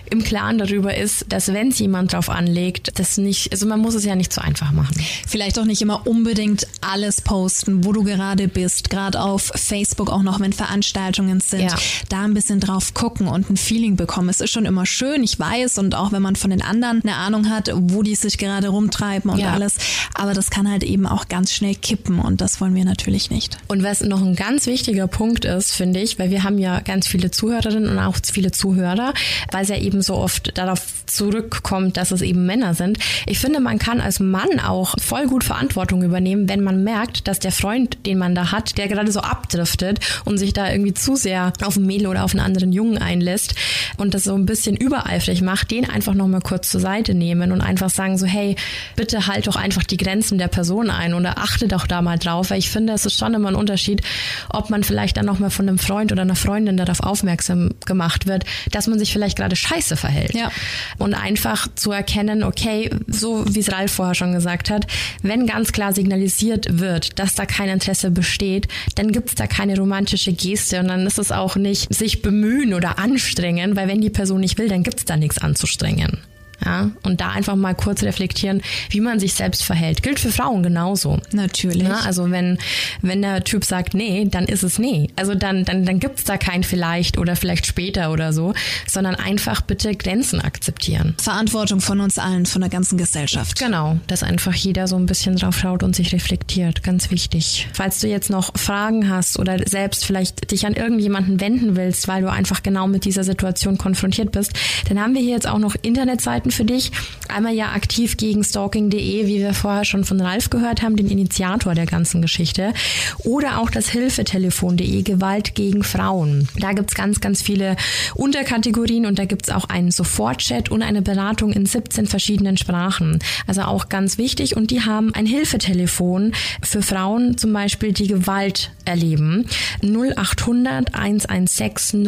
im 0.09 0.23
Klaren 0.23 0.57
darüber 0.57 0.95
ist, 0.95 1.25
dass 1.29 1.53
wenn 1.53 1.69
es 1.69 1.79
jemand 1.79 2.13
drauf 2.13 2.29
anlegt, 2.29 2.99
das 2.99 3.17
nicht, 3.17 3.51
also 3.51 3.67
man 3.67 3.79
muss 3.79 3.93
es 3.93 4.05
ja 4.05 4.15
nicht 4.15 4.33
so 4.33 4.41
einfach 4.41 4.71
machen. 4.71 4.95
Vielleicht 5.27 5.59
auch 5.59 5.65
nicht 5.65 5.81
immer 5.81 6.07
unbedingt 6.07 6.67
alles 6.81 7.21
posten, 7.21 7.85
wo 7.85 7.93
du 7.93 8.03
gerade 8.03 8.47
bist, 8.47 8.89
gerade 8.89 9.21
auf 9.21 9.51
Facebook 9.55 10.09
auch 10.09 10.23
noch, 10.23 10.39
wenn 10.39 10.53
Veranstaltungen 10.53 11.39
sind, 11.39 11.61
ja. 11.61 11.75
da 12.09 12.23
ein 12.23 12.33
bisschen 12.33 12.59
drauf 12.59 12.93
gucken 12.93 13.27
und 13.27 13.49
ein 13.49 13.57
Feeling 13.57 13.95
bekommen. 13.95 14.29
Es 14.29 14.41
ist 14.41 14.51
schon 14.51 14.65
immer 14.71 14.85
schön, 14.85 15.21
ich 15.23 15.37
weiß, 15.37 15.77
und 15.79 15.95
auch 15.95 16.11
wenn 16.11 16.21
man 16.21 16.35
von 16.35 16.49
den 16.49 16.61
anderen 16.61 17.01
eine 17.03 17.15
Ahnung 17.15 17.49
hat, 17.49 17.69
wo 17.73 18.03
die 18.03 18.15
sich 18.15 18.37
gerade 18.37 18.69
rumtreiben 18.69 19.29
und 19.29 19.39
ja. 19.39 19.51
alles. 19.51 19.75
Aber 20.13 20.33
das 20.33 20.49
kann 20.49 20.69
halt 20.69 20.83
eben 20.83 21.05
auch 21.05 21.27
ganz 21.27 21.53
schnell 21.53 21.75
kippen 21.75 22.19
und 22.19 22.41
das 22.41 22.61
wollen 22.61 22.73
wir 22.73 22.85
natürlich 22.85 23.29
nicht. 23.29 23.57
Und 23.67 23.83
was 23.83 24.01
noch 24.01 24.21
ein 24.21 24.35
ganz 24.35 24.65
wichtiger 24.65 25.07
Punkt 25.07 25.45
ist, 25.45 25.73
finde 25.73 25.99
ich, 25.99 26.19
weil 26.19 26.29
wir 26.29 26.43
haben 26.43 26.57
ja 26.57 26.79
ganz 26.79 27.07
viele 27.07 27.31
Zuhörerinnen 27.31 27.89
und 27.89 27.99
auch 27.99 28.15
viele 28.31 28.51
Zuhörer, 28.51 29.13
weil 29.51 29.63
es 29.63 29.69
ja 29.69 29.77
eben 29.77 30.01
so 30.01 30.15
oft 30.15 30.57
darauf 30.57 30.81
zurückkommt, 31.05 31.97
dass 31.97 32.11
es 32.11 32.21
eben 32.21 32.45
Männer 32.45 32.73
sind. 32.73 32.97
Ich 33.27 33.39
finde, 33.39 33.59
man 33.59 33.77
kann 33.77 33.99
als 33.99 34.21
Mann 34.21 34.59
auch 34.59 34.95
voll 35.01 35.27
gut 35.27 35.43
Verantwortung 35.43 36.01
übernehmen, 36.01 36.47
wenn 36.47 36.63
man 36.63 36.83
merkt, 36.83 37.27
dass 37.27 37.39
der 37.39 37.51
Freund, 37.51 37.97
den 38.05 38.17
man 38.17 38.35
da 38.35 38.53
hat, 38.53 38.77
der 38.77 38.87
gerade 38.87 39.11
so 39.11 39.19
abdriftet 39.19 39.99
und 40.23 40.37
sich 40.37 40.53
da 40.53 40.71
irgendwie 40.71 40.93
zu 40.93 41.17
sehr 41.17 41.51
auf 41.61 41.75
ein 41.75 41.85
Mädel 41.85 42.07
oder 42.07 42.23
auf 42.23 42.31
einen 42.31 42.39
anderen 42.39 42.71
Jungen 42.71 42.97
einlässt 42.97 43.55
und 43.97 44.13
das 44.13 44.23
so 44.23 44.33
ein 44.33 44.45
bisschen 44.45 44.60
bisschen 44.61 44.77
übereifrig 44.77 45.41
macht, 45.41 45.71
den 45.71 45.89
einfach 45.89 46.13
nochmal 46.13 46.41
kurz 46.41 46.69
zur 46.69 46.81
Seite 46.81 47.15
nehmen 47.15 47.51
und 47.51 47.61
einfach 47.61 47.89
sagen 47.89 48.19
so, 48.19 48.27
hey, 48.27 48.55
bitte 48.95 49.25
halt 49.25 49.47
doch 49.47 49.55
einfach 49.55 49.83
die 49.83 49.97
Grenzen 49.97 50.37
der 50.37 50.49
Person 50.49 50.91
ein 50.91 51.15
oder 51.15 51.39
achte 51.39 51.67
doch 51.67 51.87
da 51.87 52.03
mal 52.03 52.19
drauf, 52.19 52.51
weil 52.51 52.59
ich 52.59 52.69
finde, 52.69 52.93
es 52.93 53.07
ist 53.07 53.17
schon 53.17 53.33
immer 53.33 53.49
ein 53.49 53.55
Unterschied, 53.55 54.03
ob 54.49 54.69
man 54.69 54.83
vielleicht 54.83 55.17
dann 55.17 55.25
nochmal 55.25 55.49
von 55.49 55.67
einem 55.67 55.79
Freund 55.79 56.11
oder 56.11 56.21
einer 56.21 56.35
Freundin 56.35 56.77
darauf 56.77 56.99
aufmerksam 56.99 57.71
gemacht 57.87 58.27
wird, 58.27 58.43
dass 58.69 58.85
man 58.85 58.99
sich 58.99 59.11
vielleicht 59.11 59.37
gerade 59.37 59.55
scheiße 59.55 59.97
verhält. 59.97 60.35
Ja. 60.35 60.51
Und 60.99 61.15
einfach 61.15 61.67
zu 61.73 61.91
erkennen, 61.91 62.43
okay, 62.43 62.91
so 63.07 63.43
wie 63.47 63.61
es 63.61 63.71
Ralf 63.71 63.93
vorher 63.93 64.13
schon 64.13 64.33
gesagt 64.33 64.69
hat, 64.69 64.85
wenn 65.23 65.47
ganz 65.47 65.71
klar 65.71 65.91
signalisiert 65.91 66.79
wird, 66.79 67.17
dass 67.17 67.33
da 67.33 67.47
kein 67.47 67.69
Interesse 67.69 68.11
besteht, 68.11 68.67
dann 68.93 69.11
gibt 69.11 69.29
es 69.29 69.35
da 69.35 69.47
keine 69.47 69.75
romantische 69.75 70.33
Geste 70.33 70.79
und 70.79 70.89
dann 70.89 71.07
ist 71.07 71.17
es 71.17 71.31
auch 71.31 71.55
nicht 71.55 71.91
sich 71.91 72.21
bemühen 72.21 72.75
oder 72.75 72.99
anstrengen, 72.99 73.75
weil 73.75 73.87
wenn 73.87 74.01
die 74.01 74.11
Person 74.11 74.40
nicht 74.41 74.57
will, 74.57 74.67
dann 74.67 74.83
gibt 74.83 74.97
es 74.99 75.05
da 75.05 75.15
nichts 75.15 75.37
anzustrengen. 75.37 76.17
Ja, 76.63 76.91
und 77.03 77.21
da 77.21 77.29
einfach 77.29 77.55
mal 77.55 77.73
kurz 77.73 78.03
reflektieren, 78.03 78.61
wie 78.89 79.01
man 79.01 79.19
sich 79.19 79.33
selbst 79.33 79.63
verhält. 79.63 80.03
Gilt 80.03 80.19
für 80.19 80.31
Frauen 80.31 80.61
genauso. 80.61 81.19
Natürlich. 81.31 81.87
Ja, 81.87 82.01
also 82.01 82.29
wenn, 82.29 82.59
wenn 83.01 83.21
der 83.21 83.43
Typ 83.43 83.65
sagt 83.65 83.93
nee, 83.93 84.27
dann 84.29 84.45
ist 84.45 84.63
es 84.63 84.77
nee. 84.77 85.09
Also 85.15 85.33
dann, 85.33 85.65
dann, 85.65 85.85
dann 85.85 85.99
gibt's 85.99 86.23
da 86.23 86.37
kein 86.37 86.63
vielleicht 86.63 87.17
oder 87.17 87.35
vielleicht 87.35 87.65
später 87.65 88.11
oder 88.11 88.31
so, 88.31 88.53
sondern 88.87 89.15
einfach 89.15 89.61
bitte 89.61 89.95
Grenzen 89.95 90.39
akzeptieren. 90.39 91.15
Verantwortung 91.19 91.81
von 91.81 91.99
uns 91.99 92.19
allen, 92.19 92.45
von 92.45 92.61
der 92.61 92.69
ganzen 92.69 92.97
Gesellschaft. 92.97 93.57
Genau, 93.57 93.97
dass 94.07 94.21
einfach 94.21 94.53
jeder 94.53 94.87
so 94.87 94.95
ein 94.97 95.07
bisschen 95.07 95.35
drauf 95.37 95.57
schaut 95.57 95.81
und 95.81 95.95
sich 95.95 96.13
reflektiert. 96.13 96.83
Ganz 96.83 97.09
wichtig. 97.09 97.67
Falls 97.73 97.99
du 97.99 98.07
jetzt 98.07 98.29
noch 98.29 98.51
Fragen 98.55 99.09
hast 99.09 99.39
oder 99.39 99.57
selbst 99.67 100.05
vielleicht 100.05 100.51
dich 100.51 100.65
an 100.65 100.73
irgendjemanden 100.73 101.39
wenden 101.41 101.75
willst, 101.75 102.07
weil 102.07 102.21
du 102.21 102.31
einfach 102.31 102.61
genau 102.61 102.87
mit 102.87 103.05
dieser 103.05 103.23
Situation 103.23 103.77
konfrontiert 103.77 104.31
bist, 104.31 104.53
dann 104.87 104.99
haben 104.99 105.15
wir 105.15 105.21
hier 105.21 105.31
jetzt 105.31 105.47
auch 105.47 105.57
noch 105.57 105.75
Internetseiten 105.81 106.50
für 106.51 106.65
dich. 106.65 106.91
Einmal 107.27 107.53
ja 107.53 107.71
aktiv 107.71 108.17
gegen 108.17 108.43
stalking.de, 108.43 109.27
wie 109.27 109.39
wir 109.39 109.53
vorher 109.53 109.85
schon 109.85 110.03
von 110.03 110.19
Ralf 110.19 110.49
gehört 110.49 110.81
haben, 110.81 110.95
den 110.95 111.09
Initiator 111.09 111.73
der 111.73 111.85
ganzen 111.85 112.21
Geschichte. 112.21 112.73
Oder 113.19 113.59
auch 113.59 113.69
das 113.69 113.89
Hilfetelefon.de, 113.89 115.01
Gewalt 115.03 115.55
gegen 115.55 115.83
Frauen. 115.83 116.47
Da 116.59 116.73
gibt's 116.73 116.95
ganz, 116.95 117.21
ganz 117.21 117.41
viele 117.41 117.75
Unterkategorien 118.15 119.05
und 119.05 119.17
da 119.19 119.25
gibt's 119.25 119.49
auch 119.49 119.65
einen 119.65 119.91
Sofortchat 119.91 120.69
und 120.69 120.81
eine 120.81 121.01
Beratung 121.01 121.51
in 121.53 121.65
17 121.65 122.07
verschiedenen 122.07 122.57
Sprachen. 122.57 123.19
Also 123.47 123.61
auch 123.61 123.89
ganz 123.89 124.17
wichtig. 124.17 124.55
Und 124.55 124.71
die 124.71 124.81
haben 124.81 125.13
ein 125.13 125.25
Hilfetelefon 125.25 126.33
für 126.61 126.81
Frauen 126.81 127.37
zum 127.37 127.53
Beispiel, 127.53 127.93
die 127.93 128.07
Gewalt 128.07 128.71
erleben. 128.85 129.45
0800 129.81 130.93
116 130.93 132.03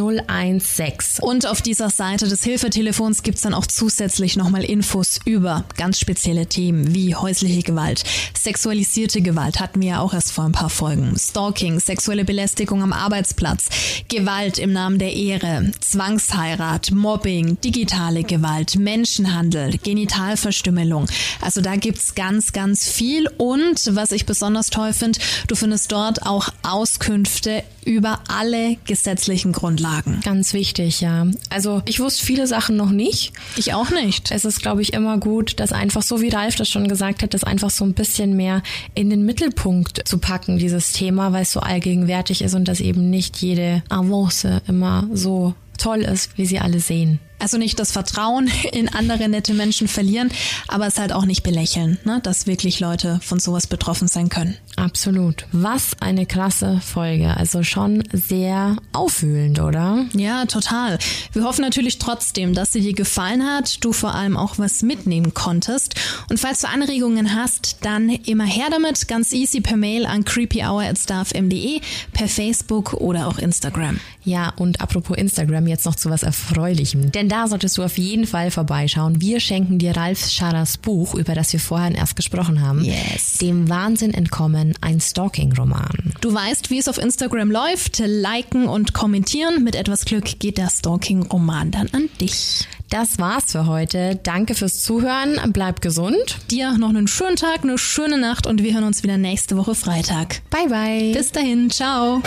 016. 0.59 1.23
Und 1.23 1.47
auf 1.47 1.61
dieser 1.61 1.89
Seite 1.89 2.27
des 2.27 2.43
Hilfetelefons 2.43 3.23
gibt's 3.23 3.41
dann 3.41 3.53
auch 3.53 3.65
zusätzlich 3.65 4.32
nochmal 4.35 4.63
Infos 4.63 5.19
über 5.25 5.65
ganz 5.77 5.99
spezielle 5.99 6.47
Themen 6.47 6.93
wie 6.93 7.15
häusliche 7.15 7.61
Gewalt, 7.61 8.03
sexualisierte 8.37 9.21
Gewalt 9.21 9.59
hatten 9.59 9.81
wir 9.81 9.89
ja 9.89 9.99
auch 9.99 10.13
erst 10.13 10.31
vor 10.31 10.43
ein 10.43 10.51
paar 10.51 10.69
Folgen, 10.69 11.15
Stalking, 11.17 11.79
sexuelle 11.79 12.25
Belästigung 12.25 12.83
am 12.83 12.93
Arbeitsplatz, 12.93 13.69
Gewalt 14.07 14.57
im 14.57 14.73
Namen 14.73 14.99
der 14.99 15.13
Ehre, 15.13 15.71
Zwangsheirat, 15.79 16.91
Mobbing, 16.91 17.59
digitale 17.61 18.23
Gewalt, 18.23 18.75
Menschenhandel, 18.75 19.77
Genitalverstümmelung. 19.77 21.07
Also 21.41 21.61
da 21.61 21.75
gibt's 21.75 22.15
ganz, 22.15 22.51
ganz 22.51 22.87
viel 22.89 23.27
und 23.37 23.95
was 23.95 24.11
ich 24.11 24.25
besonders 24.25 24.69
toll 24.69 24.93
finde, 24.93 25.19
du 25.47 25.55
findest 25.55 25.91
dort 25.91 26.25
auch 26.25 26.49
Auskünfte 26.63 27.63
über 27.85 28.21
alle 28.27 28.77
gesetzlichen 28.85 29.51
Grundlagen. 29.51 30.21
Ganz 30.23 30.53
wichtig, 30.53 31.01
ja. 31.01 31.27
Also 31.49 31.81
ich 31.85 31.99
wusste 31.99 32.25
viele 32.25 32.47
Sachen 32.47 32.75
noch 32.75 32.89
nicht. 32.89 33.33
Ich 33.57 33.73
auch 33.73 33.89
nicht. 33.89 34.22
Es 34.31 34.45
ist, 34.45 34.61
glaube 34.61 34.81
ich, 34.81 34.93
immer 34.93 35.17
gut, 35.17 35.59
das 35.59 35.71
einfach 35.71 36.01
so, 36.01 36.21
wie 36.21 36.29
Ralf 36.29 36.55
das 36.55 36.69
schon 36.69 36.87
gesagt 36.87 37.23
hat, 37.23 37.33
das 37.33 37.43
einfach 37.43 37.69
so 37.69 37.83
ein 37.85 37.93
bisschen 37.93 38.35
mehr 38.35 38.61
in 38.93 39.09
den 39.09 39.25
Mittelpunkt 39.25 40.07
zu 40.07 40.17
packen, 40.17 40.57
dieses 40.57 40.91
Thema, 40.91 41.33
weil 41.33 41.43
es 41.43 41.51
so 41.51 41.59
allgegenwärtig 41.59 42.41
ist 42.41 42.53
und 42.53 42.67
dass 42.67 42.79
eben 42.79 43.09
nicht 43.09 43.37
jede 43.37 43.83
Avance 43.89 44.61
immer 44.67 45.07
so 45.13 45.53
toll 45.77 45.99
ist, 45.99 46.37
wie 46.37 46.45
sie 46.45 46.59
alle 46.59 46.79
sehen. 46.79 47.19
Also 47.43 47.57
nicht 47.57 47.77
das 47.77 47.91
Vertrauen 47.91 48.49
in 48.71 48.87
andere 48.87 49.27
nette 49.27 49.53
Menschen 49.53 49.89
verlieren, 49.89 50.31
aber 50.69 50.87
es 50.87 50.97
halt 50.97 51.11
auch 51.11 51.25
nicht 51.25 51.43
belächeln, 51.43 51.99
ne? 52.05 52.21
dass 52.23 52.47
wirklich 52.47 52.79
Leute 52.79 53.19
von 53.21 53.37
sowas 53.37 53.67
betroffen 53.67 54.07
sein 54.07 54.29
können. 54.29 54.55
Absolut. 54.77 55.45
Was 55.51 55.91
eine 55.99 56.25
klasse 56.25 56.79
Folge. 56.79 57.35
Also 57.35 57.63
schon 57.63 58.01
sehr 58.13 58.77
aufwühlend, 58.93 59.59
oder? 59.59 60.05
Ja, 60.13 60.45
total. 60.45 60.97
Wir 61.33 61.43
hoffen 61.43 61.63
natürlich 61.63 61.99
trotzdem, 61.99 62.53
dass 62.53 62.71
sie 62.71 62.79
dir 62.79 62.93
gefallen 62.93 63.43
hat, 63.45 63.83
du 63.83 63.91
vor 63.91 64.15
allem 64.15 64.37
auch 64.37 64.57
was 64.57 64.81
mitnehmen 64.81 65.33
konntest. 65.33 65.95
Und 66.29 66.39
falls 66.39 66.61
du 66.61 66.69
Anregungen 66.69 67.35
hast, 67.35 67.79
dann 67.81 68.07
immer 68.09 68.45
her 68.45 68.67
damit, 68.71 69.09
ganz 69.09 69.33
easy 69.33 69.59
per 69.59 69.75
Mail 69.75 70.05
an 70.05 70.23
creepyhour@starfm.de, 70.23 71.81
per 72.13 72.29
Facebook 72.29 72.93
oder 72.93 73.27
auch 73.27 73.37
Instagram. 73.37 73.99
Ja, 74.23 74.53
und 74.55 74.79
apropos 74.79 75.17
Instagram, 75.17 75.67
jetzt 75.67 75.85
noch 75.85 75.95
zu 75.95 76.09
was 76.09 76.23
Erfreulichem. 76.23 77.11
Denn 77.11 77.27
da 77.33 77.47
solltest 77.47 77.79
du 77.79 77.83
auf 77.83 77.97
jeden 77.97 78.27
Fall 78.27 78.51
vorbeischauen. 78.51 79.19
Wir 79.19 79.39
schenken 79.39 79.79
dir 79.79 79.97
Ralf 79.97 80.29
Scharras 80.29 80.77
Buch, 80.77 81.15
über 81.15 81.33
das 81.33 81.51
wir 81.51 81.59
vorhin 81.59 81.95
erst 81.95 82.15
gesprochen 82.15 82.61
haben. 82.61 82.85
Yes. 82.85 83.39
Dem 83.41 83.69
Wahnsinn 83.69 84.13
entkommen, 84.13 84.77
ein 84.81 85.01
Stalking-Roman. 85.01 86.13
Du 86.21 86.31
weißt, 86.31 86.69
wie 86.69 86.77
es 86.77 86.87
auf 86.87 86.99
Instagram 86.99 87.49
läuft. 87.49 88.03
Liken 88.05 88.67
und 88.67 88.93
kommentieren. 88.93 89.63
Mit 89.63 89.75
etwas 89.75 90.05
Glück 90.05 90.39
geht 90.39 90.59
der 90.59 90.69
Stalking-Roman 90.69 91.71
dann 91.71 91.89
an 91.91 92.07
dich. 92.21 92.67
Das 92.91 93.17
war's 93.17 93.45
für 93.51 93.65
heute. 93.65 94.19
Danke 94.21 94.53
fürs 94.53 94.83
Zuhören. 94.83 95.39
Bleib 95.53 95.81
gesund. 95.81 96.37
Dir 96.51 96.77
noch 96.77 96.89
einen 96.89 97.07
schönen 97.07 97.37
Tag, 97.37 97.63
eine 97.63 97.79
schöne 97.79 98.19
Nacht 98.19 98.45
und 98.45 98.61
wir 98.61 98.75
hören 98.75 98.83
uns 98.83 99.01
wieder 99.01 99.17
nächste 99.17 99.57
Woche 99.57 99.73
Freitag. 99.73 100.43
Bye 100.51 100.67
bye. 100.69 101.13
Bis 101.13 101.31
dahin, 101.31 101.71
ciao. 101.71 102.21